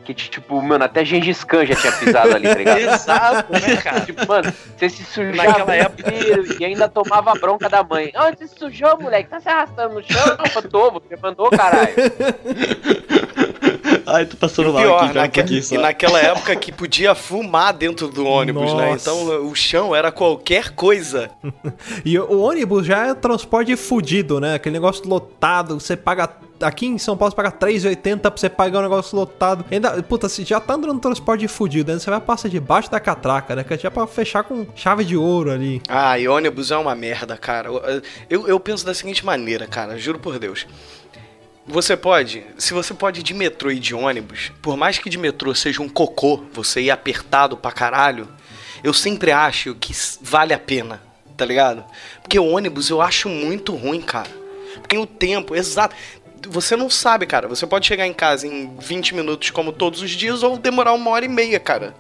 que, 0.04 0.14
tipo, 0.14 0.62
mano, 0.62 0.84
até 0.84 1.06
Gengis 1.06 1.44
Khan 1.44 1.66
já 1.66 1.76
tinha 1.76 1.92
pisado 1.94 2.36
ali, 2.36 2.48
tá 2.48 2.56
ligado? 2.56 2.78
Exato, 2.82 3.54
né, 3.54 3.78
cara? 3.78 4.02
Tipo, 4.02 4.28
mano, 4.28 4.54
você 4.78 4.90
se 4.90 5.04
sujava 5.04 5.48
Naquela 5.48 5.76
época. 5.76 6.14
e 6.60 6.66
ainda 6.66 6.90
tomava 6.90 7.34
bronca 7.34 7.70
da 7.70 7.84
mãe. 7.84 8.12
Onde 8.16 8.38
você 8.40 8.48
se 8.48 8.56
sujou, 8.58 9.00
moleque? 9.00 9.30
Tá 9.30 9.40
se 9.40 9.48
arrastando 9.50 9.96
no 9.96 10.04
chão? 10.04 10.26
Não, 10.28 10.62
tô, 10.64 10.92
você 10.92 11.16
mandou, 11.22 11.50
caralho. 11.52 11.94
Ai, 14.06 14.26
tô 14.26 14.36
passando 14.36 14.74
mal 14.74 14.82
Pior, 14.82 15.04
aqui, 15.04 15.12
um 15.12 15.22
naque- 15.22 15.40
pouquinho 15.42 15.64
só. 15.64 15.76
e 15.76 15.78
naquela 15.78 16.20
época 16.20 16.56
que 16.56 16.72
podia 16.72 17.14
fumar 17.16 17.72
dentro 17.74 18.08
do 18.08 18.26
ônibus, 18.26 18.74
né? 18.74 18.92
Nossa. 18.92 19.10
Então 19.12 19.46
o 19.48 19.56
chão 19.56 19.96
era 19.96 20.12
qualquer 20.12 20.72
coisa. 20.72 21.30
E 22.04 22.18
o 22.18 22.32
o 22.32 22.42
ônibus 22.42 22.86
já 22.86 23.08
é 23.08 23.14
transporte 23.14 23.76
fudido, 23.76 24.40
né? 24.40 24.56
Aquele 24.56 24.74
negócio 24.74 25.08
lotado, 25.08 25.80
você 25.80 25.96
paga. 25.96 26.30
Aqui 26.62 26.86
em 26.86 26.98
São 26.98 27.18
Paulo 27.18 27.32
você 27.32 27.36
paga 27.36 27.52
3,80 27.52 28.20
pra 28.20 28.32
você 28.32 28.50
pagar 28.50 28.80
um 28.80 28.84
negócio 28.84 29.16
lotado. 29.18 29.66
Ainda, 29.72 30.02
puta, 30.04 30.30
se 30.30 30.44
já 30.44 30.60
tá 30.60 30.76
andando 30.76 30.94
no 30.94 31.00
transporte 31.00 31.48
fudido, 31.48 31.92
ainda 31.92 32.02
você 32.02 32.10
vai 32.10 32.22
passar 32.22 32.50
debaixo 32.50 32.90
da 32.90 33.00
catraca, 33.00 33.56
né? 33.56 33.64
Que 33.64 33.74
é 33.74 33.78
já 33.78 33.90
pra 33.92 34.06
fechar 34.08 34.44
com 34.44 34.66
chave 34.76 35.04
de 35.04 35.18
ouro 35.18 35.52
ali. 35.52 35.82
Ah, 35.88 36.18
e 36.20 36.28
ônibus 36.28 36.72
é 36.72 36.78
uma 36.78 36.96
merda, 36.96 37.38
cara. 37.38 37.70
Eu, 38.30 38.48
eu 38.48 38.60
penso 38.60 38.86
da 38.86 38.94
seguinte 38.94 39.26
maneira, 39.26 39.68
cara, 39.68 39.98
juro 39.98 40.20
por 40.20 40.38
Deus. 40.38 40.68
Você 41.68 41.96
pode, 41.96 42.44
se 42.58 42.74
você 42.74 42.94
pode 42.94 43.20
ir 43.20 43.24
de 43.24 43.34
metrô 43.34 43.72
e 43.72 43.80
de 43.80 43.94
ônibus, 43.94 44.52
por 44.62 44.76
mais 44.76 44.98
que 44.98 45.10
de 45.10 45.18
metrô 45.18 45.54
seja 45.54 45.82
um 45.82 45.88
cocô, 45.88 46.44
você 46.52 46.82
ir 46.82 46.92
apertado 46.92 47.56
pra 47.56 47.72
caralho, 47.72 48.28
eu 48.84 48.94
sempre 48.94 49.32
acho 49.32 49.76
que 49.76 49.94
vale 50.22 50.54
a 50.54 50.60
pena, 50.60 51.02
tá 51.38 51.46
ligado? 51.46 51.86
Porque 52.22 52.40
o 52.40 52.48
ônibus 52.48 52.90
eu 52.90 53.00
acho 53.00 53.30
muito 53.30 53.76
ruim, 53.76 54.02
cara. 54.02 54.30
Porque 54.82 54.98
o 54.98 55.06
tempo, 55.06 55.56
exato. 55.56 55.96
Você 56.50 56.76
não 56.76 56.90
sabe, 56.90 57.26
cara. 57.26 57.48
Você 57.48 57.66
pode 57.68 57.86
chegar 57.88 58.08
em 58.08 58.14
casa 58.14 58.48
em 58.48 58.76
20 58.80 59.16
minutos, 59.16 59.50
como 59.50 59.72
todos 59.72 60.02
os 60.02 60.12
dias, 60.12 60.44
ou 60.44 60.58
demorar 60.58 60.94
uma 60.94 61.10
hora 61.12 61.26
e 61.26 61.30
meia, 61.30 61.60
cara. 61.60 61.94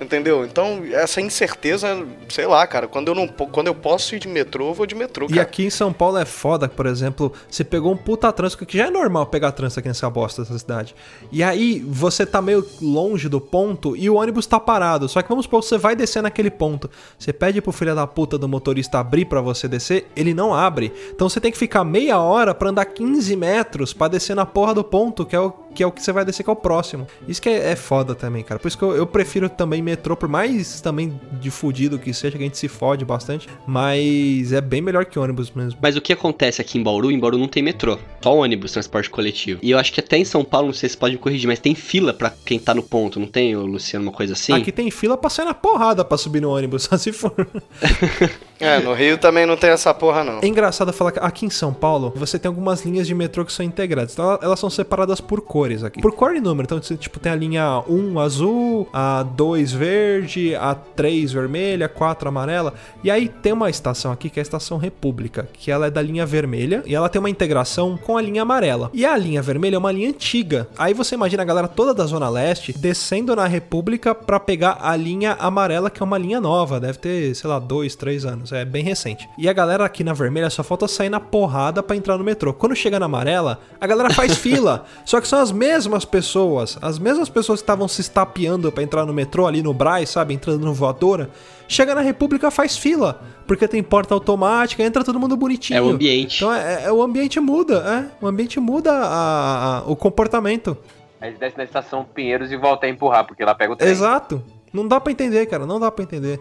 Entendeu? 0.00 0.44
Então, 0.44 0.82
essa 0.92 1.20
incerteza, 1.22 2.06
sei 2.28 2.46
lá, 2.46 2.66
cara. 2.66 2.86
Quando 2.86 3.08
eu, 3.08 3.14
não, 3.14 3.26
quando 3.26 3.68
eu 3.68 3.74
posso 3.74 4.14
ir 4.14 4.18
de 4.18 4.28
metrô, 4.28 4.68
eu 4.68 4.74
vou 4.74 4.84
de 4.86 4.94
metrô, 4.94 5.24
E 5.26 5.30
cara. 5.30 5.42
aqui 5.42 5.64
em 5.64 5.70
São 5.70 5.90
Paulo 5.92 6.18
é 6.18 6.24
foda, 6.26 6.68
por 6.68 6.84
exemplo, 6.84 7.32
você 7.48 7.64
pegou 7.64 7.92
um 7.92 7.96
puta 7.96 8.30
trânsito, 8.30 8.66
que 8.66 8.76
já 8.76 8.88
é 8.88 8.90
normal 8.90 9.24
pegar 9.26 9.52
trânsito 9.52 9.80
aqui 9.80 9.88
nessa 9.88 10.08
bosta 10.10 10.42
dessa 10.42 10.58
cidade. 10.58 10.94
E 11.32 11.42
aí 11.42 11.80
você 11.80 12.26
tá 12.26 12.42
meio 12.42 12.66
longe 12.82 13.26
do 13.28 13.40
ponto 13.40 13.96
e 13.96 14.10
o 14.10 14.16
ônibus 14.16 14.46
tá 14.46 14.60
parado. 14.60 15.08
Só 15.08 15.22
que 15.22 15.28
vamos 15.30 15.44
supor, 15.46 15.62
você 15.62 15.78
vai 15.78 15.96
descer 15.96 16.22
naquele 16.22 16.50
ponto. 16.50 16.90
Você 17.18 17.32
pede 17.32 17.62
pro 17.62 17.72
filho 17.72 17.94
da 17.94 18.06
puta 18.06 18.36
do 18.36 18.46
motorista 18.46 18.98
abrir 18.98 19.24
pra 19.24 19.40
você 19.40 19.66
descer, 19.66 20.06
ele 20.14 20.34
não 20.34 20.52
abre. 20.54 20.92
Então 21.14 21.28
você 21.28 21.40
tem 21.40 21.50
que 21.50 21.56
ficar 21.58 21.84
meia 21.84 22.18
hora 22.18 22.54
pra 22.54 22.68
andar 22.68 22.84
15 22.84 23.34
metros 23.34 23.94
pra 23.94 24.08
descer 24.08 24.36
na 24.36 24.44
porra 24.44 24.74
do 24.74 24.84
ponto, 24.84 25.24
que 25.24 25.34
é 25.34 25.40
o 25.40 25.52
que, 25.76 25.82
é 25.82 25.86
o 25.86 25.92
que 25.92 26.02
você 26.02 26.12
vai 26.12 26.24
descer, 26.24 26.42
que 26.42 26.50
é 26.50 26.52
o 26.52 26.56
próximo. 26.56 27.06
Isso 27.28 27.40
que 27.40 27.48
é, 27.48 27.72
é 27.72 27.76
foda 27.76 28.14
também, 28.14 28.42
cara. 28.42 28.58
Por 28.58 28.66
isso 28.66 28.78
que 28.78 28.82
eu, 28.82 28.96
eu 28.96 29.06
prefiro 29.06 29.48
também 29.48 29.82
metrô, 29.82 30.16
por 30.16 30.28
mais 30.28 30.80
também 30.80 31.20
de 31.32 31.50
fudido 31.50 31.98
que 31.98 32.12
seja, 32.12 32.36
que 32.36 32.42
a 32.42 32.46
gente 32.46 32.58
se 32.58 32.68
fode 32.68 33.04
bastante. 33.04 33.48
Mas 33.66 34.52
é 34.52 34.60
bem 34.60 34.80
melhor 34.80 35.04
que 35.04 35.18
ônibus 35.18 35.50
mesmo. 35.50 35.78
Mas 35.80 35.96
o 35.96 36.00
que 36.00 36.12
acontece 36.12 36.60
aqui 36.60 36.78
em 36.78 36.82
Bauru? 36.82 37.10
Em 37.10 37.18
Bauru 37.18 37.38
não 37.38 37.48
tem 37.48 37.62
metrô, 37.62 37.98
só 38.22 38.34
ônibus, 38.34 38.72
transporte 38.72 39.10
coletivo. 39.10 39.60
E 39.62 39.70
eu 39.70 39.78
acho 39.78 39.92
que 39.92 40.00
até 40.00 40.16
em 40.16 40.24
São 40.24 40.44
Paulo, 40.44 40.68
não 40.68 40.74
sei 40.74 40.88
se 40.88 40.96
pode 40.96 41.14
me 41.14 41.20
corrigir, 41.20 41.46
mas 41.46 41.58
tem 41.58 41.74
fila 41.74 42.14
pra 42.14 42.30
quem 42.30 42.58
tá 42.58 42.74
no 42.74 42.82
ponto, 42.82 43.20
não 43.20 43.26
tem, 43.26 43.54
Luciano, 43.54 44.06
uma 44.06 44.12
coisa 44.12 44.32
assim? 44.32 44.52
Aqui 44.52 44.72
tem 44.72 44.90
fila 44.90 45.16
pra 45.16 45.28
sair 45.28 45.46
na 45.46 45.54
porrada 45.54 46.04
pra 46.04 46.16
subir 46.16 46.40
no 46.40 46.50
ônibus, 46.50 46.84
só 46.88 46.96
se 46.96 47.12
for. 47.12 47.34
É, 48.58 48.78
no 48.78 48.92
Rio 48.94 49.18
também 49.18 49.44
não 49.46 49.56
tem 49.56 49.70
essa 49.70 49.92
porra, 49.92 50.24
não. 50.24 50.38
É 50.42 50.46
engraçado 50.46 50.92
falar 50.92 51.12
que 51.12 51.18
aqui 51.20 51.44
em 51.46 51.50
São 51.50 51.72
Paulo 51.74 52.12
você 52.16 52.38
tem 52.38 52.48
algumas 52.48 52.84
linhas 52.84 53.06
de 53.06 53.14
metrô 53.14 53.44
que 53.44 53.52
são 53.52 53.64
integradas. 53.64 54.12
Então 54.14 54.24
ela- 54.24 54.38
elas 54.42 54.60
são 54.60 54.70
separadas 54.70 55.20
por 55.20 55.40
cores 55.42 55.84
aqui. 55.84 56.00
Por 56.00 56.12
cor 56.12 56.34
e 56.34 56.40
número. 56.40 56.64
Então 56.66 56.80
você 56.82 56.96
tipo, 56.96 57.18
tem 57.20 57.30
a 57.32 57.34
linha 57.34 57.82
1 57.88 58.18
azul, 58.18 58.88
a 58.92 59.22
2 59.22 59.72
verde, 59.72 60.54
a 60.54 60.74
3 60.74 61.32
vermelha, 61.32 61.86
a 61.86 61.88
4 61.88 62.28
amarela. 62.28 62.72
E 63.04 63.10
aí 63.10 63.28
tem 63.28 63.52
uma 63.52 63.68
estação 63.68 64.10
aqui 64.12 64.30
que 64.30 64.38
é 64.38 64.42
a 64.42 64.42
Estação 64.42 64.78
República, 64.78 65.48
que 65.52 65.70
ela 65.70 65.86
é 65.86 65.90
da 65.90 66.00
linha 66.00 66.24
vermelha 66.24 66.82
e 66.86 66.94
ela 66.94 67.08
tem 67.08 67.18
uma 67.18 67.30
integração 67.30 67.96
com 67.98 68.16
a 68.16 68.22
linha 68.22 68.42
amarela. 68.42 68.90
E 68.94 69.04
a 69.04 69.16
linha 69.16 69.42
vermelha 69.42 69.76
é 69.76 69.78
uma 69.78 69.92
linha 69.92 70.08
antiga. 70.08 70.68
Aí 70.78 70.94
você 70.94 71.14
imagina 71.14 71.42
a 71.42 71.46
galera 71.46 71.68
toda 71.68 71.92
da 71.92 72.04
Zona 72.06 72.28
Leste 72.28 72.72
descendo 72.76 73.34
na 73.36 73.46
República 73.46 74.14
pra 74.14 74.40
pegar 74.40 74.78
a 74.80 74.96
linha 74.96 75.32
amarela, 75.38 75.90
que 75.90 76.02
é 76.02 76.04
uma 76.04 76.18
linha 76.18 76.40
nova. 76.40 76.80
Deve 76.80 76.98
ter, 76.98 77.34
sei 77.34 77.48
lá, 77.50 77.58
dois, 77.58 77.94
três 77.94 78.24
anos. 78.24 78.45
É 78.52 78.64
bem 78.64 78.82
recente. 78.84 79.28
E 79.38 79.48
a 79.48 79.52
galera 79.52 79.84
aqui 79.84 80.02
na 80.04 80.12
vermelha 80.12 80.48
só 80.50 80.62
falta 80.62 80.86
sair 80.88 81.08
na 81.08 81.18
porrada 81.20 81.82
pra 81.82 81.96
entrar 81.96 82.16
no 82.18 82.24
metrô. 82.24 82.52
Quando 82.52 82.74
chega 82.76 82.98
na 83.00 83.06
amarela, 83.06 83.60
a 83.80 83.86
galera 83.86 84.10
faz 84.10 84.36
fila. 84.38 84.84
Só 85.04 85.20
que 85.20 85.28
são 85.28 85.38
as 85.40 85.50
mesmas 85.52 86.04
pessoas, 86.04 86.78
as 86.82 86.98
mesmas 86.98 87.28
pessoas 87.28 87.60
que 87.60 87.64
estavam 87.64 87.88
se 87.88 88.00
estapeando 88.00 88.70
pra 88.72 88.82
entrar 88.82 89.04
no 89.06 89.12
metrô 89.12 89.46
ali 89.46 89.62
no 89.62 89.72
Braz, 89.72 90.10
sabe? 90.10 90.34
Entrando 90.34 90.64
no 90.64 90.72
voadora. 90.74 91.30
Chega 91.68 91.94
na 91.94 92.00
República, 92.00 92.50
faz 92.50 92.76
fila. 92.76 93.20
Porque 93.46 93.66
tem 93.66 93.82
porta 93.82 94.14
automática, 94.14 94.82
entra 94.82 95.02
todo 95.04 95.18
mundo 95.18 95.36
bonitinho. 95.36 95.78
É 95.78 95.82
o 95.82 95.90
ambiente. 95.90 96.36
Então 96.36 96.52
é, 96.54 96.84
é- 96.84 96.92
o 96.92 97.02
ambiente 97.02 97.38
muda, 97.40 98.08
é. 98.20 98.24
O 98.24 98.28
ambiente 98.28 98.58
muda 98.60 98.92
a- 98.92 99.78
a- 99.78 99.82
o 99.86 99.96
comportamento. 99.96 100.76
Aí 101.20 101.32
desce 101.32 101.56
na 101.56 101.64
estação 101.64 102.04
Pinheiros 102.04 102.52
e 102.52 102.56
volta 102.56 102.86
a 102.86 102.88
empurrar, 102.88 103.24
porque 103.26 103.44
lá 103.44 103.54
pega 103.54 103.72
o 103.72 103.76
trem. 103.76 103.90
Exato. 103.90 104.42
Não 104.72 104.86
dá 104.86 105.00
pra 105.00 105.12
entender, 105.12 105.46
cara. 105.46 105.64
Não 105.66 105.80
dá 105.80 105.90
pra 105.90 106.04
entender. 106.04 106.38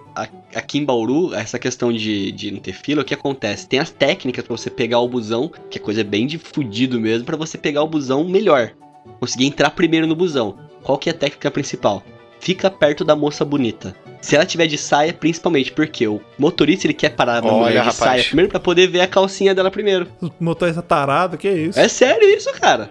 Aqui 0.53 0.77
em 0.79 0.85
Bauru, 0.85 1.33
essa 1.33 1.57
questão 1.59 1.91
de, 1.91 2.31
de 2.31 2.51
não 2.51 2.59
ter 2.59 2.73
fila, 2.73 3.01
o 3.01 3.05
que 3.05 3.13
acontece? 3.13 3.67
Tem 3.67 3.79
as 3.79 3.89
técnicas 3.91 4.45
pra 4.45 4.55
você 4.57 4.69
pegar 4.69 4.99
o 4.99 5.07
busão, 5.07 5.51
que 5.69 5.77
é 5.77 5.81
coisa 5.81 6.03
bem 6.03 6.27
de 6.27 6.37
fudido 6.37 6.99
mesmo, 6.99 7.25
pra 7.25 7.37
você 7.37 7.57
pegar 7.57 7.83
o 7.83 7.87
busão 7.87 8.23
melhor. 8.23 8.71
Conseguir 9.19 9.45
entrar 9.45 9.69
primeiro 9.71 10.07
no 10.07 10.15
busão. 10.15 10.57
Qual 10.83 10.97
que 10.97 11.09
é 11.09 11.13
a 11.13 11.15
técnica 11.15 11.49
principal? 11.51 12.03
Fica 12.39 12.69
perto 12.69 13.03
da 13.05 13.15
moça 13.15 13.43
bonita. 13.45 13.95
Se 14.21 14.35
ela 14.35 14.45
tiver 14.45 14.65
de 14.67 14.77
saia, 14.77 15.13
principalmente, 15.13 15.71
porque 15.71 16.07
o 16.07 16.19
motorista 16.37 16.87
ele 16.87 16.93
quer 16.95 17.09
parar 17.09 17.41
na 17.43 17.47
Olha, 17.47 17.57
mulher 17.57 17.71
de 17.73 17.77
rapaz. 17.77 17.95
saia 17.95 18.23
primeiro 18.23 18.49
pra 18.49 18.59
poder 18.59 18.87
ver 18.87 19.01
a 19.01 19.07
calcinha 19.07 19.53
dela 19.53 19.69
primeiro. 19.69 20.07
Motorista 20.39 20.81
tarado, 20.81 21.37
que 21.37 21.49
isso? 21.49 21.79
É 21.79 21.87
sério 21.87 22.27
isso, 22.29 22.51
cara. 22.53 22.89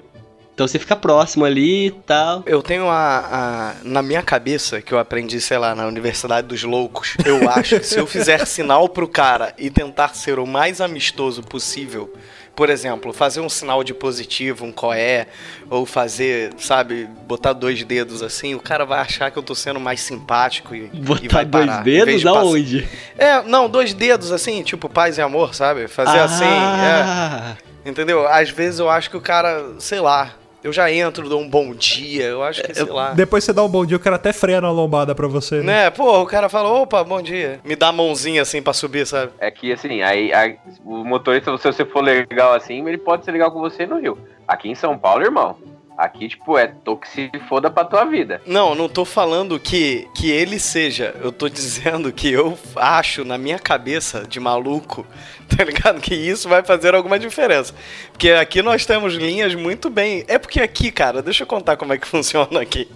Então 0.55 0.69
você 0.69 0.79
fica 0.79 0.95
próximo 0.95 1.45
ali 1.45 1.89
e 1.89 1.91
tal. 1.91 2.45
Eu 2.47 2.63
tenho 2.63 2.89
a, 2.89 3.19
a- 3.19 3.75
Na 3.83 4.03
minha 4.03 4.23
cabeça, 4.23 4.81
que 4.81 4.93
eu 4.95 4.99
aprendi, 5.01 5.41
sei 5.41 5.59
lá, 5.59 5.75
na 5.75 5.85
Universidade 5.87 6.47
dos 6.47 6.63
Loucos, 6.63 7.17
eu 7.25 7.51
acho 7.51 7.81
que 7.81 7.87
se 7.87 7.99
eu 7.99 8.07
fizer 8.07 8.47
sinal 8.47 8.89
pro 8.89 9.09
cara 9.09 9.53
e 9.59 9.69
tentar 9.69 10.15
ser 10.15 10.39
o 10.39 10.47
mais 10.47 10.81
amistoso 10.81 11.43
possível, 11.43 12.15
por 12.55 12.71
exemplo, 12.71 13.13
fazer 13.13 13.41
um 13.41 13.49
sinal 13.49 13.83
de 13.83 13.93
positivo, 13.93 14.65
um 14.65 14.71
coé, 14.71 15.27
ou 15.69 15.85
fazer, 15.85 16.53
sabe, 16.57 17.09
botar 17.27 17.53
dois 17.53 17.83
dedos 17.83 18.23
assim, 18.23 18.55
o 18.55 18.61
cara 18.61 18.85
vai 18.87 19.01
achar 19.01 19.33
que 19.33 19.37
eu 19.37 19.43
tô 19.43 19.57
sendo 19.57 19.81
mais 19.81 20.01
simpático 20.03 20.73
e, 20.73 20.89
e 20.93 20.99
Botar 21.01 21.29
vai 21.33 21.45
dois 21.45 21.67
parar. 21.67 21.83
Vez 21.83 22.05
dedos 22.07 22.21
de 22.21 22.29
aonde? 22.29 22.89
É, 23.19 23.43
não, 23.43 23.69
dois 23.69 23.93
dedos 23.93 24.31
assim, 24.31 24.63
tipo 24.63 24.89
paz 24.89 25.19
e 25.19 25.21
amor, 25.21 25.53
sabe? 25.53 25.89
Fazer 25.89 26.17
assim, 26.21 26.45
é. 26.45 27.03
Ah, 27.05 27.57
Entendeu? 27.85 28.27
Às 28.29 28.51
vezes 28.51 28.79
eu 28.79 28.89
acho 28.89 29.11
que 29.11 29.17
o 29.17 29.21
cara, 29.21 29.73
sei 29.81 29.99
lá, 30.01 30.31
eu 30.65 30.73
já 30.73 30.91
entro, 30.91 31.29
dou 31.29 31.43
um 31.43 31.49
bom 31.49 31.75
dia, 31.75 32.25
eu 32.25 32.43
acho 32.43 32.63
que, 32.63 32.73
sei 32.73 32.87
lá. 32.87 33.13
Depois 33.13 33.45
você 33.45 33.53
dá 33.53 33.63
um 33.63 33.69
bom 33.69 33.85
dia, 33.85 33.99
o 33.99 34.01
cara 34.01 34.17
até 34.17 34.33
freia 34.33 34.63
na 34.63 34.71
lombada 34.71 35.15
pra 35.15 35.29
você. 35.29 35.57
Né? 35.57 35.85
Né, 35.85 35.91
pô, 35.91 36.23
o 36.23 36.27
cara 36.27 36.49
fala, 36.49 36.71
opa, 36.71 37.05
bom 37.05 37.21
dia. 37.21 37.61
Me 37.63 37.77
dá 37.77 37.89
a 37.89 37.93
mãozinha 37.93 38.41
assim 38.41 38.63
pra 38.63 38.73
subir, 38.73 39.07
sabe? 39.07 39.33
É 39.39 39.51
que 39.51 39.71
assim, 39.71 40.01
aí, 40.01 40.33
aí 40.33 40.57
o 40.83 41.05
motorista, 41.05 41.55
se 41.59 41.65
você 41.65 41.85
for 41.85 42.01
legal 42.01 42.55
assim, 42.55 42.83
ele 42.89 42.97
pode 42.97 43.27
ser 43.27 43.33
legal 43.33 43.53
com 43.53 43.61
você 43.61 43.87
no 43.87 44.01
Rio. 44.01 44.17
Aqui 44.49 44.71
em 44.71 44.75
São 44.75 44.97
Paulo, 44.97 45.23
irmão, 45.23 45.55
aqui, 45.97 46.29
tipo, 46.29 46.59
é 46.59 46.67
tô 46.67 46.99
se 47.05 47.31
foda 47.49 47.71
pra 47.71 47.85
tua 47.85 48.05
vida. 48.05 48.41
Não, 48.47 48.75
não 48.75 48.89
tô 48.89 49.05
falando 49.05 49.59
que, 49.59 50.09
que 50.15 50.31
ele 50.31 50.59
seja. 50.59 51.15
Eu 51.23 51.33
tô 51.33 51.49
dizendo 51.49 52.13
que 52.13 52.31
eu 52.31 52.59
acho 52.77 53.25
na 53.25 53.39
minha 53.39 53.59
cabeça 53.59 54.27
de 54.27 54.41
maluco, 54.41 55.07
tá 55.57 55.65
ligado? 55.65 56.01
Que 56.01 56.15
isso 56.15 56.49
vai 56.49 56.63
fazer 56.63 56.95
alguma 56.95 57.19
diferença. 57.19 57.75
Porque 58.11 58.31
aqui 58.31 58.63
nós 58.63 58.85
temos 58.87 59.15
linhas 59.15 59.55
muito 59.55 59.89
bem. 59.89 60.25
É 60.29 60.39
porque 60.39 60.61
aqui, 60.61 60.91
cara, 60.91 61.23
deixa 61.23 61.43
eu 61.43 61.47
contar 61.47 61.77
como 61.77 61.93
é 61.93 61.99
que 61.99 62.07
funciona 62.09 62.61
aqui. 62.61 62.89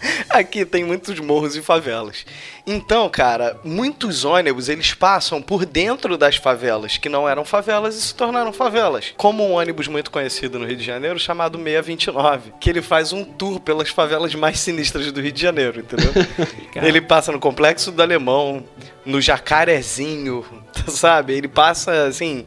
Aqui 0.30 0.64
tem 0.64 0.84
muitos 0.84 1.18
morros 1.20 1.56
e 1.56 1.62
favelas. 1.62 2.24
Então, 2.66 3.08
cara, 3.08 3.60
muitos 3.62 4.24
ônibus 4.24 4.68
eles 4.68 4.92
passam 4.92 5.40
por 5.40 5.64
dentro 5.64 6.18
das 6.18 6.36
favelas, 6.36 6.96
que 6.96 7.08
não 7.08 7.28
eram 7.28 7.44
favelas 7.44 7.94
e 7.96 8.02
se 8.02 8.14
tornaram 8.14 8.52
favelas. 8.52 9.14
Como 9.16 9.44
um 9.46 9.52
ônibus 9.52 9.86
muito 9.86 10.10
conhecido 10.10 10.58
no 10.58 10.66
Rio 10.66 10.76
de 10.76 10.84
Janeiro 10.84 11.18
chamado 11.18 11.58
629, 11.58 12.54
que 12.60 12.68
ele 12.68 12.82
faz 12.82 13.12
um 13.12 13.24
tour 13.24 13.60
pelas 13.60 13.88
favelas 13.88 14.34
mais 14.34 14.58
sinistras 14.58 15.10
do 15.12 15.20
Rio 15.20 15.32
de 15.32 15.40
Janeiro, 15.40 15.80
entendeu? 15.80 16.12
ele 16.82 17.00
passa 17.00 17.30
no 17.30 17.38
Complexo 17.38 17.92
do 17.92 18.02
Alemão, 18.02 18.64
no 19.04 19.20
Jacarezinho, 19.20 20.44
sabe? 20.88 21.34
Ele 21.34 21.48
passa 21.48 22.06
assim 22.06 22.46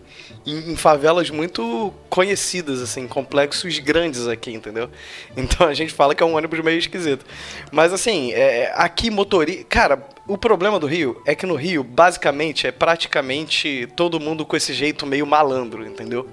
em, 0.52 0.72
em 0.72 0.76
favelas 0.76 1.30
muito 1.30 1.94
conhecidas, 2.10 2.82
assim, 2.82 3.08
complexos 3.08 3.80
grandes 3.80 4.28
aqui, 4.28 4.52
entendeu? 4.52 4.90
Então 5.38 5.68
a 5.68 5.74
gente 5.74 5.94
fala 5.94 6.14
que 6.14 6.22
é 6.22 6.26
um 6.26 6.36
ônibus 6.36 6.60
meio 6.60 6.78
esquisito. 6.78 7.26
Mas 7.72 7.94
assim, 7.94 8.32
é, 8.34 8.72
aqui 8.76 9.10
motorista. 9.10 9.64
Cara, 9.70 10.08
o 10.28 10.38
problema 10.38 10.80
do 10.80 10.88
Rio 10.88 11.22
é 11.26 11.34
que 11.34 11.46
no 11.46 11.56
Rio, 11.56 11.84
basicamente, 11.84 12.68
é 12.68 12.72
praticamente 12.72 13.88
todo 13.96 14.20
mundo 14.20 14.46
com 14.46 14.56
esse 14.56 14.74
jeito 14.74 15.06
meio 15.06 15.26
malandro, 15.26 15.86
entendeu? 15.86 16.28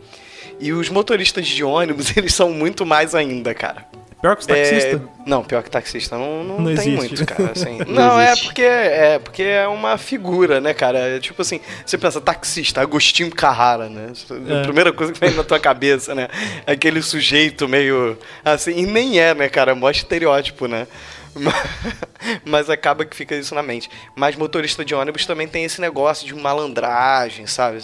E 0.58 0.72
os 0.72 0.88
motoristas 0.88 1.46
de 1.46 1.62
ônibus, 1.62 2.14
eles 2.16 2.34
são 2.34 2.50
muito 2.50 2.84
mais 2.84 3.14
ainda, 3.14 3.54
cara. 3.54 3.86
Pior 4.26 4.34
que 4.34 4.40
os 4.40 4.46
taxistas? 4.46 4.94
É, 4.94 5.00
não, 5.24 5.44
pior 5.44 5.62
que 5.62 5.70
taxista 5.70 6.18
não, 6.18 6.42
não, 6.42 6.58
Não 6.58 6.64
tem 6.64 6.72
existe. 6.74 6.96
muito, 6.96 7.26
cara. 7.26 7.52
assim. 7.52 7.78
Não 7.86 7.94
não, 7.94 8.20
é 8.20 8.34
porque, 8.34 8.62
é 8.62 9.18
porque 9.20 9.42
é 9.42 9.68
uma 9.68 9.96
figura, 9.96 10.60
né, 10.60 10.74
cara? 10.74 10.98
É 10.98 11.20
tipo 11.20 11.42
assim, 11.42 11.60
você 11.84 11.96
pensa 11.96 12.20
taxista, 12.20 12.80
Agostinho 12.80 13.30
Carrara, 13.30 13.88
né? 13.88 14.12
É. 14.48 14.60
A 14.60 14.62
primeira 14.64 14.92
coisa 14.92 15.12
que 15.12 15.20
vem 15.20 15.30
na 15.30 15.44
tua 15.44 15.60
cabeça, 15.60 16.12
né? 16.12 16.26
Aquele 16.66 17.02
sujeito 17.02 17.68
meio 17.68 18.18
assim, 18.44 18.72
e 18.72 18.86
nem 18.86 19.20
é, 19.20 19.32
né, 19.32 19.48
cara? 19.48 19.70
É 19.70 19.74
mó 19.74 19.88
estereótipo, 19.90 20.66
né? 20.66 20.88
Mas 22.44 22.68
acaba 22.68 23.04
que 23.04 23.14
fica 23.14 23.36
isso 23.36 23.54
na 23.54 23.62
mente. 23.62 23.88
Mas 24.16 24.34
motorista 24.34 24.84
de 24.84 24.94
ônibus 24.94 25.24
também 25.24 25.46
tem 25.46 25.64
esse 25.64 25.80
negócio 25.80 26.26
de 26.26 26.34
malandragem, 26.34 27.46
sabe? 27.46 27.78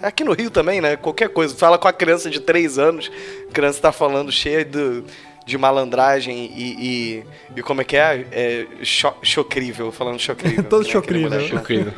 Aqui 0.00 0.22
no 0.22 0.32
Rio 0.32 0.50
também, 0.50 0.80
né? 0.80 0.94
Qualquer 0.96 1.28
coisa. 1.30 1.56
Fala 1.56 1.76
com 1.76 1.88
a 1.88 1.92
criança 1.92 2.30
de 2.30 2.38
3 2.38 2.78
anos, 2.78 3.10
a 3.48 3.52
criança 3.52 3.80
tá 3.80 3.90
falando 3.90 4.30
cheia 4.30 4.64
do, 4.64 5.04
de 5.44 5.58
malandragem 5.58 6.50
e, 6.54 6.76
e, 6.78 7.24
e 7.56 7.62
como 7.62 7.80
é 7.80 7.84
que 7.84 7.96
é? 7.96 8.26
é 8.30 8.66
cho, 8.82 9.12
chocrível, 9.22 9.90
falando 9.90 10.18
chocrível. 10.18 10.64
Todo 10.68 10.84
né? 10.84 10.90
chocrível. 10.90 11.30
Moleque 11.30 11.52
lá. 11.54 11.60
Incrível. 11.60 11.92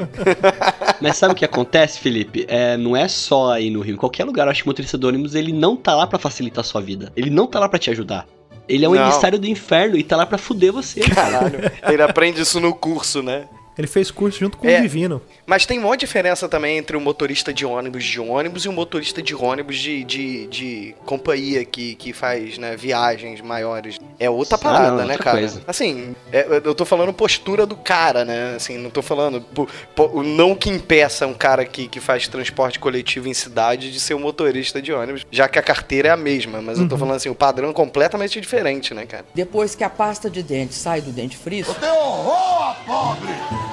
Mas 1.00 1.16
sabe 1.16 1.32
o 1.32 1.36
que 1.36 1.44
acontece, 1.44 1.98
Felipe? 2.00 2.44
É, 2.48 2.76
não 2.76 2.96
é 2.96 3.08
só 3.08 3.52
aí 3.52 3.70
no 3.70 3.80
Rio. 3.80 3.94
Em 3.94 3.98
qualquer 3.98 4.24
lugar, 4.24 4.46
eu 4.46 4.50
acho 4.50 4.62
que 4.62 4.68
o 4.68 4.70
motorista 4.70 4.96
do 4.96 5.08
ônibus, 5.08 5.34
ele 5.34 5.52
não 5.52 5.76
tá 5.76 5.94
lá 5.94 6.06
pra 6.06 6.18
facilitar 6.18 6.60
a 6.60 6.64
sua 6.64 6.80
vida. 6.80 7.12
Ele 7.16 7.30
não 7.30 7.46
tá 7.46 7.58
lá 7.60 7.68
pra 7.68 7.78
te 7.78 7.90
ajudar. 7.90 8.26
Ele 8.68 8.84
é 8.84 8.88
um 8.88 8.94
Não. 8.94 9.02
emissário 9.02 9.38
do 9.38 9.46
inferno 9.46 9.96
e 9.96 10.02
tá 10.02 10.16
lá 10.16 10.24
pra 10.24 10.38
fuder 10.38 10.72
você. 10.72 11.00
cara. 11.00 11.50
Caralho, 11.50 11.72
ele 11.86 12.02
aprende 12.02 12.40
isso 12.40 12.58
no 12.60 12.74
curso, 12.74 13.22
né? 13.22 13.46
Ele 13.76 13.86
fez 13.86 14.10
curso 14.10 14.38
junto 14.38 14.56
com 14.56 14.68
É. 14.68 14.78
o 14.78 14.82
Divino. 14.82 15.20
Mas 15.46 15.66
tem 15.66 15.78
uma 15.78 15.96
diferença 15.96 16.48
também 16.48 16.78
entre 16.78 16.96
o 16.96 17.00
motorista 17.00 17.52
de 17.52 17.66
ônibus 17.66 18.04
de 18.04 18.20
ônibus 18.20 18.64
e 18.64 18.68
o 18.68 18.72
motorista 18.72 19.20
de 19.20 19.34
ônibus 19.34 19.76
de, 19.78 20.04
de, 20.04 20.46
de 20.46 20.94
companhia 21.04 21.64
que, 21.64 21.94
que 21.96 22.12
faz 22.12 22.56
né, 22.56 22.76
viagens 22.76 23.40
maiores. 23.40 23.98
É 24.18 24.30
outra 24.30 24.54
Ah, 24.54 24.58
parada, 24.58 24.90
não, 24.90 24.96
né, 24.98 25.02
outra 25.14 25.18
cara? 25.24 25.38
coisa. 25.38 25.62
Assim, 25.66 26.14
é, 26.32 26.60
eu 26.64 26.74
tô 26.74 26.84
falando 26.84 27.12
postura 27.12 27.66
do 27.66 27.76
cara, 27.76 28.24
né? 28.24 28.54
Assim, 28.56 28.78
não 28.78 28.90
tô 28.90 29.02
falando. 29.02 29.40
po- 29.40 29.68
po- 29.94 30.22
não 30.22 30.54
que 30.54 30.70
impeça 30.70 31.26
um 31.26 31.34
cara 31.34 31.64
que, 31.64 31.88
que 31.88 32.00
faz 32.00 32.28
transporte 32.28 32.78
coletivo 32.78 33.28
em 33.28 33.34
cidade 33.34 33.90
de 33.92 33.98
ser 34.00 34.14
um 34.14 34.20
motorista 34.20 34.80
de 34.80 34.92
ônibus, 34.92 35.26
já 35.30 35.48
que 35.48 35.58
a 35.58 35.62
carteira 35.62 36.08
é 36.08 36.10
a 36.12 36.16
mesma. 36.16 36.62
Mas 36.62 36.78
eu 36.78 36.88
tô 36.88 36.96
falando 36.96 37.16
assim, 37.16 37.28
o 37.28 37.34
padrão 37.34 37.70
é 37.70 37.72
completamente 37.72 38.40
diferente, 38.40 38.94
né, 38.94 39.04
cara? 39.04 39.24
Depois 39.34 39.74
que 39.74 39.82
a 39.84 39.90
pasta 39.90 40.30
de 40.30 40.42
dente 40.42 40.74
sai 40.74 41.00
do 41.00 41.10
dentifrício, 41.10 41.74
Eu, 41.82 43.63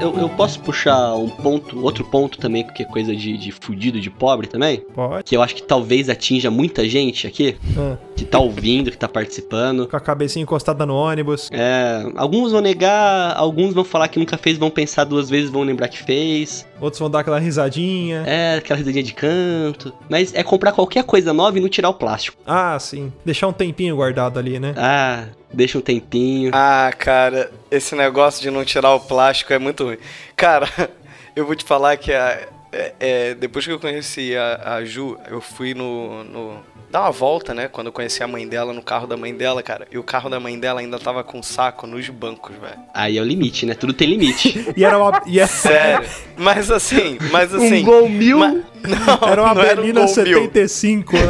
eu 0.00 0.28
posso 0.30 0.58
puxar 0.60 1.14
um 1.14 1.28
ponto, 1.28 1.80
outro 1.84 2.02
ponto 2.04 2.36
também, 2.38 2.66
que 2.66 2.82
é 2.82 2.86
coisa 2.86 3.14
de, 3.14 3.38
de 3.38 3.52
fudido, 3.52 4.00
de 4.00 4.10
pobre 4.10 4.48
também? 4.48 4.78
Pode. 4.92 5.22
Que 5.22 5.36
eu 5.36 5.42
acho 5.42 5.54
que 5.54 5.62
talvez 5.62 6.08
atinja 6.08 6.50
muita 6.50 6.88
gente 6.88 7.24
aqui, 7.26 7.56
Ah, 7.78 7.96
que 8.16 8.24
tá 8.24 8.40
ouvindo, 8.40 8.90
que 8.90 8.96
tá 8.96 9.08
participando. 9.08 9.86
com 9.86 9.96
a 9.96 10.00
cabecinha 10.00 10.42
encostada 10.42 10.84
no 10.84 10.94
ônibus. 10.96 11.48
É, 11.52 12.04
alguns 12.16 12.50
vão 12.50 12.60
negar, 12.60 13.36
alguns 13.36 13.74
vão 13.74 13.84
falar 13.84 14.08
que 14.08 14.18
nunca 14.18 14.36
fez, 14.36 14.58
vão 14.58 14.70
pensar 14.70 15.04
duas 15.04 15.30
vezes, 15.30 15.50
vão 15.50 15.62
lembrar 15.62 15.86
que 15.86 16.02
fez. 16.02 16.66
Outros 16.80 16.98
vão 16.98 17.08
dar 17.08 17.20
aquela 17.20 17.38
risadinha. 17.38 18.24
É, 18.26 18.56
aquela 18.56 18.78
risadinha 18.78 19.04
de 19.04 19.14
canto. 19.14 19.92
Mas 20.08 20.34
é 20.34 20.42
comprar 20.42 20.72
qualquer 20.72 21.04
coisa 21.04 21.32
nova 21.32 21.56
e 21.58 21.60
não 21.60 21.68
tirar 21.68 21.90
o 21.90 21.94
plástico. 21.94 22.36
Ah, 22.44 22.76
sim. 22.80 23.12
Deixar 23.24 23.46
um 23.46 23.52
tempinho 23.52 23.94
guardado 23.94 24.36
ali, 24.36 24.58
né? 24.58 24.74
Ah, 24.76 25.26
deixa 25.52 25.78
um 25.78 25.80
tempinho. 25.80 26.50
Ah, 26.54 26.90
cara, 26.96 27.50
esse 27.70 27.94
negócio 27.94 28.40
de 28.42 28.50
não 28.50 28.64
tirar 28.64 28.94
o 28.94 29.00
plástico 29.00 29.52
é 29.52 29.58
muito 29.58 29.84
ruim. 29.84 29.98
Cara, 30.36 30.68
eu 31.36 31.46
vou 31.46 31.54
te 31.54 31.64
falar 31.64 31.96
que 31.96 32.12
a, 32.12 32.46
é, 32.72 32.94
é, 32.98 33.34
depois 33.34 33.66
que 33.66 33.70
eu 33.72 33.78
conheci 33.78 34.34
a, 34.36 34.76
a 34.76 34.84
Ju, 34.84 35.18
eu 35.28 35.40
fui 35.40 35.74
no, 35.74 36.24
no. 36.24 36.72
Dar 36.90 37.02
uma 37.02 37.10
volta, 37.10 37.54
né? 37.54 37.68
Quando 37.68 37.86
eu 37.86 37.92
conheci 37.92 38.22
a 38.22 38.28
mãe 38.28 38.46
dela 38.46 38.70
no 38.72 38.82
carro 38.82 39.06
da 39.06 39.16
mãe 39.16 39.34
dela, 39.34 39.62
cara. 39.62 39.86
E 39.90 39.96
o 39.96 40.02
carro 40.02 40.28
da 40.28 40.38
mãe 40.38 40.58
dela 40.58 40.80
ainda 40.80 40.98
tava 40.98 41.24
com 41.24 41.42
saco 41.42 41.86
nos 41.86 42.06
bancos, 42.10 42.54
velho. 42.56 42.78
Aí 42.92 43.16
é 43.16 43.20
o 43.20 43.24
limite, 43.24 43.64
né? 43.64 43.72
Tudo 43.74 43.94
tem 43.94 44.08
limite. 44.08 44.72
E 44.76 44.84
era 44.84 44.98
uma. 44.98 45.22
E 45.26 45.40
é- 45.40 45.46
Sério. 45.46 46.06
Mas 46.36 46.70
assim, 46.70 47.16
mas 47.30 47.54
assim. 47.54 47.80
um 47.80 47.82
gol 47.82 48.08
mil, 48.10 48.38
ma- 48.38 48.48
não, 48.48 49.28
era 49.28 49.42
uma 49.42 49.54
não 49.54 49.62
era 49.62 49.72
um 49.80 49.82
Belina 49.84 50.00
Gol 50.04 50.14
mil. 50.24 50.24
75, 50.42 51.16
né? 51.16 51.22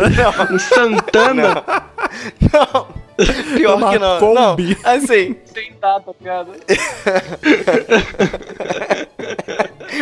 um 0.50 0.58
Santana. 0.58 1.62
Não. 2.52 3.01
Pior 3.56 3.76
Uma 3.76 3.90
que 3.90 3.98
não. 3.98 4.18
Kombi. 4.18 4.78
Não, 4.82 4.90
assim. 4.92 5.34
Tem 5.52 5.72
data, 5.80 6.14
piada. 6.14 6.52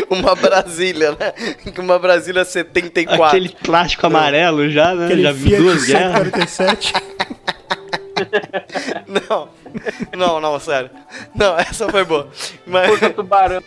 Uma 0.09 0.35
Brasília, 0.35 1.13
né? 1.13 1.33
Uma 1.79 1.99
Brasília 1.99 2.45
74. 2.45 3.25
Aquele 3.25 3.49
plástico 3.49 4.07
amarelo 4.07 4.71
já, 4.71 4.95
né? 4.95 5.07
Aquele 5.07 5.23
já 5.23 5.33
vi 5.33 5.57
duas 5.57 5.85
guerras. 5.85 6.23
147. 6.51 6.93
Não, 9.07 9.49
não, 10.15 10.41
não, 10.41 10.61
sério. 10.61 10.91
Não, 11.35 11.59
essa 11.59 11.89
foi 11.89 12.05
boa. 12.05 12.29
Mas. 12.67 12.91
Puta 12.91 13.11
tubarão. 13.11 13.63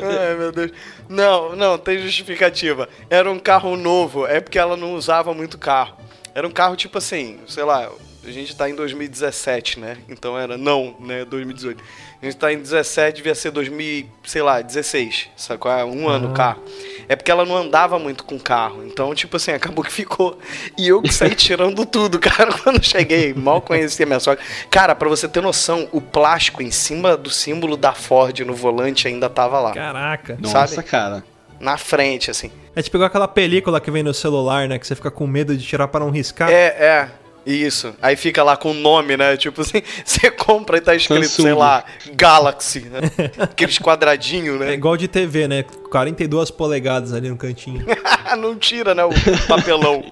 Ai, 0.04 0.34
meu 0.34 0.52
Deus. 0.52 0.72
Não, 1.08 1.54
não, 1.56 1.78
tem 1.78 1.98
justificativa. 1.98 2.88
Era 3.08 3.30
um 3.30 3.38
carro 3.38 3.76
novo, 3.76 4.26
é 4.26 4.40
porque 4.40 4.58
ela 4.58 4.76
não 4.76 4.94
usava 4.94 5.32
muito 5.34 5.58
carro. 5.58 5.96
Era 6.34 6.46
um 6.46 6.50
carro 6.50 6.76
tipo 6.76 6.98
assim, 6.98 7.40
sei 7.46 7.64
lá, 7.64 7.90
a 8.30 8.32
gente 8.32 8.56
tá 8.56 8.68
em 8.68 8.74
2017, 8.74 9.78
né? 9.80 9.98
Então 10.08 10.38
era 10.38 10.56
não, 10.56 10.94
né? 11.00 11.24
2018. 11.24 11.82
A 12.22 12.24
gente 12.24 12.36
tá 12.36 12.52
em 12.52 12.58
17, 12.58 13.16
devia 13.16 13.34
ser 13.34 13.50
2000, 13.50 14.06
sei 14.24 14.42
lá, 14.42 14.60
16, 14.60 15.28
sacou? 15.36 15.70
É 15.70 15.84
Um 15.84 16.08
ano 16.08 16.30
o 16.30 16.32
carro. 16.32 16.62
É 17.08 17.16
porque 17.16 17.30
ela 17.30 17.44
não 17.44 17.56
andava 17.56 17.98
muito 17.98 18.24
com 18.24 18.38
carro. 18.38 18.84
Então, 18.84 19.14
tipo 19.14 19.36
assim, 19.36 19.52
acabou 19.52 19.82
que 19.84 19.92
ficou. 19.92 20.38
E 20.76 20.88
eu 20.88 21.00
que 21.00 21.12
saí 21.12 21.34
tirando 21.34 21.84
tudo, 21.86 22.18
cara, 22.18 22.52
quando 22.52 22.84
cheguei. 22.84 23.32
Mal 23.34 23.60
conhecia 23.60 24.06
minha 24.06 24.20
sogra. 24.20 24.42
Cara, 24.70 24.94
pra 24.94 25.08
você 25.08 25.26
ter 25.26 25.40
noção, 25.40 25.88
o 25.92 26.00
plástico 26.00 26.62
em 26.62 26.70
cima 26.70 27.16
do 27.16 27.30
símbolo 27.30 27.76
da 27.76 27.92
Ford 27.92 28.38
no 28.40 28.54
volante 28.54 29.08
ainda 29.08 29.28
tava 29.30 29.58
lá. 29.58 29.72
Caraca. 29.72 30.38
Nossa, 30.40 30.76
sabe? 30.76 30.86
cara. 30.86 31.24
Na 31.58 31.76
frente, 31.76 32.30
assim. 32.30 32.50
A 32.74 32.80
gente 32.80 32.90
pegou 32.90 33.06
aquela 33.06 33.28
película 33.28 33.80
que 33.80 33.90
vem 33.90 34.02
no 34.02 34.14
celular, 34.14 34.68
né? 34.68 34.78
Que 34.78 34.86
você 34.86 34.94
fica 34.94 35.10
com 35.10 35.26
medo 35.26 35.56
de 35.56 35.66
tirar 35.66 35.88
para 35.88 36.00
não 36.00 36.10
riscar. 36.10 36.50
É, 36.50 36.66
é. 36.68 37.08
Isso. 37.46 37.94
Aí 38.02 38.16
fica 38.16 38.42
lá 38.42 38.56
com 38.56 38.70
o 38.70 38.74
nome, 38.74 39.16
né? 39.16 39.36
Tipo 39.36 39.60
assim, 39.62 39.82
você 40.04 40.30
compra 40.30 40.76
e 40.78 40.80
tá 40.80 40.94
escrito, 40.94 41.24
Samsung. 41.24 41.42
sei 41.42 41.54
lá, 41.54 41.84
Galaxy, 42.12 42.80
né? 42.80 43.00
Aqueles 43.38 43.78
quadradinhos, 43.78 44.60
É 44.60 44.66
né? 44.66 44.74
igual 44.74 44.96
de 44.96 45.08
TV, 45.08 45.48
né? 45.48 45.62
42 45.90 46.50
polegadas 46.50 47.12
ali 47.12 47.28
no 47.28 47.36
cantinho. 47.36 47.84
Não 48.38 48.54
tira, 48.56 48.94
né? 48.94 49.04
O 49.04 49.10
papelão. 49.48 50.04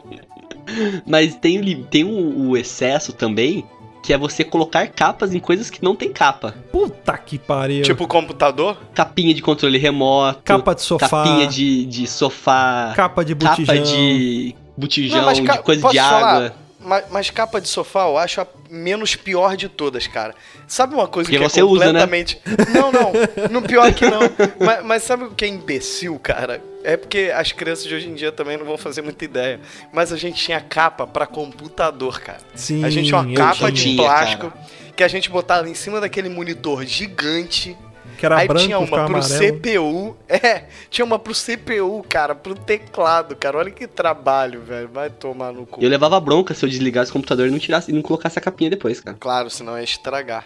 Mas 1.06 1.34
tem, 1.36 1.82
tem 1.84 2.04
o, 2.04 2.48
o 2.50 2.56
excesso 2.56 3.12
também, 3.12 3.64
que 4.02 4.12
é 4.12 4.18
você 4.18 4.44
colocar 4.44 4.86
capas 4.88 5.34
em 5.34 5.38
coisas 5.38 5.70
que 5.70 5.82
não 5.82 5.94
tem 5.96 6.12
capa. 6.12 6.54
Puta 6.70 7.16
que 7.18 7.38
pariu. 7.38 7.82
tipo 7.82 8.06
computador. 8.06 8.76
Capinha 8.94 9.32
de 9.34 9.40
controle 9.42 9.78
remoto. 9.78 10.40
Capa 10.44 10.74
de 10.74 10.82
sofá. 10.82 11.08
Capinha 11.08 11.46
de, 11.46 11.84
de 11.86 12.06
sofá. 12.06 12.92
Capa 12.96 13.24
de 13.24 13.34
botijão. 13.34 13.64
Capa 13.76 13.78
de 13.86 14.54
botijão, 14.76 15.18
Não, 15.18 15.24
mas 15.26 15.40
ca- 15.40 15.56
de 15.56 15.62
coisa 15.62 15.80
posso 15.82 15.94
de 15.94 16.00
falar? 16.00 16.54
Mas, 16.80 17.04
mas 17.10 17.30
capa 17.30 17.60
de 17.60 17.68
sofá 17.68 18.06
eu 18.06 18.16
acho 18.16 18.40
a 18.40 18.46
menos 18.70 19.16
pior 19.16 19.56
de 19.56 19.68
todas, 19.68 20.06
cara. 20.06 20.34
Sabe 20.66 20.94
uma 20.94 21.08
coisa 21.08 21.28
Porque 21.28 21.42
que 21.42 21.50
você 21.50 21.60
é 21.60 21.64
usa, 21.64 21.92
né? 21.92 22.00
completamente. 22.00 22.40
Não, 22.72 22.92
não. 22.92 23.12
No 23.50 23.62
pior 23.62 23.92
que 23.92 24.08
não. 24.08 24.20
Mas, 24.64 24.84
mas 24.84 25.02
sabe 25.02 25.24
o 25.24 25.30
que 25.30 25.44
é 25.44 25.48
imbecil, 25.48 26.18
cara? 26.18 26.62
É 26.84 26.96
porque 26.96 27.32
as 27.34 27.50
crianças 27.50 27.84
de 27.84 27.94
hoje 27.94 28.08
em 28.08 28.14
dia 28.14 28.30
também 28.30 28.56
não 28.56 28.64
vão 28.64 28.78
fazer 28.78 29.02
muita 29.02 29.24
ideia. 29.24 29.60
Mas 29.92 30.12
a 30.12 30.16
gente 30.16 30.42
tinha 30.42 30.60
capa 30.60 31.06
pra 31.06 31.26
computador, 31.26 32.20
cara. 32.20 32.40
Sim, 32.54 32.84
a 32.84 32.90
gente 32.90 33.06
tinha 33.08 33.20
uma 33.20 33.34
capa 33.34 33.72
de 33.72 33.82
tinha, 33.82 34.02
plástico 34.02 34.52
que 34.98 35.04
a 35.04 35.08
gente 35.08 35.30
botava 35.30 35.68
em 35.68 35.74
cima 35.74 36.00
daquele 36.00 36.28
monitor 36.28 36.84
gigante. 36.84 37.76
Que 38.18 38.26
era 38.26 38.36
Aí 38.36 38.48
branco, 38.48 38.64
tinha 38.64 38.78
uma 38.78 38.86
pro 38.88 38.98
amarelo. 38.98 39.60
CPU. 39.60 40.16
É, 40.28 40.64
tinha 40.90 41.04
uma 41.04 41.18
pro 41.18 41.32
CPU, 41.32 42.04
cara, 42.06 42.34
pro 42.34 42.54
teclado, 42.54 43.34
cara. 43.34 43.58
Olha 43.58 43.70
que 43.70 43.86
trabalho, 43.86 44.60
velho. 44.60 44.88
Vai 44.88 45.08
tomar 45.08 45.52
no 45.52 45.64
cu. 45.64 45.82
Eu 45.82 45.88
levava 45.88 46.20
bronca 46.20 46.52
se 46.52 46.64
eu 46.64 46.68
desligasse 46.68 47.10
o 47.10 47.14
computador 47.14 47.48
e 47.48 47.50
não 47.50 47.58
tirasse 47.58 47.90
e 47.90 47.94
não 47.94 48.02
colocasse 48.02 48.38
a 48.38 48.42
capinha 48.42 48.68
depois, 48.68 49.00
cara. 49.00 49.16
Claro, 49.18 49.48
senão 49.48 49.78
ia 49.78 49.84
estragar. 49.84 50.44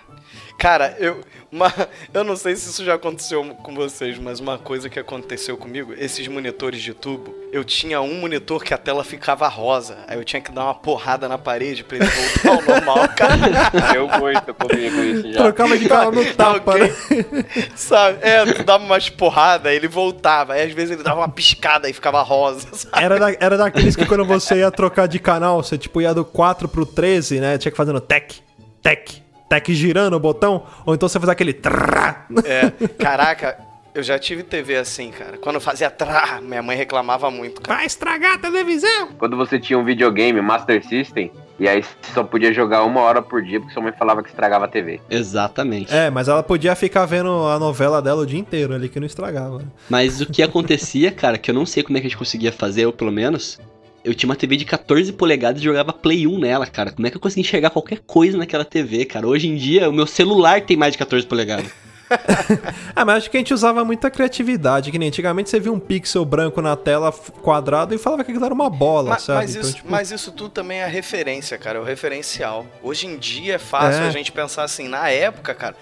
Cara, 0.58 0.96
eu. 0.98 1.20
Uma, 1.50 1.70
eu 2.14 2.24
não 2.24 2.34
sei 2.34 2.56
se 2.56 2.70
isso 2.70 2.82
já 2.82 2.94
aconteceu 2.94 3.44
com 3.56 3.74
vocês, 3.74 4.16
mas 4.18 4.40
uma 4.40 4.56
coisa 4.56 4.88
que 4.88 4.98
aconteceu 4.98 5.54
comigo, 5.54 5.92
esses 5.98 6.26
monitores 6.26 6.80
de 6.80 6.94
tubo, 6.94 7.34
eu 7.52 7.62
tinha 7.62 8.00
um 8.00 8.14
monitor 8.20 8.64
que 8.64 8.72
a 8.72 8.78
tela 8.78 9.04
ficava 9.04 9.46
rosa. 9.48 9.98
Aí 10.08 10.16
eu 10.16 10.24
tinha 10.24 10.40
que 10.40 10.50
dar 10.50 10.64
uma 10.64 10.74
porrada 10.74 11.28
na 11.28 11.36
parede 11.36 11.84
pra 11.84 11.98
ele 11.98 12.06
voltar 12.06 12.48
ao 12.48 12.62
normal, 12.62 13.08
cara. 13.14 13.94
Eu 13.94 14.08
muito 14.08 14.54
comigo 14.54 14.98
isso 15.02 15.30
já. 15.32 15.42
Trocava 15.42 15.76
de 15.76 15.86
carro 15.86 16.12
no 16.12 16.24
tapa, 16.34 16.70
Ok. 16.70 16.80
né? 16.80 17.44
Sabe? 17.76 18.18
É, 18.22 18.46
tu 18.46 18.64
dava 18.64 18.82
umas 18.82 19.10
porradas, 19.10 19.72
ele 19.74 19.88
voltava. 19.88 20.54
Aí 20.54 20.62
às 20.62 20.72
vezes 20.72 20.92
ele 20.92 21.02
dava 21.02 21.20
uma 21.20 21.28
piscada 21.28 21.86
e 21.86 21.92
ficava 21.92 22.22
rosa, 22.22 22.66
sabe? 22.72 23.04
Era, 23.04 23.18
da- 23.18 23.36
era 23.38 23.56
daqueles 23.58 23.94
que 23.94 24.06
quando 24.06 24.24
você 24.24 24.56
ia 24.60 24.70
trocar 24.70 25.06
de 25.06 25.18
canal, 25.18 25.62
você 25.62 25.76
tipo 25.76 26.00
ia 26.00 26.14
do 26.14 26.24
4 26.24 26.66
pro 26.66 26.86
13, 26.86 27.40
né? 27.40 27.58
Tinha 27.58 27.70
que 27.70 27.76
fazer 27.76 27.92
no 27.92 28.00
tec, 28.00 28.36
tec, 28.82 29.21
tec 29.52 29.68
girando 29.74 30.14
o 30.14 30.20
botão. 30.20 30.64
Ou 30.86 30.94
então 30.94 31.08
você 31.08 31.20
fazia 31.20 31.32
aquele. 31.32 31.52
trrrá. 31.52 32.26
É, 32.44 32.70
caraca, 32.98 33.58
Eu 33.94 34.02
já 34.02 34.18
tive 34.18 34.42
TV 34.42 34.76
assim, 34.76 35.10
cara. 35.10 35.36
Quando 35.36 35.60
fazia 35.60 35.90
trá, 35.90 36.40
minha 36.40 36.62
mãe 36.62 36.74
reclamava 36.76 37.30
muito. 37.30 37.60
Cara. 37.60 37.76
Vai 37.76 37.86
estragar 37.86 38.34
a 38.34 38.38
televisão! 38.38 39.08
Quando 39.18 39.36
você 39.36 39.58
tinha 39.58 39.78
um 39.78 39.84
videogame 39.84 40.40
Master 40.40 40.82
System, 40.86 41.30
e 41.60 41.68
aí 41.68 41.82
você 41.82 42.14
só 42.14 42.24
podia 42.24 42.54
jogar 42.54 42.84
uma 42.84 43.02
hora 43.02 43.20
por 43.20 43.42
dia 43.42 43.60
porque 43.60 43.74
sua 43.74 43.82
mãe 43.82 43.92
falava 43.92 44.22
que 44.22 44.30
estragava 44.30 44.64
a 44.64 44.68
TV. 44.68 44.98
Exatamente. 45.10 45.94
É, 45.94 46.08
mas 46.08 46.26
ela 46.26 46.42
podia 46.42 46.74
ficar 46.74 47.04
vendo 47.04 47.46
a 47.46 47.58
novela 47.58 48.00
dela 48.00 48.22
o 48.22 48.26
dia 48.26 48.40
inteiro 48.40 48.74
ali 48.74 48.88
que 48.88 48.98
não 48.98 49.06
estragava. 49.06 49.62
Mas 49.90 50.22
o 50.22 50.26
que 50.26 50.42
acontecia, 50.42 51.12
cara, 51.12 51.36
que 51.36 51.50
eu 51.50 51.54
não 51.54 51.66
sei 51.66 51.82
como 51.82 51.98
é 51.98 52.00
que 52.00 52.06
a 52.06 52.10
gente 52.10 52.18
conseguia 52.18 52.50
fazer, 52.50 52.84
eu 52.84 52.92
pelo 52.94 53.12
menos. 53.12 53.60
Eu 54.04 54.14
tinha 54.14 54.28
uma 54.28 54.36
TV 54.36 54.56
de 54.56 54.64
14 54.64 55.12
polegadas 55.12 55.60
e 55.60 55.64
jogava 55.64 55.92
Play 55.92 56.26
1 56.26 56.38
nela, 56.38 56.66
cara. 56.66 56.90
Como 56.90 57.06
é 57.06 57.10
que 57.10 57.16
eu 57.16 57.20
conseguia 57.20 57.42
enxergar 57.42 57.70
qualquer 57.70 58.00
coisa 58.00 58.36
naquela 58.36 58.64
TV, 58.64 59.04
cara? 59.04 59.26
Hoje 59.26 59.48
em 59.48 59.54
dia, 59.54 59.88
o 59.88 59.92
meu 59.92 60.06
celular 60.06 60.60
tem 60.62 60.76
mais 60.76 60.92
de 60.92 60.98
14 60.98 61.26
polegadas. 61.26 61.70
ah, 62.94 63.04
mas 63.04 63.18
acho 63.18 63.30
que 63.30 63.36
a 63.36 63.40
gente 63.40 63.54
usava 63.54 63.84
muita 63.84 64.10
criatividade, 64.10 64.90
que 64.90 64.98
nem 64.98 65.08
antigamente 65.08 65.50
você 65.50 65.58
via 65.58 65.72
um 65.72 65.78
pixel 65.78 66.24
branco 66.24 66.60
na 66.60 66.76
tela 66.76 67.12
quadrado 67.12 67.94
e 67.94 67.98
falava 67.98 68.24
que 68.24 68.30
aquilo 68.30 68.44
era 68.44 68.54
uma 68.54 68.68
bola, 68.68 69.10
mas, 69.10 69.22
sabe? 69.22 69.38
Mas, 69.38 69.50
então, 69.50 69.62
isso, 69.62 69.76
tipo... 69.76 69.90
mas 69.90 70.10
isso 70.10 70.32
tudo 70.32 70.50
também 70.50 70.80
é 70.80 70.86
referência, 70.86 71.56
cara, 71.56 71.78
é 71.78 71.80
o 71.80 71.84
referencial. 71.84 72.66
Hoje 72.82 73.06
em 73.06 73.16
dia 73.16 73.54
é 73.54 73.58
fácil 73.58 74.02
é. 74.02 74.08
a 74.08 74.10
gente 74.10 74.30
pensar 74.32 74.64
assim, 74.64 74.88
na 74.88 75.08
época, 75.08 75.54
cara, 75.54 75.76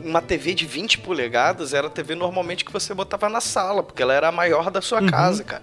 uma 0.00 0.22
TV 0.22 0.54
de 0.54 0.66
20 0.66 0.98
polegadas 0.98 1.74
era 1.74 1.86
a 1.86 1.90
TV 1.90 2.14
normalmente 2.14 2.64
que 2.64 2.72
você 2.72 2.94
botava 2.94 3.28
na 3.28 3.40
sala, 3.40 3.82
porque 3.82 4.02
ela 4.02 4.14
era 4.14 4.28
a 4.28 4.32
maior 4.32 4.70
da 4.70 4.80
sua 4.80 5.00
uhum. 5.00 5.08
casa, 5.08 5.44
cara. 5.44 5.62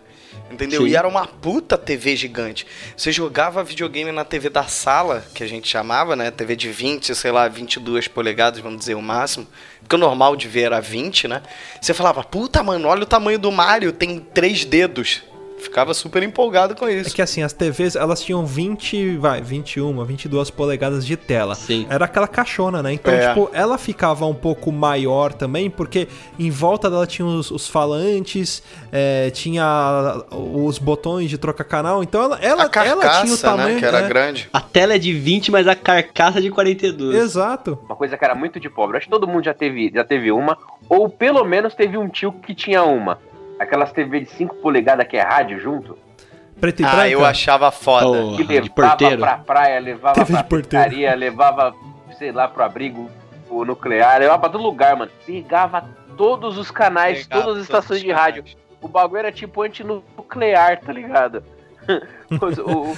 Entendeu? 0.52 0.82
Sim. 0.84 0.90
E 0.90 0.96
era 0.96 1.08
uma 1.08 1.28
puta 1.28 1.78
TV 1.78 2.16
gigante. 2.16 2.66
Você 2.98 3.12
jogava 3.12 3.64
videogame 3.64 4.12
na 4.12 4.26
TV 4.26 4.50
da 4.50 4.64
sala, 4.64 5.24
que 5.34 5.44
a 5.44 5.48
gente 5.48 5.68
chamava, 5.68 6.16
né? 6.16 6.32
TV 6.32 6.56
de 6.56 6.70
20, 6.70 7.14
sei 7.14 7.32
lá, 7.32 7.48
22 7.48 8.08
polegadas, 8.08 8.60
vamos 8.60 8.80
dizer 8.80 8.96
o 8.96 9.02
máximo. 9.02 9.48
Porque 9.82 9.96
o 9.96 10.00
normal 10.00 10.36
de 10.36 10.48
ver 10.48 10.64
era 10.64 10.80
20, 10.80 11.28
né? 11.28 11.44
Você 11.80 11.94
falava, 11.94 12.24
puta, 12.24 12.64
mano, 12.64 12.88
olha 12.88 13.04
o 13.04 13.08
tamanho 13.08 13.38
do 13.38 13.52
Mario, 13.52 13.92
tem 13.92 14.20
três 14.20 14.66
dedos 14.66 15.22
ficava 15.60 15.94
super 15.94 16.24
empolgado 16.24 16.76
com 16.76 16.88
isso. 16.88 17.10
É 17.10 17.14
que 17.14 17.22
assim, 17.22 17.44
as 17.44 17.54
TVs, 17.54 17.96
elas 17.96 18.22
tinham 18.22 18.46
20, 18.46 19.18
vai, 19.18 19.42
21, 19.42 20.04
22 20.06 20.50
polegadas 20.50 21.06
de 21.06 21.16
tela. 21.18 21.56
Sim. 21.56 21.86
Era 21.90 22.06
aquela 22.06 22.28
caixona, 22.28 22.82
né? 22.82 22.94
Então, 22.94 23.14
é. 23.14 23.30
tipo, 23.30 23.50
ela 23.54 23.78
ficava 23.78 24.26
um 24.26 24.34
pouco 24.34 24.72
maior 24.72 25.34
também, 25.34 25.70
porque 25.70 26.08
em 26.38 26.50
volta 26.50 26.90
dela 26.90 27.06
tinha 27.06 27.28
os, 27.28 27.52
os 27.52 27.68
falantes, 27.68 28.64
é, 28.92 29.30
tinha 29.32 30.24
os 30.32 30.80
botões 30.80 31.30
de 31.30 31.38
trocar 31.38 31.64
canal, 31.64 32.02
então 32.02 32.24
ela, 32.24 32.40
ela, 32.42 32.70
carcaça, 32.70 33.06
ela 33.06 33.22
tinha 33.22 33.34
o 33.34 33.38
tamanho... 33.38 33.76
Né, 33.76 33.80
que 33.80 33.86
era 33.86 34.00
é. 34.00 34.08
grande. 34.08 34.50
A 34.52 34.62
tela 34.62 34.96
é 34.96 34.98
de 34.98 35.14
20, 35.14 35.52
mas 35.52 35.68
a 35.68 35.76
carcaça 35.76 36.40
é 36.40 36.42
de 36.42 36.50
42. 36.50 37.16
Exato. 37.16 37.78
Uma 37.86 37.96
coisa 37.96 38.18
que 38.18 38.24
era 38.26 38.34
muito 38.34 38.60
de 38.60 38.70
pobre. 38.70 38.98
Acho 38.98 39.06
que 39.06 39.12
todo 39.12 39.28
mundo 39.28 39.44
já 39.44 39.54
teve, 39.54 39.92
já 39.94 40.04
teve 40.04 40.32
uma, 40.32 40.58
ou 40.88 41.10
pelo 41.10 41.44
menos 41.44 41.74
teve 41.74 41.98
um 41.98 42.08
tio 42.08 42.32
que 42.32 42.56
tinha 42.56 42.84
uma 42.84 43.20
aquelas 43.60 43.92
TV 43.92 44.22
de 44.22 44.30
5 44.32 44.56
polegadas 44.56 45.06
que 45.08 45.18
é 45.18 45.22
rádio 45.22 45.60
junto. 45.60 45.98
Preto 46.60 46.82
e 46.82 46.86
ah, 46.86 46.90
branca? 46.90 47.10
eu 47.10 47.26
achava 47.26 47.72
foda. 47.72 48.06
Oh, 48.08 48.36
que 48.36 48.44
levava 48.44 49.18
pra 49.18 49.38
praia, 49.38 49.80
levava 49.80 50.26
TV 50.26 50.34
pra 50.34 50.44
pescaria, 50.44 51.16
levava, 51.16 51.76
sei 52.18 52.32
lá, 52.32 52.48
pro 52.48 52.64
abrigo 52.64 53.10
o 53.50 53.66
nuclear, 53.66 54.20
levava 54.20 54.40
pra 54.40 54.50
todo 54.50 54.64
lugar, 54.64 54.96
mano. 54.96 55.12
Pegava 55.26 55.90
todos 56.18 56.58
os 56.58 56.72
canais, 56.72 57.28
Pegava 57.28 57.44
todas 57.44 57.58
as 57.60 57.64
estações 57.64 58.02
de 58.02 58.12
rádio. 58.12 58.44
O 58.82 58.88
bagulho 58.88 59.20
era 59.20 59.32
tipo 59.32 59.62
antinuclear, 59.62 60.80
tá 60.82 60.92
ligado? 60.92 61.44
o, 62.32 62.92
o, 62.92 62.98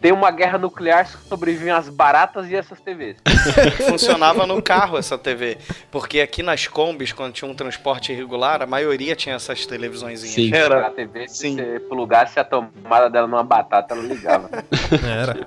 tem 0.00 0.12
uma 0.12 0.30
guerra 0.30 0.58
nuclear, 0.58 1.08
sobrevivem 1.28 1.70
as 1.72 1.88
baratas 1.88 2.48
e 2.50 2.54
essas 2.54 2.80
TVs. 2.80 3.16
Funcionava 3.88 4.46
no 4.46 4.60
carro 4.62 4.98
essa 4.98 5.16
TV. 5.16 5.58
Porque 5.90 6.20
aqui 6.20 6.42
nas 6.42 6.66
combis, 6.66 7.12
quando 7.12 7.32
tinha 7.32 7.50
um 7.50 7.54
transporte 7.54 8.12
irregular, 8.12 8.62
a 8.62 8.66
maioria 8.66 9.14
tinha 9.14 9.34
essas 9.34 9.66
televisões. 9.66 10.20
Sim. 10.20 10.54
Era. 10.54 10.86
A 10.86 10.90
TV, 10.90 11.28
se 11.28 11.38
Sim. 11.38 11.56
você 11.56 11.80
plugasse 11.80 12.38
a 12.38 12.44
tomada 12.44 13.10
dela 13.10 13.26
numa 13.26 13.44
batata, 13.44 13.94
ela 13.94 14.02
ligava. 14.02 14.50
Era. 15.06 15.46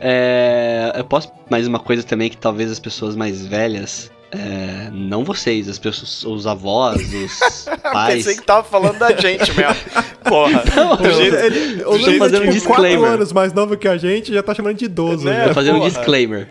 É, 0.00 0.92
eu 0.96 1.04
posso 1.04 1.32
mais 1.48 1.66
uma 1.66 1.78
coisa 1.78 2.02
também 2.02 2.28
que 2.28 2.36
talvez 2.36 2.70
as 2.70 2.78
pessoas 2.78 3.16
mais 3.16 3.46
velhas 3.46 4.10
é, 4.34 4.90
não 4.92 5.22
vocês, 5.22 5.68
as 5.68 5.78
pessoas, 5.78 6.24
os 6.24 6.46
avós, 6.46 7.00
os 7.14 7.66
pais. 7.82 8.16
Pensei 8.16 8.36
que 8.36 8.42
tava 8.42 8.64
falando 8.64 8.98
da 8.98 9.14
gente 9.14 9.52
mesmo. 9.54 9.76
Porra. 10.24 10.64
Não, 10.74 10.94
o 10.94 11.12
jeito, 11.12 11.36
ele, 11.36 11.84
o 11.84 11.98
jeito 11.98 12.18
fazendo 12.18 12.40
tipo, 12.40 12.50
um 12.50 12.54
disclaimer. 12.54 13.10
anos 13.10 13.32
mais 13.32 13.52
novo 13.52 13.76
que 13.76 13.86
a 13.86 13.96
gente 13.96 14.32
já 14.32 14.42
tá 14.42 14.54
chamando 14.54 14.76
de 14.76 14.86
idoso. 14.86 15.24
Né? 15.24 15.48
Tô 15.48 15.54
fazendo 15.54 15.78
um 15.78 15.86
disclaimer. 15.86 16.48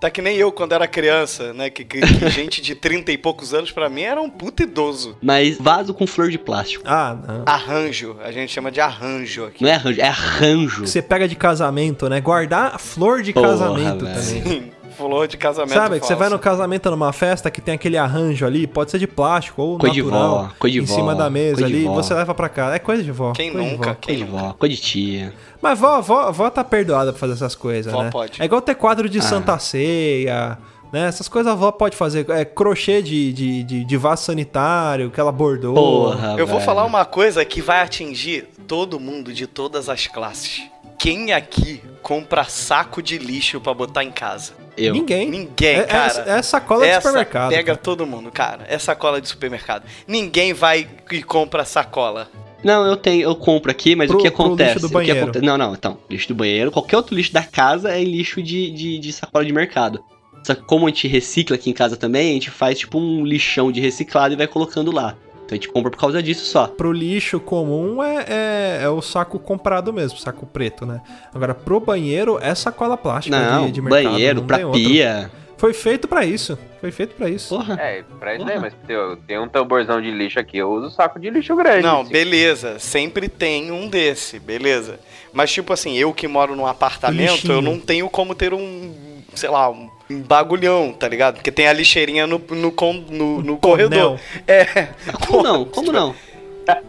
Tá 0.00 0.10
que 0.10 0.20
nem 0.20 0.36
eu 0.36 0.52
quando 0.52 0.72
era 0.72 0.86
criança, 0.86 1.54
né? 1.54 1.70
Que, 1.70 1.84
que, 1.84 2.00
que 2.00 2.28
gente 2.28 2.60
de 2.60 2.74
30 2.74 3.12
e 3.12 3.16
poucos 3.16 3.54
anos 3.54 3.70
pra 3.70 3.88
mim 3.88 4.02
era 4.02 4.20
um 4.20 4.28
puto 4.28 4.62
idoso. 4.62 5.16
Mas 5.22 5.56
vaso 5.56 5.94
com 5.94 6.06
flor 6.06 6.28
de 6.28 6.38
plástico. 6.38 6.84
Ah, 6.86 7.16
não. 7.26 7.42
Arranjo. 7.46 8.16
A 8.22 8.30
gente 8.30 8.52
chama 8.52 8.70
de 8.70 8.80
arranjo 8.80 9.46
aqui. 9.46 9.62
Não 9.62 9.70
é 9.70 9.74
arranjo, 9.74 10.00
é 10.00 10.08
arranjo. 10.08 10.86
Você 10.86 11.00
pega 11.00 11.26
de 11.26 11.36
casamento, 11.36 12.08
né? 12.08 12.20
Guardar 12.20 12.78
flor 12.78 13.22
de 13.22 13.32
Porra, 13.32 13.48
casamento 13.48 14.04
velho. 14.04 14.14
também. 14.14 14.42
Sim 14.42 14.70
flor 14.96 15.28
de 15.28 15.36
casamento. 15.36 15.74
Sabe, 15.74 16.00
que 16.00 16.06
você 16.06 16.14
vai 16.14 16.28
no 16.28 16.38
casamento 16.38 16.90
numa 16.90 17.12
festa 17.12 17.50
que 17.50 17.60
tem 17.60 17.74
aquele 17.74 17.96
arranjo 17.98 18.46
ali, 18.46 18.66
pode 18.66 18.90
ser 18.90 18.98
de 18.98 19.06
plástico 19.06 19.62
ou 19.62 19.78
coisa 19.78 19.94
natural. 19.96 20.38
De 20.38 20.48
vó, 20.48 20.52
coisa 20.58 20.72
de 20.72 20.82
em 20.82 20.84
vó, 20.84 20.94
cima 20.94 21.14
da 21.14 21.28
mesa 21.28 21.64
ali, 21.64 21.84
você 21.84 22.14
leva 22.14 22.34
pra 22.34 22.48
cá. 22.48 22.74
É 22.74 22.78
coisa 22.78 23.02
de 23.02 23.12
vó. 23.12 23.32
Quem 23.32 23.52
coisa 23.52 23.68
nunca? 23.68 23.90
De 23.90 23.90
vó. 23.90 23.98
Quem 24.00 24.16
coisa 24.18 24.24
de 24.24 24.30
vó, 24.30 24.52
coisa 24.54 24.74
de 24.74 24.80
tia. 24.80 25.34
Mas 25.60 25.78
vó, 25.78 26.00
vó, 26.00 26.30
vó 26.32 26.50
tá 26.50 26.64
perdoada 26.64 27.12
pra 27.12 27.20
fazer 27.20 27.34
essas 27.34 27.54
coisas, 27.54 27.92
vó 27.92 28.02
né? 28.02 28.10
pode. 28.10 28.40
É 28.40 28.44
igual 28.44 28.60
ter 28.60 28.74
quadro 28.74 29.08
de 29.08 29.18
ah. 29.18 29.22
Santa 29.22 29.58
Ceia... 29.58 30.58
Né? 30.92 31.08
Essas 31.08 31.26
coisas 31.26 31.50
a 31.50 31.54
avó 31.56 31.72
pode 31.72 31.96
fazer. 31.96 32.24
É, 32.30 32.44
crochê 32.44 33.02
de, 33.02 33.32
de, 33.32 33.64
de, 33.64 33.84
de 33.84 33.96
vaso 33.96 34.22
sanitário, 34.22 35.10
que 35.10 35.18
ela 35.18 35.32
bordou. 35.32 35.74
Porra, 35.74 36.28
Eu 36.28 36.36
velho. 36.36 36.46
vou 36.46 36.60
falar 36.60 36.84
uma 36.84 37.04
coisa 37.04 37.44
que 37.44 37.60
vai 37.60 37.80
atingir 37.80 38.46
todo 38.68 39.00
mundo 39.00 39.32
de 39.32 39.48
todas 39.48 39.88
as 39.88 40.06
classes. 40.06 40.62
Quem 41.04 41.34
aqui 41.34 41.82
compra 42.00 42.44
saco 42.44 43.02
de 43.02 43.18
lixo 43.18 43.60
para 43.60 43.74
botar 43.74 44.02
em 44.02 44.10
casa? 44.10 44.54
Eu. 44.74 44.94
Ninguém. 44.94 45.28
Ninguém, 45.28 45.76
é, 45.80 45.82
cara. 45.82 46.24
É, 46.26 46.38
é 46.38 46.42
sacola 46.42 46.86
Essa 46.86 46.96
de 47.00 47.04
supermercado. 47.08 47.50
Pega 47.50 47.62
cara. 47.64 47.76
todo 47.76 48.06
mundo, 48.06 48.30
cara. 48.30 48.64
É 48.66 48.78
sacola 48.78 49.20
de 49.20 49.28
supermercado. 49.28 49.84
Ninguém 50.08 50.54
vai 50.54 50.88
e 51.12 51.22
compra 51.22 51.62
sacola. 51.66 52.26
Não, 52.62 52.86
eu 52.86 52.96
tenho, 52.96 53.20
eu 53.20 53.36
compro 53.36 53.70
aqui, 53.70 53.94
mas 53.94 54.08
Pro- 54.08 54.16
o 54.18 54.22
que 54.22 54.28
acontece? 54.28 54.76
lixo 54.76 54.80
do 54.80 54.86
O 54.86 54.88
que 54.88 54.94
banheiro. 54.94 55.22
aconte- 55.24 55.40
Não, 55.42 55.58
não, 55.58 55.74
então, 55.74 55.98
lixo 56.08 56.28
do 56.28 56.34
banheiro, 56.34 56.70
qualquer 56.72 56.96
outro 56.96 57.14
lixo 57.14 57.34
da 57.34 57.42
casa 57.42 57.90
é 57.94 58.02
lixo 58.02 58.42
de, 58.42 58.70
de, 58.70 58.98
de 58.98 59.12
sacola 59.12 59.44
de 59.44 59.52
mercado. 59.52 60.02
Só 60.42 60.54
que 60.54 60.62
como 60.62 60.86
a 60.86 60.88
gente 60.88 61.06
recicla 61.06 61.56
aqui 61.56 61.68
em 61.68 61.74
casa 61.74 61.98
também, 61.98 62.30
a 62.30 62.32
gente 62.32 62.50
faz 62.50 62.78
tipo 62.78 62.98
um 62.98 63.26
lixão 63.26 63.70
de 63.70 63.78
reciclado 63.78 64.32
e 64.32 64.38
vai 64.38 64.46
colocando 64.46 64.90
lá. 64.90 65.14
Então 65.44 65.50
a 65.52 65.54
gente 65.56 65.68
compra 65.68 65.90
por 65.90 65.98
causa 65.98 66.22
disso 66.22 66.44
só. 66.46 66.66
Pro 66.66 66.90
lixo 66.92 67.38
comum 67.38 68.02
é, 68.02 68.24
é, 68.28 68.80
é 68.84 68.88
o 68.88 69.02
saco 69.02 69.38
comprado 69.38 69.92
mesmo, 69.92 70.18
saco 70.18 70.46
preto, 70.46 70.86
né? 70.86 71.00
Agora, 71.34 71.54
pro 71.54 71.78
banheiro 71.78 72.38
é 72.40 72.54
sacola 72.54 72.96
plástica 72.96 73.38
Não, 73.38 73.66
de, 73.66 73.72
de 73.72 73.82
mercado. 73.82 74.12
banheiro, 74.12 74.40
não 74.40 74.46
pra 74.46 74.58
pia. 74.70 75.30
Foi 75.56 75.72
feito 75.72 76.08
pra 76.08 76.24
isso. 76.24 76.58
Foi 76.80 76.90
feito 76.90 77.14
pra 77.14 77.28
isso. 77.30 77.54
Porra. 77.56 77.74
É, 77.80 78.02
pra 78.18 78.34
isso 78.34 78.46
aí, 78.46 78.58
mas 78.58 78.74
tem, 78.86 78.96
tem 79.26 79.38
um 79.38 79.48
tamborzão 79.48 80.00
de 80.02 80.10
lixo 80.10 80.38
aqui, 80.38 80.58
eu 80.58 80.70
uso 80.70 80.90
saco 80.90 81.18
de 81.18 81.30
lixo 81.30 81.54
grande. 81.56 81.82
Não, 81.82 82.00
assim. 82.02 82.12
beleza. 82.12 82.78
Sempre 82.78 83.28
tem 83.28 83.70
um 83.70 83.88
desse, 83.88 84.38
beleza. 84.38 84.98
Mas, 85.32 85.50
tipo 85.52 85.72
assim, 85.72 85.96
eu 85.96 86.12
que 86.12 86.28
moro 86.28 86.54
num 86.56 86.66
apartamento, 86.66 87.32
Lixinho. 87.32 87.54
eu 87.54 87.62
não 87.62 87.78
tenho 87.78 88.08
como 88.10 88.34
ter 88.34 88.52
um, 88.52 88.94
sei 89.34 89.48
lá, 89.48 89.70
um 89.70 89.88
bagulhão, 90.20 90.92
tá 90.92 91.08
ligado? 91.08 91.34
Porque 91.36 91.50
tem 91.52 91.66
a 91.68 91.72
lixeirinha 91.72 92.26
no, 92.26 92.38
no, 92.50 92.72
con- 92.72 93.04
no, 93.10 93.42
no 93.42 93.56
corredor. 93.58 94.18
É. 94.46 94.88
Como 95.26 95.42
não? 95.42 95.64
Como 95.66 95.92
não? 95.92 96.14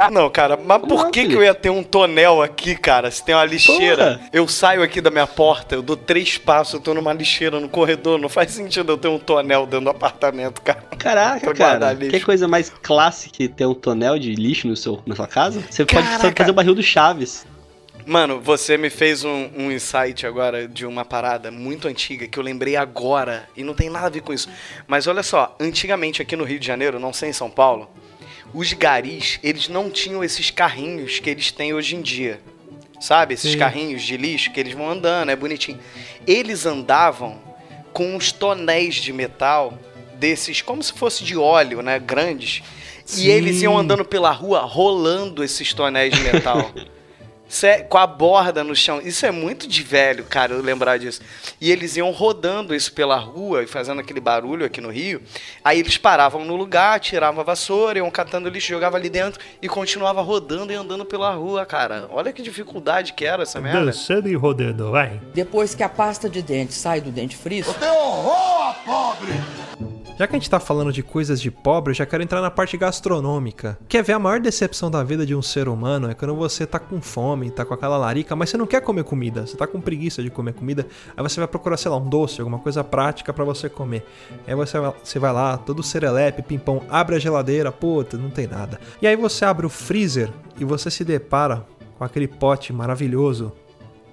Não, 0.10 0.30
cara, 0.30 0.56
mas 0.56 0.80
Como 0.80 0.96
por 0.96 1.04
não, 1.04 1.12
que, 1.12 1.28
que 1.28 1.34
eu 1.34 1.44
ia 1.44 1.54
ter 1.54 1.70
um 1.70 1.84
tonel 1.84 2.42
aqui, 2.42 2.78
cara? 2.78 3.12
Se 3.12 3.22
tem 3.22 3.36
uma 3.36 3.44
lixeira, 3.44 4.14
Porra. 4.16 4.30
eu 4.32 4.48
saio 4.48 4.82
aqui 4.82 5.02
da 5.02 5.12
minha 5.12 5.28
porta, 5.28 5.76
eu 5.76 5.82
dou 5.82 5.98
três 5.98 6.38
passos, 6.38 6.76
eu 6.76 6.80
tô 6.80 6.94
numa 6.94 7.12
lixeira 7.12 7.60
no 7.60 7.68
corredor. 7.68 8.18
Não 8.18 8.30
faz 8.30 8.52
sentido 8.52 8.94
eu 8.94 8.98
ter 8.98 9.10
um 9.10 9.20
tonel 9.20 9.66
dentro 9.66 9.84
do 9.84 9.90
apartamento, 9.90 10.62
cara. 10.62 10.82
Caraca, 10.98 11.54
cara. 11.54 11.94
Que 11.94 12.22
coisa 12.22 12.48
mais 12.48 12.70
clássica 12.82 13.36
que 13.36 13.50
ter 13.50 13.66
um 13.66 13.74
tonel 13.74 14.18
de 14.18 14.34
lixo 14.34 14.66
no 14.66 14.78
seu, 14.78 15.02
na 15.06 15.14
sua 15.14 15.28
casa? 15.28 15.62
Você 15.70 15.86
pode 15.86 16.08
Caraca. 16.08 16.34
fazer 16.38 16.52
o 16.52 16.54
barril 16.54 16.74
do 16.74 16.82
Chaves. 16.82 17.46
Mano, 18.06 18.40
você 18.40 18.78
me 18.78 18.92
fez 18.92 19.24
um, 19.24 19.50
um 19.58 19.72
insight 19.72 20.28
agora 20.28 20.68
de 20.68 20.86
uma 20.86 21.04
parada 21.04 21.50
muito 21.50 21.88
antiga 21.88 22.28
que 22.28 22.38
eu 22.38 22.44
lembrei 22.44 22.76
agora 22.76 23.50
e 23.58 23.64
não 23.64 23.74
tem 23.74 23.90
nada 23.90 24.06
a 24.06 24.10
ver 24.12 24.22
com 24.22 24.32
isso. 24.32 24.48
Mas 24.86 25.08
olha 25.08 25.24
só, 25.24 25.56
antigamente 25.60 26.22
aqui 26.22 26.36
no 26.36 26.44
Rio 26.44 26.60
de 26.60 26.68
Janeiro, 26.68 27.00
não 27.00 27.12
sei 27.12 27.30
em 27.30 27.34
São 27.34 27.50
Paulo, 27.50 27.90
os 28.54 28.72
garis, 28.74 29.40
eles 29.42 29.68
não 29.68 29.90
tinham 29.90 30.24
esses 30.24 30.52
carrinhos 30.52 31.20
que 31.20 31.32
eles 31.32 31.52
têm 31.52 31.74
hoje 31.74 31.96
em 31.96 32.02
dia. 32.02 32.40
Sabe? 33.02 33.34
Esses 33.34 33.54
Sim. 33.54 33.58
carrinhos 33.58 34.04
de 34.04 34.16
lixo 34.18 34.52
que 34.52 34.60
eles 34.60 34.74
vão 34.74 34.90
andando, 34.90 35.32
é 35.32 35.36
bonitinho. 35.36 35.80
Eles 36.28 36.66
andavam 36.68 37.42
com 37.92 38.16
uns 38.16 38.32
tonéis 38.32 38.96
de 38.96 39.12
metal 39.12 39.78
desses, 40.14 40.62
como 40.62 40.82
se 40.84 40.94
fosse 40.94 41.24
de 41.24 41.36
óleo, 41.36 41.82
né? 41.82 41.98
Grandes. 41.98 42.62
Sim. 43.04 43.26
E 43.26 43.30
eles 43.32 43.64
iam 43.64 43.78
andando 43.78 44.06
pela 44.06 44.32
rua 44.32 44.62
rolando 44.62 45.44
esses 45.44 45.74
tonéis 45.74 46.14
de 46.14 46.22
metal. 46.22 46.72
Isso 47.48 47.66
é 47.66 47.80
com 47.82 47.98
a 47.98 48.08
borda 48.08 48.64
no 48.64 48.76
chão. 48.76 49.00
Isso 49.02 49.26
é 49.26 49.32
muito 49.32 49.68
de 49.68 49.84
velho, 49.84 50.24
cara, 50.24 50.54
eu 50.54 50.62
lembrar 50.62 50.98
disso. 50.98 51.22
E 51.62 51.72
eles 51.72 51.96
iam 51.96 52.12
rodando 52.12 52.74
isso 52.74 52.92
pela 52.94 53.18
rua 53.18 53.64
e 53.64 53.68
fazendo 53.68 54.02
aquele 54.02 54.20
barulho 54.20 54.66
aqui 54.66 54.82
no 54.82 54.90
Rio. 54.90 55.22
Aí 55.64 55.80
eles 55.80 55.98
paravam 55.98 56.44
no 56.44 56.56
lugar, 56.56 57.00
tiravam 57.00 57.42
a 57.42 57.44
vassoura, 57.44 58.00
iam 58.00 58.10
catando 58.10 58.50
lixo, 58.50 58.70
jogavam 58.70 59.00
ali 59.00 59.10
dentro 59.10 59.40
e 59.62 59.70
continuava 59.70 60.22
rodando 60.22 60.72
e 60.72 60.76
andando 60.76 61.06
pela 61.06 61.34
rua, 61.34 61.66
cara. 61.66 62.08
Olha 62.12 62.34
que 62.34 62.42
dificuldade 62.42 63.14
que 63.14 63.26
era 63.26 63.44
essa 63.44 63.62
merda. 63.62 63.86
Dançando 63.86 64.28
e 64.28 64.36
rodando, 64.36 64.92
vai. 64.92 65.22
Depois 65.34 65.76
que 65.76 65.84
a 65.84 65.90
pasta 65.90 66.30
de 66.30 66.42
dente 66.42 66.74
sai 66.74 67.02
do 67.02 67.12
dentifrício, 67.12 67.74
Já 70.18 70.26
que 70.28 70.34
a 70.34 70.40
gente 70.40 70.50
tá 70.50 70.62
falando 70.62 70.94
de 70.94 71.04
coisas 71.04 71.42
de 71.42 71.52
pobre, 71.52 71.92
eu 71.92 71.96
já 71.96 72.06
quero 72.06 72.24
entrar 72.24 72.40
na 72.40 72.50
parte 72.50 72.78
gastronômica. 72.78 73.78
Quer 73.86 74.02
ver 74.02 74.14
a 74.14 74.20
maior 74.20 74.40
decepção 74.40 74.90
da 74.90 75.04
vida 75.04 75.26
de 75.26 75.36
um 75.36 75.42
ser 75.42 75.68
humano? 75.68 76.10
É 76.10 76.14
quando 76.14 76.34
você 76.34 76.66
tá 76.66 76.80
com 76.80 77.02
fome, 77.02 77.35
tá 77.50 77.66
com 77.66 77.74
aquela 77.74 77.98
larica, 77.98 78.36
mas 78.36 78.50
você 78.50 78.58
não 78.58 78.66
quer 78.66 78.82
comer 78.82 79.04
comida, 79.04 79.46
você 79.46 79.56
tá 79.56 79.68
com 79.68 79.80
preguiça 79.82 80.22
de 80.24 80.30
comer 80.30 80.54
comida, 80.54 80.86
aí 81.16 81.24
você 81.24 81.40
vai 81.40 81.48
procurar, 81.48 81.78
sei 81.78 81.92
lá, 81.92 81.98
um 81.98 82.08
doce, 82.08 82.42
alguma 82.42 82.60
coisa 82.60 82.84
prática 82.84 83.34
pra 83.34 83.44
você 83.44 83.70
comer. 83.70 84.06
Aí 84.48 84.56
você 84.56 84.78
você 85.04 85.20
vai 85.20 85.34
lá, 85.34 85.58
todo 85.58 85.84
serelepe, 85.84 86.42
pimpão, 86.42 86.84
abre 86.90 87.16
a 87.16 87.20
geladeira, 87.20 87.72
puta, 87.72 88.18
não 88.18 88.30
tem 88.30 88.48
nada. 88.48 88.80
E 89.02 89.08
aí 89.08 89.16
você 89.16 89.46
abre 89.46 89.66
o 89.66 89.70
freezer 89.70 90.30
e 90.60 90.66
você 90.66 90.90
se 90.90 91.04
depara 91.04 91.66
com 91.98 92.04
aquele 92.04 92.28
pote 92.28 92.74
maravilhoso 92.74 93.52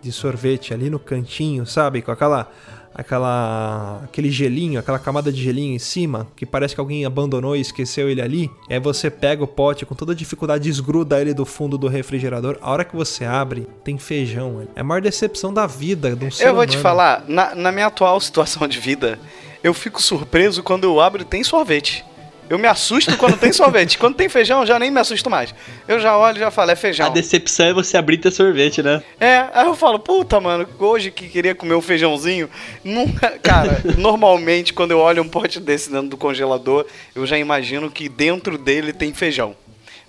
de 0.00 0.10
sorvete 0.10 0.74
ali 0.74 0.90
no 0.90 0.98
cantinho, 0.98 1.64
sabe? 1.64 2.02
Com 2.02 2.10
aquela 2.10 2.50
aquela 2.94 4.00
aquele 4.04 4.30
gelinho, 4.30 4.78
aquela 4.78 4.98
camada 4.98 5.32
de 5.32 5.42
gelinho 5.42 5.74
em 5.74 5.78
cima, 5.78 6.26
que 6.36 6.44
parece 6.46 6.74
que 6.74 6.80
alguém 6.80 7.04
abandonou 7.04 7.56
e 7.56 7.60
esqueceu 7.60 8.08
ele 8.08 8.20
ali. 8.20 8.50
E 8.68 8.74
aí 8.74 8.80
você 8.80 9.10
pega 9.10 9.42
o 9.42 9.46
pote 9.46 9.84
com 9.86 9.94
toda 9.94 10.14
dificuldade, 10.14 10.64
desgruda 10.64 11.20
ele 11.20 11.34
do 11.34 11.44
fundo 11.44 11.76
do 11.78 11.88
refrigerador. 11.88 12.58
A 12.60 12.70
hora 12.70 12.84
que 12.84 12.94
você 12.96 13.24
abre, 13.24 13.66
tem 13.84 13.98
feijão. 13.98 14.66
É 14.74 14.80
a 14.80 14.84
maior 14.84 15.00
decepção 15.00 15.52
da 15.52 15.66
vida 15.66 16.14
de 16.16 16.24
um 16.26 16.30
ser 16.30 16.48
Eu 16.48 16.54
vou 16.54 16.66
te 16.66 16.70
humano. 16.70 16.82
falar, 16.82 17.24
na, 17.28 17.54
na 17.54 17.72
minha 17.72 17.86
atual 17.86 18.20
situação 18.20 18.66
de 18.68 18.78
vida, 18.78 19.18
eu 19.62 19.72
fico 19.72 20.02
surpreso 20.02 20.62
quando 20.62 20.84
eu 20.84 21.00
abro 21.00 21.22
e 21.22 21.24
tem 21.24 21.42
sorvete. 21.44 22.04
Eu 22.48 22.58
me 22.58 22.66
assusto 22.68 23.16
quando 23.16 23.36
tem 23.38 23.52
sorvete. 23.52 23.96
Quando 23.96 24.14
tem 24.14 24.28
feijão, 24.28 24.60
eu 24.60 24.66
já 24.66 24.78
nem 24.78 24.90
me 24.90 25.00
assusto 25.00 25.30
mais. 25.30 25.54
Eu 25.88 25.98
já 25.98 26.16
olho 26.16 26.36
e 26.36 26.40
já 26.40 26.50
falo, 26.50 26.70
é 26.70 26.76
feijão. 26.76 27.06
A 27.06 27.10
decepção 27.10 27.66
é 27.66 27.72
você 27.72 27.96
abrir 27.96 28.18
teu 28.18 28.30
sorvete, 28.30 28.82
né? 28.82 29.02
É, 29.18 29.46
aí 29.54 29.66
eu 29.66 29.74
falo, 29.74 29.98
puta, 29.98 30.40
mano, 30.40 30.68
hoje 30.78 31.10
que 31.10 31.28
queria 31.28 31.54
comer 31.54 31.74
um 31.74 31.80
feijãozinho, 31.80 32.50
nunca. 32.84 33.38
Cara, 33.42 33.80
normalmente 33.96 34.72
quando 34.72 34.90
eu 34.90 34.98
olho 34.98 35.22
um 35.22 35.28
pote 35.28 35.58
desse 35.60 35.90
dentro 35.90 36.08
do 36.08 36.16
congelador, 36.16 36.86
eu 37.14 37.26
já 37.26 37.38
imagino 37.38 37.90
que 37.90 38.08
dentro 38.08 38.58
dele 38.58 38.92
tem 38.92 39.14
feijão. 39.14 39.56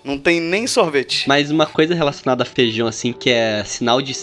Não 0.04 0.18
tem 0.18 0.42
nem 0.42 0.68
sorvete. 0.68 1.28
Mas 1.30 1.50
uma 1.50 1.66
coisa 1.66 1.96
relacionada 1.96 2.44
a 2.44 2.46
feijão, 2.46 2.88
assim, 2.88 3.14
que 3.14 3.30
é 3.30 3.64
sinal 3.64 4.02
de 4.02 4.14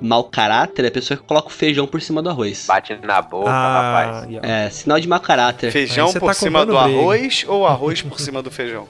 mau 0.00 0.24
caráter, 0.24 0.84
é 0.84 0.88
a 0.88 0.90
pessoa 0.90 1.16
que 1.18 1.24
coloca 1.24 1.48
o 1.48 1.50
feijão 1.50 1.86
por 1.86 2.00
cima 2.00 2.22
do 2.22 2.28
arroz. 2.30 2.64
Bate 2.66 2.96
na 3.02 3.20
boca, 3.22 3.50
Ah, 3.50 4.12
rapaz. 4.20 4.34
É, 4.42 4.70
sinal 4.70 4.98
de 5.00 5.08
mau 5.08 5.20
caráter. 5.20 5.70
Feijão 5.70 6.12
por 6.12 6.28
tá 6.28 6.34
cima 6.34 6.64
do 6.66 6.76
arroz 6.78 7.44
ou 7.48 7.66
arroz 7.66 8.02
por 8.02 8.18
cima 8.20 8.42
do 8.42 8.50
feijão? 8.50 8.86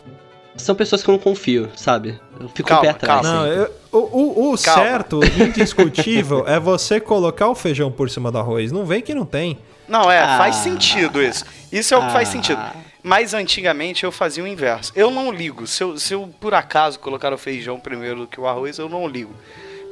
São 0.57 0.75
pessoas 0.75 1.03
que 1.03 1.09
eu 1.09 1.13
não 1.13 1.19
confio, 1.19 1.71
sabe? 1.75 2.21
Eu 2.39 2.49
fico 2.51 2.69
Calma, 2.69 2.83
o 2.83 2.85
pé 2.85 2.91
atrás. 2.91 3.23
calma. 3.23 3.39
Não, 3.39 3.47
eu- 3.47 3.71
o, 3.93 4.51
o, 4.53 4.57
certo, 4.57 5.21
indiscutível, 5.41 6.45
é 6.47 6.59
você 6.61 7.01
colocar 7.01 7.49
o 7.49 7.55
feijão 7.55 7.91
por 7.91 8.11
cima 8.11 8.31
do 8.31 8.39
arroz. 8.39 8.71
Não 8.71 8.85
vem 8.85 9.01
que 9.01 9.15
não 9.15 9.25
tem. 9.25 9.59
Não, 9.89 10.11
é, 10.11 10.19
Ah. 10.21 10.37
faz 10.39 10.57
sentido 10.57 11.23
isso. 11.23 11.45
Isso 11.73 11.95
é 11.95 11.97
o 11.97 12.07
que 12.07 12.13
faz 12.13 12.29
Ah. 12.29 12.33
sentido. 12.33 12.61
Mas 13.03 13.33
antigamente 13.33 14.05
eu 14.05 14.13
fazia 14.13 14.45
o 14.45 14.47
inverso. 14.47 14.93
Eu 14.95 15.11
não 15.11 15.33
ligo. 15.33 15.67
Se 15.67 15.83
eu, 15.83 15.97
se 15.99 16.13
eu 16.13 16.29
por 16.39 16.53
acaso 16.53 16.99
colocar 16.99 17.33
o 17.33 17.39
feijão 17.39 17.81
primeiro 17.81 18.21
do 18.21 18.27
que 18.27 18.39
o 18.39 18.47
arroz, 18.47 18.79
eu 18.79 18.89
não 18.89 19.09
ligo. 19.09 19.33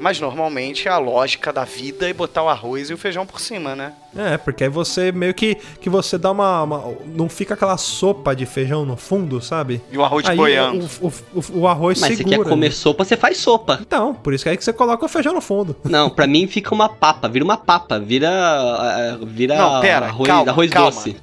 Mas 0.00 0.20
normalmente 0.20 0.88
a 0.88 0.96
lógica 0.96 1.52
da 1.52 1.64
vida 1.64 2.08
é 2.08 2.12
botar 2.12 2.44
o 2.44 2.48
arroz 2.48 2.88
e 2.88 2.94
o 2.94 2.96
feijão 2.98 3.26
por 3.26 3.40
cima, 3.40 3.74
né? 3.74 3.92
É, 4.16 4.36
porque 4.38 4.62
aí 4.64 4.70
você 4.70 5.10
meio 5.10 5.34
que 5.34 5.56
que 5.80 5.90
você 5.90 6.16
dá 6.16 6.30
uma, 6.30 6.62
uma- 6.62 6.94
não 7.06 7.28
fica 7.28 7.54
aquela 7.54 7.76
sopa 7.76 8.34
de 8.34 8.46
feijão 8.46 8.84
no 8.84 8.96
fundo, 8.96 9.40
sabe? 9.42 9.80
E 9.90 9.98
o 9.98 10.04
arroz 10.04 10.24
aí 10.28 10.36
boiando. 10.36 10.88
O, 11.00 11.08
o, 11.08 11.12
o, 11.34 11.58
o 11.62 11.68
arroz 11.68 12.00
Mas 12.00 12.10
você 12.12 12.16
segura. 12.18 12.38
quer 12.44 12.48
comer 12.48 12.68
né? 12.68 12.72
sopa, 12.74 13.04
você 13.04 13.16
faz 13.16 13.38
sopa. 13.38 13.78
Então, 13.80 14.14
por 14.14 14.32
isso 14.32 14.44
que 14.44 14.48
é 14.48 14.52
aí 14.52 14.56
que 14.56 14.62
você 14.64 14.72
coloca 14.72 15.04
o 15.04 15.08
feijão 15.08 15.34
no 15.34 15.40
fundo. 15.40 15.74
Não, 15.84 16.08
pra 16.08 16.28
mim 16.28 16.46
fica 16.46 16.72
uma 16.72 16.88
papa, 16.88 17.28
vira 17.28 17.44
uma 17.44 17.56
papa, 17.56 17.98
vira. 17.98 18.30
ah, 18.30 19.18
vira 19.22 19.56
Não, 19.56 19.80
pera, 19.80 20.06
arroz, 20.06 20.28
calma, 20.28 20.50
arroz 20.52 20.70
calma. 20.70 20.90
doce. 20.92 21.16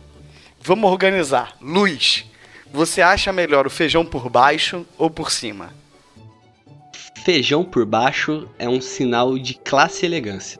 Vamos 0.62 0.92
organizar. 0.92 1.54
Luz, 1.62 2.26
você 2.74 3.02
acha 3.02 3.32
melhor 3.32 3.66
o 3.66 3.70
feijão 3.70 4.06
por 4.06 4.30
baixo 4.30 4.86
ou 4.98 5.10
por 5.10 5.32
cima? 5.32 5.70
Feijão 7.26 7.64
por 7.64 7.88
baixo 7.88 8.48
é 8.60 8.70
um 8.70 8.80
sinal 8.80 9.36
de 9.40 9.56
classe 9.56 10.06
e 10.06 10.08
elegância. 10.08 10.60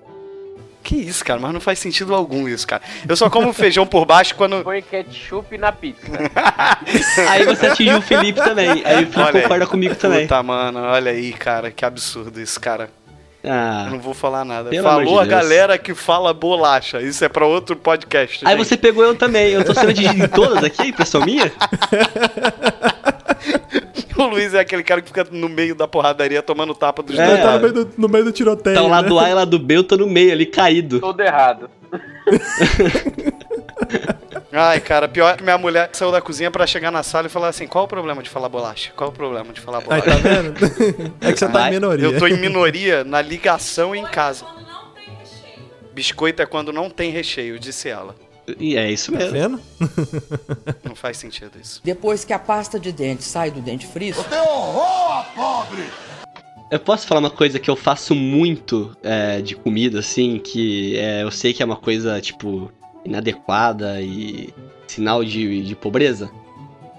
Que 0.84 0.96
isso, 0.96 1.24
cara? 1.24 1.40
Mas 1.40 1.54
não 1.54 1.60
faz 1.60 1.78
sentido 1.78 2.16
algum 2.16 2.50
isso, 2.50 2.66
cara. 2.66 2.82
Eu 3.08 3.16
só 3.16 3.30
como 3.30 3.54
feijão 3.54 3.86
por 3.86 4.04
baixo 4.04 4.34
quando. 4.34 4.64
Põe 4.64 4.82
ketchup 4.82 5.60
na 5.60 5.72
pizza. 5.72 6.02
Aí 7.30 7.46
você 7.46 7.68
atingiu 7.68 8.00
o 8.00 8.02
Felipe 8.02 8.42
também. 8.42 8.82
Aí 8.84 9.04
o 9.04 9.08
Felipe 9.08 9.20
Olha 9.20 9.36
aí. 9.36 9.42
concorda 9.44 9.68
comigo 9.68 9.94
também. 9.94 10.24
Puta, 10.24 10.42
mano, 10.42 10.80
olha 10.80 11.12
aí, 11.12 11.34
cara, 11.34 11.70
que 11.70 11.86
absurdo 11.86 12.42
isso, 12.42 12.60
cara. 12.60 12.90
Ah. 13.44 13.84
Eu 13.86 13.92
não 13.92 14.00
vou 14.00 14.16
falar 14.16 14.44
nada. 14.44 14.72
Falou 14.82 15.24
de 15.24 15.30
a 15.30 15.38
galera 15.38 15.78
que 15.78 15.94
fala 15.94 16.34
bolacha. 16.34 17.00
Isso 17.00 17.24
é 17.24 17.30
pra 17.30 17.46
outro 17.46 17.76
podcast. 17.76 18.44
Aí 18.44 18.58
gente. 18.58 18.68
você 18.68 18.76
pegou 18.76 19.04
eu 19.04 19.14
também. 19.14 19.52
Eu 19.52 19.64
tô 19.64 19.72
sendo 19.72 19.94
de 19.94 20.08
em 20.08 20.28
todas 20.28 20.64
aqui, 20.64 20.88
impressão 20.88 21.22
minha? 21.22 21.52
O 24.18 24.24
Luiz 24.28 24.54
é 24.54 24.60
aquele 24.62 24.82
cara 24.82 25.02
que 25.02 25.08
fica 25.10 25.28
no 25.30 25.50
meio 25.50 25.76
da 25.76 25.88
porradaria 25.90 26.42
tomando 26.42 26.74
tapa 26.74 27.04
dos 27.04 27.20
É. 27.20 27.26
dois. 27.28 27.42
Tá 27.42 27.54
no 27.56 27.60
meio 27.60 27.74
do, 27.74 27.92
no 27.98 28.08
meio 28.08 28.24
do 28.24 28.32
tiroteio. 28.32 28.76
Tá 28.78 28.82
o 28.82 28.88
lado 28.88 29.14
né? 29.14 29.26
A 29.26 29.30
e 29.30 29.34
o 29.34 29.36
lado 29.36 29.60
B, 29.60 29.76
eu 29.78 29.84
tô 29.84 29.98
no 29.98 30.08
meio 30.08 30.32
ali, 30.32 30.46
caído. 30.46 31.02
Todo 31.02 31.20
errado. 31.20 31.70
Ai, 34.52 34.80
cara, 34.80 35.08
pior 35.10 35.36
que 35.36 35.44
minha 35.44 35.58
mulher 35.58 35.90
saiu 35.92 36.12
da 36.12 36.22
cozinha 36.22 36.50
pra 36.50 36.66
chegar 36.66 36.90
na 36.92 37.04
sala 37.04 37.28
e 37.28 37.30
falar 37.30 37.50
assim: 37.50 37.68
qual 37.68 37.84
o 37.84 37.88
problema 37.88 38.24
de 38.24 38.30
falar 38.30 38.48
bolacha? 38.48 38.92
Qual 38.96 39.10
o 39.10 39.14
problema 39.14 39.52
de 39.52 39.60
falar 39.60 39.80
Aí, 39.80 39.84
bolacha? 39.84 40.12
tá 40.12 40.18
vendo? 40.18 40.54
É 41.22 41.34
que 41.34 41.40
você 41.40 41.46
tá 41.48 41.52
em 41.52 41.54
Vai. 41.64 41.72
minoria. 41.72 42.06
Eu 42.06 42.18
tô 42.18 42.28
em 42.28 42.38
minoria 42.38 43.04
na 43.04 43.22
ligação 43.22 43.94
em 43.94 44.06
casa. 44.06 44.46
Biscoito 45.94 46.42
é 46.42 46.46
quando 46.46 46.72
não 46.72 46.90
tem 46.90 47.12
recheio, 47.12 47.60
disse 47.60 47.90
ela. 47.90 48.16
E 48.60 48.76
é 48.78 48.92
isso 48.92 49.12
Tá 49.12 49.18
mesmo. 49.18 49.32
vendo? 49.34 49.62
Não 50.84 50.96
faz 50.96 51.18
sentido 51.18 51.52
isso. 51.62 51.82
depois 51.84 52.24
que 52.24 52.32
a 52.34 52.40
pasta 52.40 52.80
de 52.80 52.92
dente 52.92 53.24
sai 53.24 53.50
do 53.52 53.60
dentifrício, 53.62 54.24
Eu 56.72 56.80
posso 56.80 57.06
falar 57.08 57.20
uma 57.20 57.30
coisa 57.30 57.60
que 57.60 57.70
eu 57.70 57.76
faço 57.76 58.16
muito 58.16 58.96
é, 59.04 59.40
de 59.42 59.56
comida, 59.56 60.00
assim, 60.00 60.40
que 60.40 60.98
é, 60.98 61.24
eu 61.24 61.32
sei 61.32 61.54
que 61.54 61.62
é 61.62 61.66
uma 61.66 61.76
coisa, 61.76 62.20
tipo, 62.20 62.72
inadequada 63.06 64.02
e 64.02 64.54
sinal 64.88 65.24
de, 65.24 65.62
de 65.64 65.76
pobreza? 65.76 66.30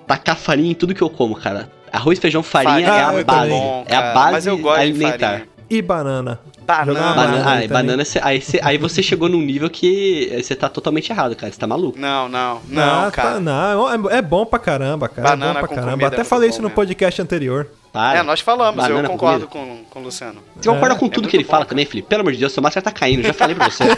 Tacar 0.06 0.36
farinha 0.36 0.70
em 0.70 0.74
tudo 0.74 0.94
que 0.94 1.02
eu 1.02 1.10
como, 1.10 1.34
cara. 1.34 1.70
Arroz, 1.92 2.18
feijão, 2.18 2.42
farinha 2.42 2.86
Farinha 2.86 2.92
é 2.92 2.98
é 3.00 3.02
a 3.04 3.12
muito 3.12 3.26
base. 3.26 3.50
bom, 3.50 3.84
é 3.88 3.96
a 3.96 4.12
base 4.14 4.32
mas 4.32 4.46
eu 4.46 4.58
gosto 4.58 4.76
de 4.76 4.82
alimentar. 4.82 5.46
E 5.68 5.82
banana. 5.82 6.38
Banana. 6.64 7.14
Banana, 7.14 7.42
ah, 7.44 7.52
aí 7.54 7.64
e 7.64 7.68
banana, 7.68 8.04
cê- 8.04 8.20
aí, 8.22 8.40
cê- 8.40 8.60
aí 8.62 8.78
você 8.78 9.02
chegou 9.02 9.28
num 9.28 9.40
nível 9.40 9.68
que 9.68 10.30
você 10.42 10.54
tá 10.54 10.68
totalmente 10.68 11.10
errado, 11.10 11.34
cara. 11.34 11.52
Você 11.52 11.58
tá 11.58 11.66
maluco. 11.66 11.98
Não, 11.98 12.28
não, 12.28 12.60
não, 12.68 13.06
Ah, 13.06 13.10
cara. 13.10 13.32
tá- 13.34 13.40
não, 13.40 14.10
é, 14.10 14.18
é 14.18 14.22
bom 14.22 14.46
pra 14.46 14.58
caramba, 14.58 15.08
cara. 15.08 15.28
Banana 15.30 15.50
é 15.50 15.54
bom 15.54 15.60
com 15.60 15.74
pra 15.74 15.82
caramba. 15.82 16.02
é 16.04 16.06
Até 16.06 16.16
muito 16.18 16.28
falei 16.28 16.48
isso 16.50 16.58
no 16.62 16.68
mesmo. 16.68 16.74
podcast 16.76 17.20
anterior. 17.22 17.68
Para. 17.92 18.18
É, 18.18 18.22
nós 18.22 18.40
falamos, 18.40 18.76
Banana 18.82 19.06
eu 19.06 19.10
concordo 19.10 19.46
com, 19.48 19.78
com 19.90 20.00
o 20.00 20.02
Luciano. 20.04 20.40
Você 20.60 20.68
concorda 20.68 20.94
É, 20.94 20.98
com 20.98 21.06
é 21.06 21.08
tudo 21.08 21.28
que 21.28 21.36
ele 21.36 21.44
bom, 21.44 21.50
fala 21.50 21.64
cara. 21.64 21.70
também, 21.70 21.84
Felipe? 21.86 22.08
Pelo 22.08 22.20
amor 22.20 22.32
de 22.32 22.38
Deus, 22.38 22.52
seu 22.52 22.62
máscara 22.62 22.84
tá 22.84 22.92
caindo, 22.92 23.22
já 23.22 23.32
falei 23.32 23.54
pra 23.56 23.68
você. 23.70 23.84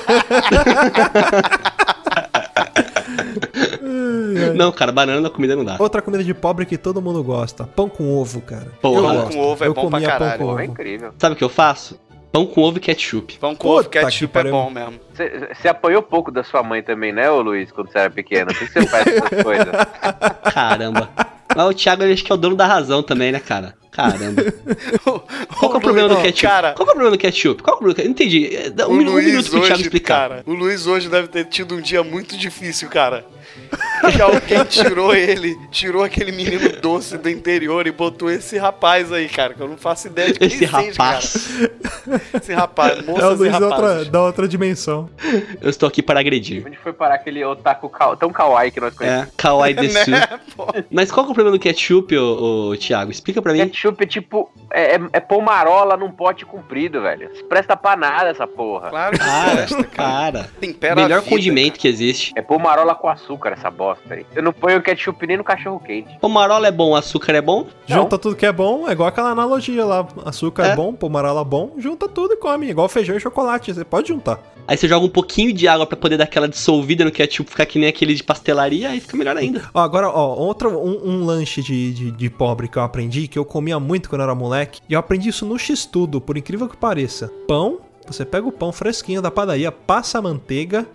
não, 4.55 4.72
cara, 4.72 4.90
banana 4.92 5.20
na 5.20 5.30
comida 5.30 5.55
não 5.57 5.64
dá. 5.64 5.76
Outra 5.78 6.01
comida 6.03 6.22
de 6.24 6.34
pobre 6.34 6.64
que 6.66 6.76
todo 6.78 7.01
mundo 7.03 7.22
gosta. 7.22 7.64
Pão 7.64 7.88
com 7.88 8.12
ovo, 8.16 8.40
cara. 8.40 8.68
Porra. 8.80 9.03
Pão 9.03 9.14
gosto. 9.16 9.32
com 9.36 9.40
ovo 9.42 9.64
é 9.64 9.66
Eu 9.68 9.74
bom 9.74 9.90
pra 9.90 10.01
caralho. 10.01 10.38
Pão 10.38 10.51
é 10.51 10.53
ovo. 10.53 10.62
incrível. 10.72 11.12
Sabe 11.18 11.34
o 11.34 11.36
que 11.38 11.44
eu 11.44 11.49
faço? 11.49 11.99
Pão 12.30 12.44
com 12.46 12.61
ovo 12.62 12.76
e 12.76 12.80
ketchup. 12.80 13.38
Pão 13.38 13.55
com 13.57 13.68
ovo, 13.68 13.84
Puta 13.84 13.88
que 13.88 14.05
ketchup 14.05 14.38
é 14.38 14.44
bom 14.51 14.70
mesmo. 14.70 15.01
Você 15.55 15.66
apanhou 15.68 16.03
pouco 16.03 16.30
da 16.30 16.44
sua 16.44 16.62
mãe 16.62 16.82
também, 16.82 17.11
né, 17.12 17.30
ô 17.30 17.40
Luiz, 17.40 17.72
quando 17.72 17.90
você 17.90 17.99
era 17.99 18.11
pequeno? 18.11 18.46
Por 18.53 18.59
que 18.59 18.66
você 18.66 18.86
faz 18.86 19.07
essas 19.07 19.40
coisas? 19.42 19.66
Caramba. 20.53 21.09
Mas 21.57 21.66
o 21.66 21.72
Thiago, 21.74 22.03
ele 22.03 22.12
acho 22.12 22.22
que 22.24 22.30
é 22.30 22.34
o 22.34 22.38
dono 22.38 22.55
da 22.55 22.66
razão 22.66 23.03
também, 23.03 23.32
né, 23.32 23.40
cara? 23.40 23.74
Caramba. 23.90 24.42
Qual 25.59 25.70
que 25.70 25.76
é 25.76 25.78
o 25.78 25.80
problema 25.80 26.09
do 26.11 26.16
ketchup? 26.16 26.42
cara- 26.42 26.72
Qual 26.74 26.84
que 26.86 26.90
é 26.90 26.92
o 26.92 26.96
problema 26.96 27.11
do 27.16 27.18
ketchup? 27.18 27.62
Qual 27.62 27.74
é 27.74 27.76
o 27.76 27.82
problema? 27.82 28.07
Eu 28.07 28.11
Entendi. 28.11 28.55
É, 28.55 28.86
Um, 28.86 28.92
um 28.92 29.03
Luiz 29.03 29.24
minuto 29.26 29.51
pro 29.51 29.61
Thiago 29.61 29.74
hoje, 29.74 29.82
explicar. 29.82 30.28
cara, 30.28 30.42
o 30.46 30.53
Luiz 30.53 30.86
hoje 30.86 31.09
deve 31.09 31.28
ter 31.28 31.46
tido 31.46 31.74
um 31.74 31.80
dia 31.80 32.05
muito 32.05 32.36
difícil, 32.36 32.88
cara. 32.90 33.24
Que 34.12 34.20
alguém 34.22 34.64
tirou 34.64 35.14
ele, 35.14 35.57
tirou 35.70 36.03
aquele 36.05 36.32
menino 36.32 36.68
doce 36.80 37.16
do 37.18 37.28
interior 37.28 37.86
e 37.86 37.92
botou 37.92 38.30
esse 38.30 38.57
rapaz 38.59 39.12
aí, 39.12 39.28
cara, 39.28 39.55
que 39.55 39.61
eu 39.61 39.68
não 39.68 39.76
faço 39.76 40.07
ideia 40.09 40.32
de 40.32 40.38
quem 40.38 40.49
Esse 40.49 40.59
seja, 40.59 40.70
rapaz. 40.76 41.49
cara. 41.59 42.20
Esse 42.34 42.55
rapaz, 42.55 42.99
É 42.99 43.03
o 43.03 43.07
moças 43.07 43.32
e 43.34 43.42
Luiz 43.42 43.53
da 43.53 43.59
rapazes. 43.68 43.84
outra, 43.96 44.05
da 44.11 44.22
outra 44.22 44.49
dimensão. 44.49 45.09
Eu 45.61 45.68
estou 45.70 45.88
aqui 45.88 46.03
para 46.03 46.20
agredir. 46.20 46.64
Onde 46.66 46.76
foi 46.78 46.92
parar 46.92 47.14
aquele 47.16 47.44
otaku 47.44 47.88
ka- 47.88 48.16
tão 48.16 48.30
kawaii 48.30 48.70
que 48.70 48.80
nós 48.80 48.94
É, 48.94 48.96
conhecemos? 48.96 49.28
Kawaii 49.36 49.74
Desu. 49.74 49.99
Né? 50.11 50.26
Mas 50.90 51.11
qual 51.12 51.24
que 51.24 51.30
é 51.30 51.32
o 51.32 51.34
problema 51.34 51.57
do 51.57 51.61
ketchup, 51.62 52.16
ô, 52.16 52.70
ô, 52.70 52.76
Thiago? 52.76 53.11
Explica 53.11 53.40
pra 53.42 53.53
mim. 53.53 53.61
Ketchup 53.61 54.03
é 54.03 54.07
tipo. 54.07 54.51
É, 54.72 54.96
é, 54.96 55.01
é 55.14 55.20
pomarola 55.20 55.96
num 55.96 56.11
pote 56.11 56.44
comprido, 56.44 57.01
velho. 57.03 57.30
Não 57.34 57.49
presta 57.49 57.76
pra 57.76 57.96
nada 57.96 58.30
essa 58.30 58.46
porra. 58.46 58.90
Claro 58.90 59.12
que 59.12 59.24
Cara, 59.24 59.51
presta, 59.57 59.84
cara. 59.84 60.32
cara. 60.32 60.51
Tempera 60.61 60.94
Melhor 60.94 61.20
vida, 61.20 61.30
condimento 61.30 61.78
que 61.78 61.86
existe. 61.88 62.32
É 62.36 62.42
pomarola 62.42 62.94
com 62.94 63.09
açúcar 63.09 63.51
essa 63.53 63.70
bosta 63.89 64.14
aí. 64.14 64.26
Eu 64.34 64.43
não 64.43 64.53
ponho 64.53 64.82
ketchup 64.82 65.26
nem 65.26 65.36
no 65.36 65.45
cachorro 65.45 65.80
quente. 65.80 66.18
Pomarola 66.20 66.66
é 66.68 66.70
bom, 66.70 66.95
açúcar 66.95 67.32
é 67.34 67.41
bom? 67.41 67.66
Junta 67.86 68.18
tudo 68.18 68.36
que 68.36 68.47
é 68.47 68.53
bom, 68.53 68.89
é 68.89 68.93
igual 68.93 69.09
aquela 69.09 69.30
analogia 69.30 69.84
lá. 69.84 70.07
Açúcar 70.24 70.66
é, 70.66 70.70
É. 70.70 70.76
bom, 70.76 70.93
pomarola 70.93 71.45
bom, 71.45 71.72
junta 71.78 72.09
tudo 72.09 72.34
e 72.34 72.36
come. 72.36 72.68
Igual 72.68 72.89
feijão 72.89 73.16
e 73.16 73.20
chocolate, 73.20 73.72
você 73.72 73.84
pode 73.84 74.09
juntar. 74.09 74.41
Aí 74.66 74.76
você 74.76 74.86
joga 74.86 75.07
um 75.07 75.09
pouquinho 75.09 75.53
de 75.53 75.66
água 75.66 75.86
pra 75.86 75.97
poder 75.97 76.16
dar 76.18 76.24
aquela 76.24 76.47
dissolvida 76.49 77.05
no 77.05 77.11
ketchup, 77.11 77.49
ficar 77.51 77.64
que 77.64 77.78
nem 77.78 77.89
aquele 77.89 78.14
de 78.14 78.22
pastelaria, 78.22 78.91
aí 78.91 79.01
fica 79.01 79.16
melhor 79.16 79.36
ainda. 79.36 79.62
Ó, 79.72 79.80
agora, 79.80 80.09
ó, 80.11 80.34
outro, 80.36 80.78
um, 80.78 81.09
um 81.09 81.24
lanche 81.24 81.62
de, 81.62 81.93
de, 81.95 82.11
de 82.11 82.30
pobre 82.30 82.68
que 82.68 82.76
eu 82.76 82.82
aprendi, 82.82 83.28
que 83.28 83.39
eu 83.39 83.45
comia 83.47 83.80
muito 83.80 84.11
quando 84.11 84.20
eu 84.20 84.24
era 84.24 84.34
moleque, 84.34 84.80
e 84.89 84.93
eu 84.93 85.01
aprendi 85.01 85.30
isso 85.30 85.47
no 85.47 85.59
X-Tudo, 85.59 86.20
por 86.20 86.36
incrível 86.36 86.68
que 86.68 86.76
pareça. 86.76 87.32
Pão, 87.47 87.78
você 88.07 88.24
pega 88.26 88.47
o 88.47 88.53
pão 88.53 88.70
fresquinho 88.72 89.22
da 89.22 89.30
padaria, 89.30 89.72
passa 89.72 90.18
a 90.18 90.22
manteiga, 90.22 90.86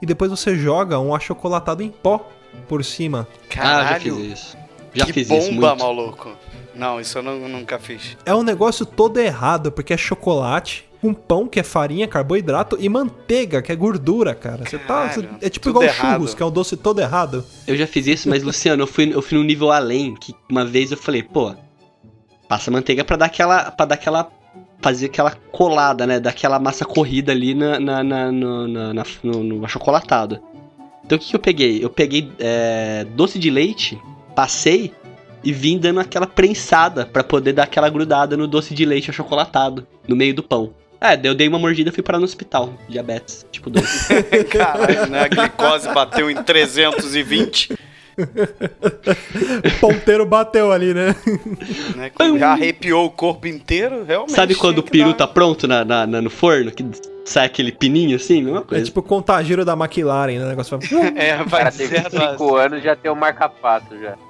e 0.00 0.06
depois 0.06 0.30
você 0.30 0.56
joga 0.56 0.98
um 0.98 1.14
achocolatado 1.14 1.82
em 1.82 1.88
pó 1.90 2.28
por 2.68 2.84
cima. 2.84 3.26
Ah, 3.30 3.54
já 3.54 3.62
Caralho, 3.62 4.14
fiz 4.16 4.32
isso. 4.32 4.56
Já 4.94 5.04
que 5.06 5.12
fiz 5.12 5.28
bomba, 5.28 5.42
isso 5.42 5.52
muito. 5.52 5.78
maluco. 5.78 6.32
Não, 6.74 7.00
isso 7.00 7.18
eu 7.18 7.22
não- 7.22 7.48
nunca 7.48 7.78
fiz. 7.78 8.16
É 8.24 8.34
um 8.34 8.42
negócio 8.42 8.84
todo 8.84 9.18
errado, 9.18 9.72
porque 9.72 9.92
é 9.94 9.96
chocolate, 9.96 10.84
com 11.00 11.12
pão, 11.14 11.46
que 11.46 11.60
é 11.60 11.62
farinha, 11.62 12.06
carboidrato, 12.08 12.76
e 12.80 12.88
manteiga, 12.88 13.60
que 13.62 13.70
é 13.72 13.76
gordura, 13.76 14.34
cara. 14.34 14.64
Você 14.66 14.78
tá. 14.78 15.08
Caralho, 15.08 15.36
É 15.40 15.48
tipo 15.48 15.68
igual 15.70 15.84
errado. 15.84 16.14
churros, 16.16 16.34
que 16.34 16.42
é 16.42 16.46
um 16.46 16.50
doce 16.50 16.76
todo 16.76 17.00
errado. 17.00 17.44
Eu 17.66 17.76
já 17.76 17.86
fiz 17.86 18.06
isso, 18.06 18.28
mas 18.28 18.42
Luciano, 18.42 18.82
eu 18.82 18.86
fui, 18.86 19.10
eu 19.14 19.22
fui 19.22 19.38
num 19.38 19.44
nível 19.44 19.70
além, 19.70 20.14
que 20.14 20.34
uma 20.50 20.64
vez 20.64 20.90
eu 20.90 20.96
falei, 20.98 21.22
pô, 21.22 21.54
passa 22.48 22.70
manteiga 22.70 23.04
pra 23.04 23.16
dar 23.16 23.26
aquela. 23.26 23.70
para 23.70 23.86
dar 23.86 23.94
aquela. 23.94 24.30
Fazer 24.80 25.06
aquela 25.06 25.32
colada, 25.52 26.06
né? 26.06 26.20
Daquela 26.20 26.58
massa 26.58 26.84
corrida 26.84 27.32
ali 27.32 27.54
na, 27.54 27.78
na, 27.80 28.02
na- 28.04 28.32
no, 28.32 28.68
na- 28.68 29.04
no, 29.22 29.42
no 29.42 29.64
achocolatado. 29.64 30.40
Então 31.04 31.16
o 31.16 31.20
que, 31.20 31.28
que 31.28 31.36
eu 31.36 31.40
peguei? 31.40 31.84
Eu 31.84 31.90
peguei 31.90 32.30
é, 32.38 33.06
doce 33.14 33.38
de 33.38 33.48
leite, 33.50 33.98
passei 34.34 34.92
e 35.44 35.52
vim 35.52 35.78
dando 35.78 36.00
aquela 36.00 36.26
prensada 36.26 37.06
pra 37.06 37.22
poder 37.22 37.52
dar 37.52 37.62
aquela 37.64 37.88
grudada 37.88 38.36
no 38.36 38.48
doce 38.48 38.74
de 38.74 38.84
leite 38.84 39.10
achocolatado, 39.10 39.86
no 40.08 40.16
meio 40.16 40.34
do 40.34 40.42
pão. 40.42 40.72
É, 41.00 41.18
eu 41.22 41.34
dei 41.34 41.46
uma 41.46 41.58
mordida 41.58 41.90
e 41.90 41.92
fui 41.92 42.02
parar 42.02 42.18
no 42.18 42.24
hospital. 42.24 42.72
Diabetes, 42.88 43.46
tipo 43.52 43.68
2. 43.70 44.08
Caralho, 44.50 45.06
né? 45.10 45.20
A 45.20 45.28
glicose 45.28 45.88
bateu 45.92 46.30
em 46.30 46.42
320, 46.42 47.72
O 47.74 47.78
ponteiro 49.80 50.24
bateu 50.26 50.72
ali, 50.72 50.92
né? 50.94 51.14
né? 51.96 52.10
Já 52.38 52.52
arrepiou 52.52 53.06
o 53.06 53.10
corpo 53.10 53.46
inteiro, 53.46 54.04
realmente. 54.04 54.32
Sabe 54.34 54.54
quando 54.54 54.78
o 54.78 54.82
peru 54.82 55.10
dar- 55.10 55.16
tá 55.18 55.26
pronto 55.26 55.66
na, 55.68 55.84
na- 55.84 56.06
na- 56.06 56.22
no 56.22 56.30
forno? 56.30 56.70
Que 56.70 56.84
sai 57.24 57.46
aquele 57.46 57.72
pininho 57.72 58.16
assim? 58.16 58.42
Mesma 58.42 58.60
É 58.60 58.62
coisa. 58.62 58.84
tipo 58.84 59.00
o 59.00 59.02
contagiro 59.02 59.64
da 59.64 59.72
McLaren, 59.74 60.38
né? 60.38 60.44
O 60.44 60.48
negócio 60.48 60.78
vai... 60.78 60.88
É, 61.16 61.36
vai 61.44 61.62
cara 61.64 61.72
tem 61.72 61.86
ser 61.88 62.02
25 62.02 62.56
anos 62.56 62.82
já 62.82 62.94
tem 62.96 63.10
o 63.10 63.16
marca-passo 63.16 63.98
já. 64.00 64.16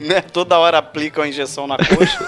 né? 0.00 0.20
Toda 0.32 0.58
hora 0.58 0.78
aplica 0.78 1.20
uma 1.20 1.28
injeção 1.28 1.66
na 1.66 1.76
coxa. 1.76 2.18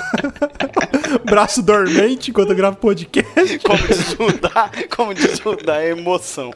braço 1.24 1.62
dormente 1.62 2.30
enquanto 2.30 2.50
eu 2.50 2.56
gravo 2.56 2.76
podcast. 2.76 3.58
Como 3.60 4.32
Dá, 4.40 4.70
como 4.94 5.14
Dá, 5.64 5.80
é 5.82 5.90
emoção. 5.90 6.52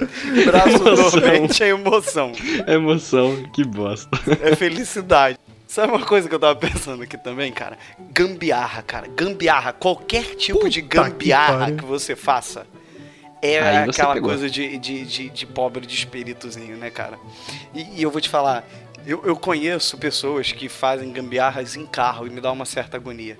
Braço 0.44 0.78
dormente 0.78 1.62
é 1.62 1.68
emoção. 1.68 2.32
Emoção, 2.66 3.42
que 3.52 3.64
bosta. 3.64 4.08
É 4.42 4.54
felicidade. 4.54 5.38
Sabe 5.66 5.92
uma 5.92 6.06
coisa 6.06 6.28
que 6.28 6.34
eu 6.34 6.38
tava 6.38 6.54
pensando 6.54 7.02
aqui 7.02 7.18
também, 7.18 7.52
cara? 7.52 7.76
Gambiarra, 8.12 8.82
cara. 8.82 9.08
Gambiarra. 9.08 9.72
Qualquer 9.72 10.36
tipo 10.36 10.68
de 10.68 10.82
Puta 10.82 11.10
que 11.10 11.10
gambiarra 11.10 11.58
pariu. 11.58 11.76
que, 11.76 11.84
você 11.84 12.14
faça 12.14 12.66
é 13.42 13.60
Aí 13.60 13.76
aquela 13.90 14.18
coisa 14.20 14.48
de, 14.48 14.78
de, 14.78 15.04
de, 15.04 15.28
de 15.28 15.46
pobre 15.46 15.84
de 15.84 15.94
espíritozinho, 15.94 16.76
né, 16.76 16.90
cara? 16.90 17.18
E, 17.74 18.00
e 18.00 18.02
eu 18.02 18.10
vou 18.10 18.20
te 18.20 18.30
falar, 18.30 18.64
eu, 19.06 19.22
eu 19.24 19.36
conheço 19.36 19.98
pessoas 19.98 20.50
que 20.50 20.68
fazem 20.68 21.12
gambiarras 21.12 21.76
em 21.76 21.84
carro 21.84 22.26
e 22.26 22.30
me 22.30 22.40
dá 22.40 22.50
uma 22.50 22.64
certa 22.64 22.96
agonia. 22.96 23.38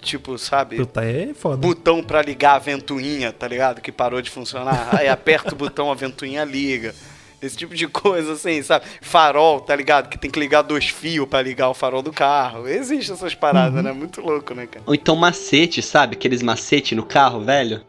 Tipo, 0.00 0.38
sabe? 0.38 0.76
Puta, 0.76 1.04
é 1.04 1.34
foda. 1.34 1.56
botão 1.56 2.02
pra 2.02 2.22
ligar 2.22 2.54
a 2.54 2.58
ventoinha, 2.58 3.32
tá 3.32 3.48
ligado? 3.48 3.80
Que 3.80 3.90
parou 3.90 4.22
de 4.22 4.30
funcionar. 4.30 4.90
Aí 4.92 5.08
aperta 5.08 5.54
o 5.54 5.56
botão, 5.56 5.90
a 5.90 5.94
ventoinha 5.94 6.44
liga. 6.44 6.94
Esse 7.40 7.56
tipo 7.56 7.74
de 7.74 7.86
coisa, 7.86 8.32
assim, 8.32 8.60
sabe? 8.62 8.84
Farol, 9.00 9.60
tá 9.60 9.74
ligado? 9.74 10.08
Que 10.08 10.18
tem 10.18 10.30
que 10.30 10.40
ligar 10.40 10.62
dois 10.62 10.88
fios 10.88 11.28
pra 11.28 11.40
ligar 11.40 11.68
o 11.68 11.74
farol 11.74 12.02
do 12.02 12.12
carro. 12.12 12.66
Existem 12.66 13.14
essas 13.14 13.34
paradas, 13.34 13.82
né? 13.82 13.92
Muito 13.92 14.20
louco, 14.20 14.54
né, 14.54 14.66
cara? 14.66 14.84
Ou 14.86 14.94
então 14.94 15.14
macete, 15.14 15.80
sabe? 15.80 16.16
Aqueles 16.16 16.42
macete 16.42 16.94
no 16.96 17.04
carro, 17.04 17.40
velho. 17.40 17.80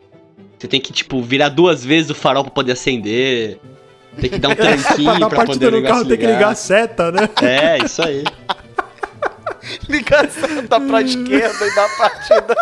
Você 0.57 0.67
tem 0.67 0.79
que, 0.79 0.91
tipo, 0.93 1.21
virar 1.21 1.49
duas 1.49 1.83
vezes 1.83 2.11
o 2.11 2.15
farol 2.15 2.43
pra 2.43 2.51
poder 2.51 2.73
acender. 2.73 3.59
Tem 4.19 4.29
que 4.29 4.37
dar 4.37 4.49
um 4.49 4.55
pra 4.55 4.65
tranquinho 4.65 5.17
pra 5.17 5.29
partida 5.29 5.45
poder 5.45 5.71
no 5.71 5.77
ligar, 5.77 5.89
carro 5.89 6.05
tem 6.05 6.17
que 6.17 6.27
ligar 6.27 6.49
a 6.49 6.55
seta, 6.55 7.11
né? 7.11 7.29
É, 7.41 7.83
isso 7.83 8.01
aí. 8.03 8.23
Ligar 9.89 10.25
a 10.25 10.29
seta 10.29 10.79
pra 10.81 11.01
esquerda 11.01 11.67
e 11.67 11.75
dar 11.75 11.85
a 11.85 11.89
partida. 11.97 12.55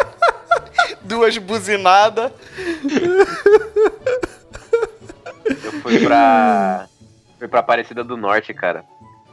Duas 1.01 1.37
buzinadas. 1.37 2.31
Eu 5.63 5.71
fui 5.81 5.99
pra. 6.05 6.87
fui 7.39 7.47
pra 7.47 7.59
Aparecida 7.61 8.03
do 8.03 8.17
Norte, 8.17 8.53
cara. 8.53 8.83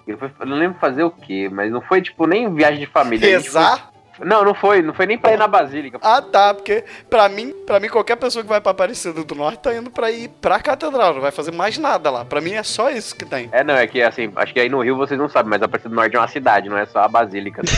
Eu, 0.07 0.18
fui- 0.18 0.31
eu 0.41 0.47
não 0.47 0.57
lembro 0.57 0.79
fazer 0.79 1.03
o 1.03 1.11
quê, 1.11 1.49
mas 1.51 1.72
não 1.72 1.81
foi 1.81 2.03
tipo 2.03 2.27
nem 2.27 2.53
viagem 2.55 2.81
de 2.81 2.87
família. 2.87 3.27
a 3.29 3.39
gente 3.41 3.47
Rezar? 3.47 3.91
Não, 4.21 4.45
não 4.45 4.55
foi. 4.55 4.83
Não 4.83 4.95
foi 4.95 5.07
nem 5.07 5.19
pra 5.19 5.33
ir 5.33 5.39
na 5.39 5.47
Basílica. 5.49 5.99
Ah, 6.03 6.21
tá, 6.23 6.55
porque 6.55 6.85
pra 7.11 7.29
mim, 7.29 7.53
pra 7.67 7.81
mim, 7.81 7.89
qualquer 7.89 8.17
pessoa 8.17 8.43
que 8.43 8.49
vai 8.49 8.61
pra 8.61 8.71
Aparecida 8.73 9.25
do 9.25 9.35
Norte 9.35 9.61
tá 9.61 9.75
indo 9.75 9.91
pra 9.91 10.11
ir 10.11 10.29
pra 10.41 10.61
Catedral, 10.61 11.15
não 11.15 11.21
vai 11.21 11.31
fazer 11.31 11.53
mais 11.53 11.79
nada 11.79 12.11
lá. 12.11 12.25
Pra 12.25 12.41
mim 12.41 12.53
é 12.53 12.62
só 12.62 12.91
isso 12.91 13.15
que 13.17 13.25
tem. 13.25 13.49
É, 13.53 13.62
não, 13.65 13.75
é 13.75 13.87
que 13.87 14.03
assim, 14.03 14.31
acho 14.37 14.53
que 14.53 14.61
aí 14.61 14.69
no 14.69 14.83
Rio 14.83 14.97
vocês 14.97 15.19
não 15.19 15.29
sabem, 15.29 15.51
mas 15.51 15.62
Aparecida 15.62 15.89
do 15.91 15.95
Norte 15.97 16.17
é 16.17 16.19
uma 16.19 16.29
cidade, 16.29 16.69
não 16.69 16.77
é 16.79 16.87
só 16.87 17.01
a 17.01 17.09
Basílica. 17.09 17.62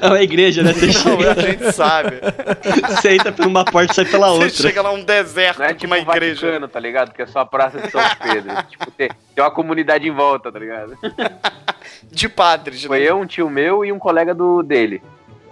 É 0.00 0.06
uma 0.06 0.22
igreja, 0.22 0.62
né? 0.62 0.72
Você 0.72 0.86
Não, 0.86 0.92
chega, 0.92 1.32
a 1.32 1.34
gente 1.34 1.72
sabe. 1.72 2.20
você 2.88 3.14
entra 3.14 3.30
por 3.32 3.46
uma 3.46 3.64
porta 3.64 3.92
e 3.92 3.94
sai 3.94 4.04
pela 4.04 4.28
Você 4.28 4.44
outra. 4.44 4.50
chega 4.50 4.82
lá 4.82 4.90
um 4.90 5.02
deserto 5.04 5.58
Não 5.58 5.66
é 5.66 5.74
tipo 5.74 5.86
uma 5.86 5.98
igreja. 5.98 6.40
Vaticano, 6.46 6.68
tá 6.68 6.80
ligado? 6.80 7.12
Que 7.12 7.22
é 7.22 7.26
só 7.26 7.40
a 7.40 7.46
Praça 7.46 7.80
de 7.80 7.90
São 7.90 8.00
Pedro. 8.22 8.50
tipo, 8.68 8.90
tem, 8.90 9.08
tem 9.34 9.44
uma 9.44 9.50
comunidade 9.50 10.06
em 10.08 10.10
volta, 10.10 10.50
tá 10.50 10.58
ligado? 10.58 10.96
De 12.10 12.28
padres, 12.28 12.84
Foi 12.84 13.00
né? 13.00 13.10
eu, 13.10 13.18
um 13.18 13.26
tio 13.26 13.48
meu 13.50 13.84
e 13.84 13.92
um 13.92 13.98
colega 13.98 14.34
do 14.34 14.62
dele. 14.62 15.02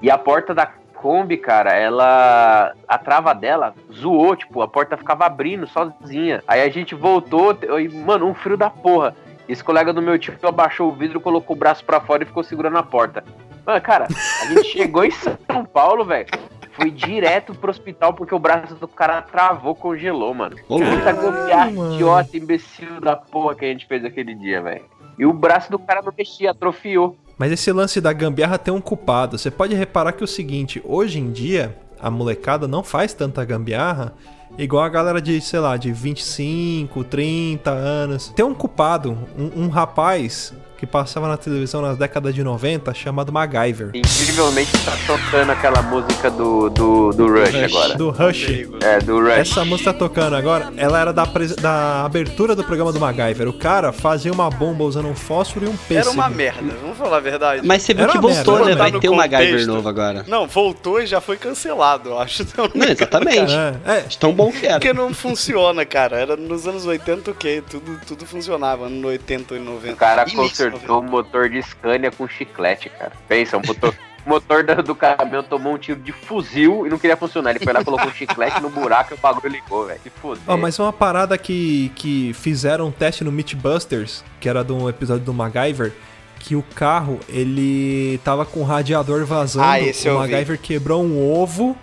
E 0.02 0.10
a 0.10 0.16
porta 0.16 0.54
da 0.54 0.66
Kombi, 1.00 1.38
cara, 1.38 1.72
ela. 1.72 2.74
A 2.86 2.98
trava 2.98 3.34
dela 3.34 3.74
zoou, 3.90 4.36
tipo, 4.36 4.60
a 4.60 4.68
porta 4.68 4.98
ficava 4.98 5.24
abrindo 5.24 5.66
sozinha. 5.66 6.42
Aí 6.46 6.60
a 6.60 6.68
gente 6.68 6.94
voltou, 6.94 7.56
e, 7.78 7.88
mano, 7.88 8.26
um 8.26 8.34
frio 8.34 8.56
da 8.56 8.68
porra. 8.68 9.16
Esse 9.48 9.64
colega 9.64 9.92
do 9.92 10.02
meu 10.02 10.18
tio 10.18 10.34
abaixou 10.42 10.88
o 10.88 10.94
vidro, 10.94 11.20
colocou 11.20 11.56
o 11.56 11.58
braço 11.58 11.84
pra 11.84 12.00
fora 12.00 12.22
e 12.22 12.26
ficou 12.26 12.44
segurando 12.44 12.76
a 12.76 12.82
porta. 12.82 13.24
Mano, 13.66 13.80
cara, 13.80 14.06
a 14.42 14.46
gente 14.46 14.68
chegou 14.68 15.04
em 15.04 15.10
São 15.10 15.64
Paulo, 15.72 16.04
velho. 16.04 16.28
Foi 16.72 16.90
direto 16.90 17.54
pro 17.54 17.70
hospital 17.70 18.14
porque 18.14 18.34
o 18.34 18.38
braço 18.38 18.74
do 18.74 18.86
cara 18.86 19.22
travou, 19.22 19.74
congelou, 19.74 20.32
mano. 20.34 20.56
Puta 20.68 21.94
idiota, 21.94 22.36
imbecil 22.36 23.00
da 23.00 23.16
porra 23.16 23.54
que 23.54 23.64
a 23.64 23.68
gente 23.68 23.86
fez 23.86 24.04
aquele 24.04 24.34
dia, 24.34 24.60
velho. 24.60 24.84
E 25.18 25.26
o 25.26 25.32
braço 25.32 25.70
do 25.70 25.78
cara 25.78 26.00
não 26.00 26.12
mexia, 26.16 26.50
atrofiou. 26.52 27.16
Mas 27.40 27.52
esse 27.52 27.72
lance 27.72 28.02
da 28.02 28.12
gambiarra 28.12 28.58
tem 28.58 28.74
um 28.74 28.82
culpado. 28.82 29.38
Você 29.38 29.50
pode 29.50 29.74
reparar 29.74 30.12
que 30.12 30.22
é 30.22 30.26
o 30.26 30.28
seguinte, 30.28 30.82
hoje 30.84 31.18
em 31.18 31.32
dia, 31.32 31.74
a 31.98 32.10
molecada 32.10 32.68
não 32.68 32.84
faz 32.84 33.14
tanta 33.14 33.42
gambiarra 33.46 34.12
igual 34.58 34.84
a 34.84 34.90
galera 34.90 35.22
de, 35.22 35.40
sei 35.40 35.58
lá, 35.58 35.78
de 35.78 35.90
25, 35.90 37.02
30 37.02 37.70
anos. 37.70 38.28
Tem 38.36 38.44
um 38.44 38.52
culpado, 38.52 39.16
um, 39.38 39.62
um 39.62 39.68
rapaz 39.68 40.52
que 40.80 40.86
passava 40.86 41.28
na 41.28 41.36
televisão 41.36 41.82
nas 41.82 41.98
décadas 41.98 42.34
de 42.34 42.42
90, 42.42 42.94
chamado 42.94 43.30
MacGyver. 43.30 43.90
Incrivelmente 43.92 44.72
tá 44.82 44.92
tocando 45.06 45.50
aquela 45.50 45.82
música 45.82 46.30
do, 46.30 46.70
do, 46.70 47.12
do 47.12 47.26
Rush, 47.26 47.54
agora. 47.54 47.94
Do 47.96 48.08
Rush. 48.08 48.48
É, 48.80 48.98
do 48.98 49.20
Rush. 49.20 49.32
Essa 49.32 49.62
música 49.62 49.92
tá 49.92 49.98
tocando 49.98 50.36
agora, 50.36 50.72
ela 50.78 50.98
era 50.98 51.12
da, 51.12 51.26
da 51.60 52.06
abertura 52.06 52.56
do 52.56 52.64
programa 52.64 52.94
do 52.94 52.98
MacGyver. 52.98 53.46
O 53.46 53.52
cara 53.52 53.92
fazia 53.92 54.32
uma 54.32 54.48
bomba 54.48 54.82
usando 54.84 55.06
um 55.06 55.14
fósforo 55.14 55.66
e 55.66 55.68
um 55.68 55.76
pêssego. 55.76 55.98
Era 55.98 56.10
uma 56.12 56.30
merda, 56.30 56.74
vamos 56.80 56.96
falar 56.96 57.18
a 57.18 57.20
verdade. 57.20 57.60
Mas 57.62 57.82
você 57.82 57.92
viu 57.92 58.04
Era 58.04 58.12
que 58.12 58.18
voltou, 58.18 58.54
merda, 58.54 58.70
né? 58.70 58.76
Vai 58.76 58.92
ter 58.98 59.10
um 59.10 59.16
MacGyver 59.16 59.66
novo 59.66 59.86
agora. 59.86 60.24
Não, 60.26 60.46
voltou 60.46 60.98
e 60.98 61.06
já 61.06 61.20
foi 61.20 61.36
cancelado, 61.36 62.08
eu 62.08 62.18
acho. 62.18 62.46
Não, 62.74 62.86
exatamente. 62.88 63.52
É, 63.52 63.98
é. 63.98 64.00
De 64.00 64.16
Tão 64.16 64.32
bom 64.32 64.50
que 64.50 64.64
era. 64.64 64.80
Porque 64.80 64.94
não 64.94 65.12
funciona, 65.12 65.84
cara. 65.84 66.18
Era 66.18 66.36
nos 66.36 66.66
anos 66.66 66.86
80 66.86 67.32
o 67.32 67.34
quê? 67.34 67.62
Tudo, 67.68 68.00
tudo 68.06 68.24
funcionava, 68.24 68.88
nos 68.88 69.04
80 69.04 69.56
e 69.56 69.58
90. 69.58 69.92
O 69.92 69.96
cara 69.96 70.24
Início 70.26 70.69
de 70.70 70.86
consertou 70.86 71.00
o 71.00 71.02
motor 71.02 71.48
de 71.48 71.62
Scania 71.62 72.10
com 72.10 72.26
chiclete, 72.28 72.88
cara. 72.90 73.12
Pensa, 73.28 73.56
um 73.56 73.62
motor, 73.66 73.94
o 74.24 74.28
motor 74.28 74.64
do, 74.64 74.82
do 74.82 74.94
caminhão 74.94 75.42
tomou 75.42 75.74
um 75.74 75.78
tiro 75.78 76.00
de 76.00 76.12
fuzil 76.12 76.86
e 76.86 76.90
não 76.90 76.98
queria 76.98 77.16
funcionar. 77.16 77.50
Ele 77.50 77.60
foi 77.64 77.72
lá, 77.72 77.84
colocou 77.84 78.08
um 78.08 78.12
chiclete 78.12 78.60
no 78.60 78.70
buraco 78.70 79.12
e 79.12 79.14
o 79.14 79.18
bagulho 79.18 79.48
ligou, 79.48 79.86
velho. 79.86 80.00
Que 80.02 80.10
foda. 80.10 80.40
Ó, 80.46 80.56
mas 80.56 80.78
uma 80.78 80.92
parada 80.92 81.36
que, 81.36 81.90
que 81.94 82.32
fizeram 82.34 82.86
um 82.88 82.90
teste 82.92 83.24
no 83.24 83.32
Mythbusters, 83.32 84.24
que 84.40 84.48
era 84.48 84.62
de 84.64 84.72
um 84.72 84.88
episódio 84.88 85.24
do 85.24 85.34
MacGyver, 85.34 85.92
que 86.38 86.56
o 86.56 86.62
carro, 86.74 87.20
ele 87.28 88.18
tava 88.24 88.46
com 88.46 88.60
o 88.60 88.64
radiador 88.64 89.24
vazando, 89.26 89.66
Ah, 89.66 89.80
esse 89.80 90.08
o 90.08 90.12
eu 90.12 90.22
vi. 90.22 90.30
MacGyver 90.30 90.58
quebrou 90.58 91.02
um 91.04 91.22
ovo 91.30 91.76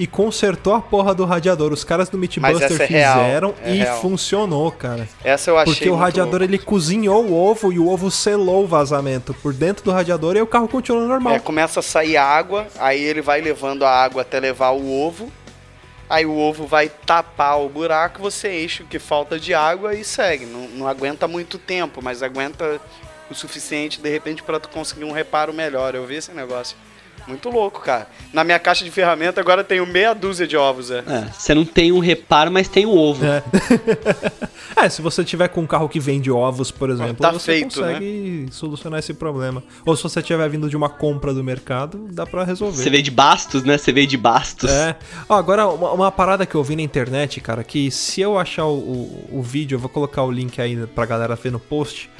e 0.00 0.06
consertou 0.06 0.72
a 0.72 0.80
porra 0.80 1.14
do 1.14 1.26
radiador. 1.26 1.74
Os 1.74 1.84
caras 1.84 2.08
do 2.08 2.18
essa 2.24 2.82
é 2.82 2.86
fizeram 2.86 3.54
é 3.62 3.74
e 3.74 3.78
real. 3.80 4.00
funcionou, 4.00 4.72
cara. 4.72 5.06
Essa 5.22 5.50
eu 5.50 5.58
achei 5.58 5.74
Porque 5.74 5.90
o 5.90 5.94
radiador 5.94 6.40
louco. 6.40 6.44
ele 6.44 6.58
cozinhou 6.58 7.26
o 7.26 7.34
ovo 7.34 7.70
e 7.70 7.78
o 7.78 7.86
ovo 7.86 8.10
selou 8.10 8.64
o 8.64 8.66
vazamento 8.66 9.34
por 9.34 9.52
dentro 9.52 9.84
do 9.84 9.90
radiador 9.90 10.38
e 10.38 10.40
o 10.40 10.46
carro 10.46 10.66
continuou 10.68 11.06
normal. 11.06 11.34
É, 11.34 11.38
começa 11.38 11.80
a 11.80 11.82
sair 11.82 12.16
água, 12.16 12.66
aí 12.78 12.98
ele 12.98 13.20
vai 13.20 13.42
levando 13.42 13.84
a 13.84 13.90
água 13.90 14.22
até 14.22 14.40
levar 14.40 14.70
o 14.70 14.90
ovo. 14.90 15.30
Aí 16.08 16.24
o 16.24 16.34
ovo 16.34 16.66
vai 16.66 16.88
tapar 16.88 17.60
o 17.60 17.68
buraco, 17.68 18.22
você 18.22 18.64
enche 18.64 18.82
o 18.82 18.86
que 18.86 18.98
falta 18.98 19.38
de 19.38 19.52
água 19.52 19.94
e 19.94 20.02
segue. 20.02 20.46
Não, 20.46 20.66
não 20.68 20.88
aguenta 20.88 21.28
muito 21.28 21.58
tempo, 21.58 22.00
mas 22.02 22.22
aguenta 22.22 22.80
o 23.30 23.34
suficiente, 23.34 24.00
de 24.00 24.08
repente, 24.08 24.42
pra 24.42 24.58
tu 24.58 24.70
conseguir 24.70 25.04
um 25.04 25.12
reparo 25.12 25.52
melhor. 25.52 25.94
Eu 25.94 26.06
vi 26.06 26.14
esse 26.14 26.32
negócio. 26.32 26.74
Muito 27.26 27.48
louco, 27.48 27.80
cara. 27.80 28.08
Na 28.32 28.44
minha 28.44 28.58
caixa 28.58 28.84
de 28.84 28.90
ferramenta 28.90 29.40
agora 29.40 29.62
tenho 29.62 29.86
meia 29.86 30.14
dúzia 30.14 30.46
de 30.46 30.56
ovos, 30.56 30.90
é. 30.90 30.98
É, 31.06 31.32
você 31.32 31.54
não 31.54 31.64
tem 31.64 31.92
um 31.92 31.98
reparo, 31.98 32.50
mas 32.50 32.68
tem 32.68 32.86
o 32.86 32.96
ovo. 32.96 33.24
É. 33.24 33.42
é, 34.84 34.88
se 34.88 35.02
você 35.02 35.24
tiver 35.24 35.48
com 35.48 35.62
um 35.62 35.66
carro 35.66 35.88
que 35.88 36.00
vende 36.00 36.30
ovos, 36.30 36.70
por 36.70 36.90
exemplo, 36.90 37.16
Tá 37.16 37.32
você 37.32 37.52
feito, 37.52 37.80
consegue 37.80 38.48
solucionar 38.50 38.98
esse 38.98 39.14
problema. 39.14 39.62
Ou 39.84 39.96
se 39.96 40.02
você 40.02 40.22
tiver 40.22 40.48
vindo 40.48 40.68
de 40.68 40.76
uma 40.76 40.88
compra 40.88 41.32
do 41.32 41.42
mercado, 41.42 42.08
dá 42.10 42.26
pra 42.26 42.44
resolver. 42.44 42.82
Você 42.82 42.90
veio 42.90 43.02
de 43.02 43.10
Bastos, 43.10 43.62
né? 43.64 43.78
Você 43.78 43.92
veio 43.92 44.06
de 44.06 44.16
Bastos. 44.16 44.70
É. 44.70 44.96
Ó, 45.28 45.34
agora, 45.34 45.66
uma, 45.68 45.92
uma 45.92 46.12
parada 46.12 46.46
que 46.46 46.54
eu 46.54 46.62
vi 46.62 46.76
na 46.76 46.82
internet, 46.82 47.40
cara, 47.40 47.62
que 47.62 47.90
se 47.90 48.20
eu 48.20 48.38
achar 48.38 48.66
o, 48.66 48.78
o, 48.78 49.28
o 49.38 49.42
vídeo, 49.42 49.76
eu 49.76 49.80
vou 49.80 49.88
colocar 49.88 50.22
o 50.22 50.30
link 50.30 50.60
aí 50.60 50.86
pra 50.86 51.06
galera 51.06 51.34
ver 51.34 51.52
no 51.52 51.60
post. 51.60 52.10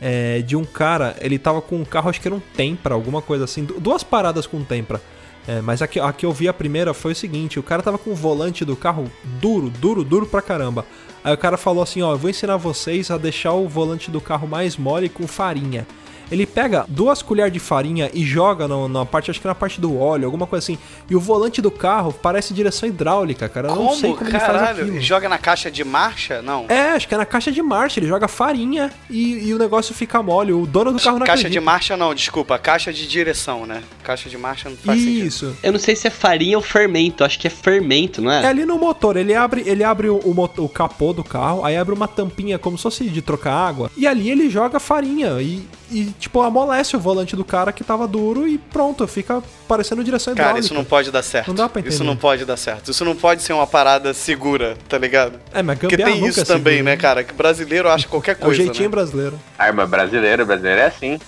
É, 0.00 0.42
de 0.42 0.56
um 0.56 0.64
cara, 0.64 1.16
ele 1.20 1.38
tava 1.38 1.62
com 1.62 1.76
um 1.76 1.84
carro, 1.84 2.10
acho 2.10 2.20
que 2.20 2.28
era 2.28 2.34
um 2.34 2.40
Tempra, 2.54 2.94
alguma 2.94 3.22
coisa 3.22 3.44
assim. 3.44 3.64
du- 3.64 3.80
Duas 3.80 4.02
paradas 4.02 4.46
com 4.46 4.62
Tempra. 4.64 5.00
É, 5.46 5.60
mas 5.60 5.82
a 5.82 5.86
que, 5.86 6.00
a 6.00 6.12
que 6.12 6.24
eu 6.24 6.32
vi 6.32 6.48
a 6.48 6.52
primeira 6.54 6.92
foi 6.94 7.12
o 7.12 7.16
seguinte: 7.16 7.58
o 7.58 7.62
cara 7.62 7.82
tava 7.82 7.98
com 7.98 8.10
o 8.10 8.14
volante 8.14 8.64
do 8.64 8.74
carro 8.74 9.10
duro, 9.40 9.68
duro, 9.70 10.02
duro 10.02 10.26
pra 10.26 10.40
caramba. 10.42 10.84
Aí 11.22 11.32
o 11.34 11.38
cara 11.38 11.56
falou 11.56 11.82
assim: 11.82 12.02
Ó, 12.02 12.12
eu 12.12 12.18
vou 12.18 12.30
ensinar 12.30 12.56
vocês 12.56 13.10
a 13.10 13.18
deixar 13.18 13.52
o 13.52 13.68
volante 13.68 14.10
do 14.10 14.20
carro 14.20 14.48
mais 14.48 14.76
mole 14.76 15.08
com 15.08 15.26
farinha. 15.26 15.86
Ele 16.30 16.46
pega 16.46 16.84
duas 16.88 17.22
colheres 17.22 17.52
de 17.52 17.58
farinha 17.58 18.10
e 18.12 18.24
joga 18.24 18.66
no- 18.68 18.88
na 18.88 19.04
parte, 19.04 19.30
acho 19.30 19.40
que 19.40 19.46
na 19.46 19.54
parte 19.54 19.80
do 19.80 19.98
óleo, 19.98 20.24
alguma 20.26 20.46
coisa 20.46 20.64
assim. 20.64 20.78
E 21.08 21.14
o 21.16 21.20
volante 21.20 21.60
do 21.62 21.70
carro 21.70 22.12
parece 22.12 22.52
direção 22.54 22.88
hidráulica, 22.88 23.48
cara. 23.48 23.68
Eu 23.68 23.76
não 23.76 23.94
sei 23.94 24.12
como 24.12 24.28
ele 24.28 24.38
faz 24.38 24.42
Caralho, 24.44 24.82
aquilo. 24.82 25.00
joga 25.00 25.28
na 25.28 25.38
caixa 25.38 25.70
de 25.70 25.84
marcha? 25.84 26.40
Não. 26.42 26.66
É, 26.68 26.90
acho 26.92 27.06
que 27.08 27.14
é 27.14 27.18
na 27.18 27.26
caixa 27.26 27.50
de 27.52 27.62
marcha, 27.62 28.00
ele 28.00 28.06
joga 28.06 28.26
farinha 28.28 28.90
e, 29.10 29.48
e 29.48 29.54
o 29.54 29.58
negócio 29.58 29.94
fica 29.94 30.22
mole. 30.22 30.52
O 30.52 30.66
dono 30.66 30.92
do 30.92 31.00
carro 31.00 31.18
não 31.18 31.26
Caixa 31.26 31.42
acredita. 31.42 31.60
de 31.60 31.64
marcha 31.64 31.96
não, 31.96 32.14
desculpa. 32.14 32.58
Caixa 32.58 32.92
de 32.92 33.06
direção, 33.06 33.66
né? 33.66 33.82
Caixa 34.02 34.28
de 34.28 34.36
marcha 34.38 34.68
não 34.68 34.76
faz 34.76 35.00
sentido. 35.00 35.26
Isso. 35.26 35.56
Eu 35.62 35.72
não 35.72 35.78
sei 35.78 35.94
se 35.96 36.06
é 36.06 36.10
farinha 36.10 36.56
ou 36.56 36.62
fermento. 36.62 37.24
Acho 37.24 37.38
que 37.38 37.46
é 37.46 37.50
fermento, 37.50 38.20
não 38.22 38.30
É 38.30 38.42
é? 38.42 38.46
ali 38.46 38.64
no 38.64 38.78
motor, 38.78 39.16
ele 39.16 39.34
abre, 39.34 39.62
ele 39.66 39.84
abre 39.84 40.08
o, 40.08 40.18
o, 40.18 40.34
motor- 40.34 40.64
o 40.64 40.68
capô 40.68 41.12
do 41.12 41.22
carro, 41.24 41.64
aí 41.64 41.76
abre 41.76 41.94
uma 41.94 42.08
tampinha 42.08 42.58
como 42.58 42.76
se 42.76 42.82
fosse 42.82 43.04
de 43.08 43.22
trocar 43.22 43.52
água, 43.54 43.90
e 43.96 44.06
ali 44.06 44.30
ele 44.30 44.48
joga 44.50 44.78
farinha 44.80 45.40
e, 45.40 45.62
e, 46.00 46.04
tipo, 46.18 46.40
amolece 46.42 46.96
o 46.96 47.00
volante 47.00 47.36
do 47.36 47.44
cara 47.44 47.72
que 47.72 47.84
tava 47.84 48.06
duro 48.08 48.46
e 48.48 48.58
pronto, 48.58 49.06
fica 49.06 49.42
parecendo 49.68 50.02
direção 50.04 50.34
Cara, 50.34 50.48
hidráulica. 50.48 50.64
isso 50.66 50.74
não 50.74 50.84
pode 50.84 51.10
dar 51.10 51.22
certo. 51.22 51.48
Não 51.48 51.54
dá 51.54 51.68
pra 51.68 51.80
entender. 51.80 51.94
Isso 51.94 52.04
não 52.04 52.16
pode 52.16 52.44
dar 52.44 52.56
certo. 52.56 52.90
Isso 52.90 53.04
não 53.04 53.14
pode 53.16 53.42
ser 53.42 53.52
uma 53.52 53.66
parada 53.66 54.12
segura, 54.14 54.76
tá 54.88 54.98
ligado? 54.98 55.38
É, 55.52 55.62
mas 55.62 55.78
Porque 55.78 55.96
tem 55.96 56.26
isso 56.26 56.40
é 56.40 56.44
também, 56.44 56.74
seguro. 56.78 56.84
né, 56.90 56.96
cara? 56.96 57.22
Que 57.24 57.32
brasileiro 57.34 57.88
acha 57.88 58.08
qualquer 58.08 58.32
É 58.32 58.34
o 58.34 58.38
coisa, 58.38 58.56
jeitinho 58.62 58.88
né? 58.88 58.90
brasileiro. 58.90 59.40
Arma 59.58 59.86
brasileira, 59.86 60.44
brasileiro 60.44 60.80
é 60.80 60.86
assim. 60.86 61.18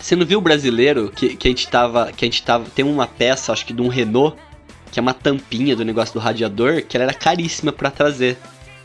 Você 0.00 0.16
não 0.16 0.24
viu 0.24 0.38
o 0.38 0.42
brasileiro 0.42 1.12
que, 1.14 1.36
que 1.36 1.46
a 1.46 1.50
gente 1.50 1.68
tava. 1.68 2.10
Que 2.12 2.24
a 2.24 2.28
gente 2.28 2.42
tava. 2.42 2.64
Tem 2.74 2.84
uma 2.84 3.06
peça, 3.06 3.52
acho 3.52 3.66
que 3.66 3.72
de 3.72 3.82
um 3.82 3.88
Renault, 3.88 4.34
que 4.90 4.98
é 4.98 5.02
uma 5.02 5.12
tampinha 5.12 5.76
do 5.76 5.84
negócio 5.84 6.14
do 6.14 6.20
radiador, 6.20 6.82
que 6.82 6.96
ela 6.96 7.04
era 7.04 7.12
caríssima 7.14 7.70
pra 7.70 7.90
trazer. 7.90 8.38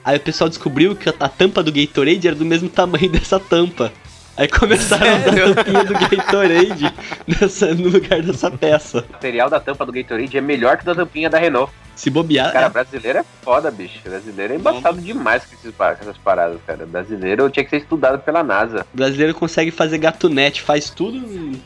Aí 0.04 0.18
o 0.18 0.20
pessoal 0.20 0.50
descobriu 0.50 0.96
que 0.96 1.10
a, 1.10 1.14
a 1.20 1.30
tampa 1.30 1.64
do 1.64 1.72
Gatorade 1.72 2.28
era 2.28 2.36
do 2.36 2.46
mesmo 2.46 2.68
tamanho 2.70 3.10
dessa 3.10 3.40
tampa. 3.40 3.92
Aí 4.38 4.48
começaram 4.50 5.06
a 5.06 5.16
usar 5.18 5.52
a 5.52 5.54
tampinha 5.56 5.84
do 5.86 5.94
Gatorade 5.94 6.94
nessa, 7.26 7.74
no 7.74 7.90
lugar 7.90 8.22
dessa 8.22 8.52
peça. 8.52 9.06
O 9.10 9.14
material 9.14 9.50
da 9.50 9.60
tampa 9.60 9.86
do 9.86 9.94
Gatorade 9.94 10.38
é 10.38 10.42
melhor 10.42 10.78
que 10.78 10.84
o 10.84 10.86
da 10.86 10.96
tampinha 10.96 11.30
da 11.30 11.38
Renault. 11.38 11.72
Se 11.96 12.10
bobear. 12.10 12.52
Cara, 12.52 12.66
é. 12.66 12.70
brasileiro 12.70 13.20
é 13.20 13.26
foda, 13.42 13.72
bicho. 13.72 14.00
Brasileiro 14.04 14.54
é 14.54 14.56
embaçado 14.58 15.00
demais 15.00 15.46
com, 15.46 15.56
esses, 15.56 15.74
com 15.74 15.84
essas 15.84 16.18
paradas, 16.18 16.60
cara. 16.68 16.86
Brasileiro 16.86 17.50
tinha 17.50 17.64
que 17.64 17.70
ser 17.70 17.78
estudado 17.78 18.20
pela 18.20 18.44
NASA. 18.44 18.86
O 18.94 18.98
brasileiro 18.98 19.34
consegue 19.34 19.72
fazer 19.72 19.98
gatunete, 19.98 20.62
faz 20.62 20.90
tudo. 20.90 21.58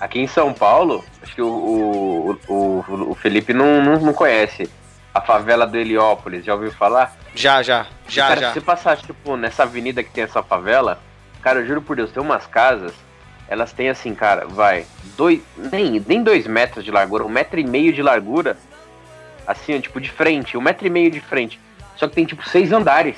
Aqui 0.00 0.18
em 0.18 0.26
São 0.26 0.52
Paulo, 0.52 1.04
acho 1.22 1.36
que 1.36 1.42
o, 1.42 1.46
o, 2.48 2.52
o, 2.52 3.10
o 3.10 3.14
Felipe 3.14 3.54
não, 3.54 3.80
não, 3.80 4.00
não 4.00 4.12
conhece 4.12 4.68
a 5.14 5.20
favela 5.20 5.64
do 5.64 5.76
Heliópolis. 5.76 6.44
Já 6.44 6.54
ouviu 6.54 6.72
falar? 6.72 7.16
Já, 7.32 7.62
já. 7.62 7.86
Já, 8.08 8.28
cara, 8.28 8.40
já. 8.40 8.48
se 8.48 8.54
você 8.54 8.60
passar, 8.60 8.96
tipo, 8.96 9.36
nessa 9.36 9.62
avenida 9.62 10.02
que 10.02 10.10
tem 10.10 10.24
essa 10.24 10.42
favela, 10.42 11.00
cara, 11.42 11.60
eu 11.60 11.66
juro 11.66 11.82
por 11.82 11.96
Deus, 11.96 12.10
tem 12.10 12.22
umas 12.22 12.46
casas, 12.46 12.92
elas 13.48 13.72
têm 13.72 13.90
assim, 13.90 14.14
cara, 14.14 14.46
vai, 14.46 14.86
dois, 15.16 15.40
nem, 15.56 16.02
nem 16.06 16.22
dois 16.22 16.46
metros 16.46 16.84
de 16.84 16.90
largura, 16.90 17.24
um 17.24 17.28
metro 17.28 17.58
e 17.60 17.64
meio 17.64 17.92
de 17.92 18.02
largura, 18.02 18.56
assim, 19.46 19.76
ó, 19.76 19.80
tipo, 19.80 20.00
de 20.00 20.10
frente, 20.10 20.56
um 20.56 20.60
metro 20.60 20.86
e 20.86 20.90
meio 20.90 21.10
de 21.10 21.20
frente. 21.20 21.60
Só 21.96 22.08
que 22.08 22.14
tem, 22.14 22.24
tipo, 22.24 22.48
seis 22.48 22.72
andares. 22.72 23.16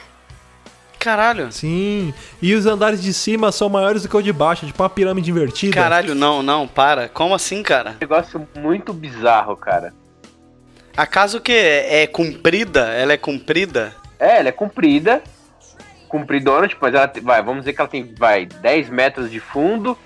Caralho. 0.99 1.53
Sim. 1.53 2.15
E 2.41 2.55
os 2.55 2.65
andares 2.65 3.03
de 3.03 3.13
cima 3.13 3.53
são 3.53 3.69
maiores 3.69 4.03
do 4.03 4.09
que 4.09 4.17
o 4.17 4.23
de 4.23 4.33
baixo, 4.33 4.67
tipo 4.67 4.83
uma 4.83 4.89
pirâmide 4.89 5.31
invertida. 5.31 5.75
Caralho, 5.75 6.15
não, 6.15 6.43
não, 6.43 6.67
para. 6.67 7.11
Como 7.11 7.35
assim, 7.35 7.63
cara? 7.63 7.97
Negócio 8.01 8.49
muito 8.57 8.93
bizarro, 8.95 9.55
cara. 9.55 9.93
A 10.97 11.07
casa 11.07 11.37
o 11.37 11.41
que? 11.41 11.53
É 11.53 12.07
comprida? 12.07 12.87
Ela 12.89 13.13
é 13.13 13.17
comprida? 13.19 13.95
É, 14.19 14.39
ela 14.39 14.49
é 14.49 14.53
comprida, 14.53 15.23
compridona, 16.15 16.69
tipo, 16.69 16.79
mas 16.81 16.95
ela, 16.95 17.09
te- 17.09 17.19
vai, 17.19 17.43
vamos 17.43 17.63
dizer 17.63 17.73
que 17.73 17.81
ela 17.81 17.89
tem, 17.91 18.15
vai, 18.17 18.47
10 18.47 18.89
metros 18.89 19.29
de 19.29 19.41
fundo, 19.41 19.99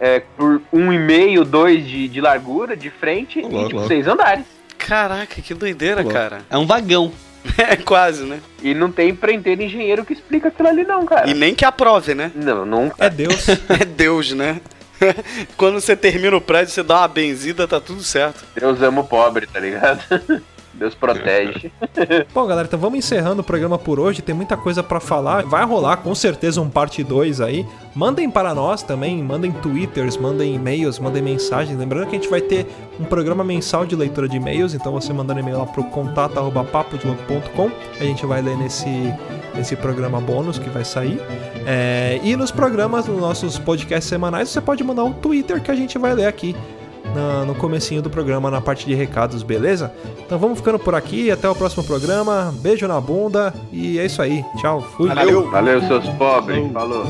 é, 0.00 0.18
por 0.36 0.60
1,5, 0.74 1.44
2 1.44 1.86
de, 1.86 2.08
de 2.08 2.20
largura, 2.20 2.76
de 2.76 2.90
frente, 2.90 3.38
e, 3.38 3.42
louco, 3.42 3.58
tipo, 3.66 3.74
louco. 3.76 3.86
seis 3.86 4.08
andares. 4.08 4.44
Caraca, 4.76 5.40
que 5.40 5.54
doideira, 5.54 6.02
cara. 6.02 6.40
É 6.50 6.58
um 6.58 6.66
vagão. 6.66 7.12
É 7.56 7.74
quase, 7.76 8.24
né? 8.24 8.38
E 8.62 8.74
não 8.74 8.90
tem 8.92 9.08
empreiteiro 9.10 9.62
engenheiro 9.62 10.04
que 10.04 10.12
explica 10.12 10.48
aquilo 10.48 10.68
ali, 10.68 10.84
não, 10.84 11.06
cara. 11.06 11.30
E 11.30 11.32
nem 11.32 11.54
que 11.54 11.64
aprove, 11.64 12.14
né? 12.14 12.30
Não, 12.34 12.66
nunca. 12.66 12.96
É 13.02 13.08
Deus. 13.08 13.46
É 13.80 13.84
Deus, 13.84 14.32
né? 14.32 14.60
Quando 15.56 15.80
você 15.80 15.96
termina 15.96 16.36
o 16.36 16.40
prédio, 16.40 16.74
você 16.74 16.82
dá 16.82 16.98
uma 16.98 17.08
benzida, 17.08 17.66
tá 17.66 17.80
tudo 17.80 18.02
certo. 18.02 18.44
Deus 18.54 18.82
ama 18.82 19.00
o 19.00 19.04
pobre, 19.04 19.46
tá 19.46 19.58
ligado? 19.58 20.00
Deus 20.80 20.94
protege. 20.94 21.70
Bom, 22.32 22.46
galera, 22.46 22.66
então 22.66 22.80
vamos 22.80 22.98
encerrando 22.98 23.42
o 23.42 23.44
programa 23.44 23.78
por 23.78 24.00
hoje. 24.00 24.22
Tem 24.22 24.34
muita 24.34 24.56
coisa 24.56 24.82
pra 24.82 24.98
falar. 24.98 25.44
Vai 25.44 25.62
rolar 25.62 25.98
com 25.98 26.14
certeza 26.14 26.58
um 26.58 26.70
parte 26.70 27.04
2 27.04 27.42
aí. 27.42 27.66
Mandem 27.94 28.30
para 28.30 28.54
nós 28.54 28.82
também, 28.82 29.22
mandem 29.22 29.52
twitters, 29.52 30.16
mandem 30.16 30.54
e-mails, 30.54 30.98
mandem 30.98 31.20
mensagens. 31.20 31.78
Lembrando 31.78 32.08
que 32.08 32.16
a 32.16 32.18
gente 32.18 32.30
vai 32.30 32.40
ter 32.40 32.66
um 32.98 33.04
programa 33.04 33.44
mensal 33.44 33.84
de 33.84 33.94
leitura 33.94 34.26
de 34.26 34.38
e-mails, 34.38 34.72
então 34.72 34.92
você 34.92 35.12
mandando 35.12 35.40
e-mail 35.40 35.58
lá 35.58 35.66
pro 35.66 35.84
contato@papodiloco.com, 35.84 37.70
a 38.00 38.04
gente 38.04 38.24
vai 38.24 38.40
ler 38.40 38.56
nesse 38.56 38.88
nesse 39.54 39.76
programa 39.76 40.20
bônus 40.20 40.58
que 40.58 40.70
vai 40.70 40.84
sair. 40.84 41.20
É, 41.66 42.20
e 42.22 42.36
nos 42.36 42.50
programas, 42.50 43.06
nos 43.06 43.20
nossos 43.20 43.58
podcasts 43.58 44.08
semanais, 44.08 44.48
você 44.48 44.60
pode 44.60 44.82
mandar 44.82 45.04
um 45.04 45.12
Twitter 45.12 45.60
que 45.60 45.70
a 45.70 45.74
gente 45.74 45.98
vai 45.98 46.14
ler 46.14 46.26
aqui 46.26 46.56
na, 47.14 47.44
no 47.44 47.54
comecinho 47.54 48.02
do 48.02 48.10
programa, 48.10 48.50
na 48.50 48.60
parte 48.60 48.86
de 48.86 48.94
recados, 48.94 49.42
beleza? 49.42 49.92
Então 50.24 50.38
vamos 50.38 50.58
ficando 50.58 50.78
por 50.78 50.94
aqui, 50.94 51.30
até 51.30 51.48
o 51.48 51.54
próximo 51.54 51.84
programa. 51.84 52.54
Beijo 52.60 52.86
na 52.86 53.00
bunda 53.00 53.54
e 53.72 53.98
é 53.98 54.06
isso 54.06 54.22
aí. 54.22 54.44
Tchau, 54.58 54.80
fui. 54.96 55.08
Valeu, 55.08 55.50
Valeu 55.50 55.80
seus 55.82 56.06
pobres. 56.10 56.72
Falou. 56.72 57.06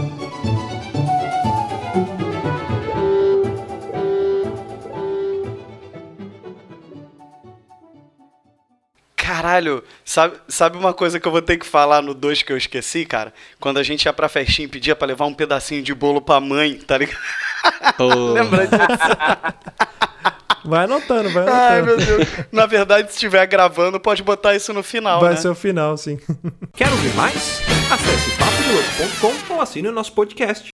Caralho, 9.40 9.82
sabe, 10.04 10.36
sabe 10.48 10.76
uma 10.76 10.92
coisa 10.92 11.18
que 11.18 11.26
eu 11.26 11.32
vou 11.32 11.40
ter 11.40 11.56
que 11.56 11.64
falar 11.64 12.02
no 12.02 12.12
2 12.12 12.42
que 12.42 12.52
eu 12.52 12.56
esqueci, 12.56 13.06
cara? 13.06 13.32
Quando 13.58 13.78
a 13.78 13.82
gente 13.82 14.04
ia 14.04 14.12
pra 14.12 14.28
festinha 14.28 14.66
e 14.66 14.68
pedia 14.68 14.94
pra 14.94 15.06
levar 15.06 15.24
um 15.24 15.32
pedacinho 15.32 15.82
de 15.82 15.94
bolo 15.94 16.20
pra 16.20 16.40
mãe, 16.40 16.76
tá 16.76 16.98
ligado? 16.98 17.18
Lembra 18.34 18.66
disso? 18.66 18.80
Vai 20.64 20.84
anotando, 20.84 21.30
vai 21.30 21.42
anotando. 21.42 21.50
Ai, 21.58 21.82
meu 21.82 21.96
Deus. 21.96 22.28
Na 22.52 22.66
verdade, 22.66 23.08
se 23.08 23.14
estiver 23.14 23.46
gravando, 23.46 23.98
pode 23.98 24.22
botar 24.22 24.54
isso 24.54 24.72
no 24.72 24.82
final, 24.82 25.20
Vai 25.20 25.30
né? 25.30 25.36
ser 25.36 25.48
o 25.48 25.54
final, 25.54 25.96
sim. 25.96 26.18
Quer 26.74 26.88
ouvir 26.90 27.14
mais? 27.14 27.60
Acesse 27.90 28.30
papodiloto.com 28.36 29.54
ou 29.54 29.60
assine 29.60 29.88
o 29.88 29.92
nosso 29.92 30.12
podcast. 30.12 30.68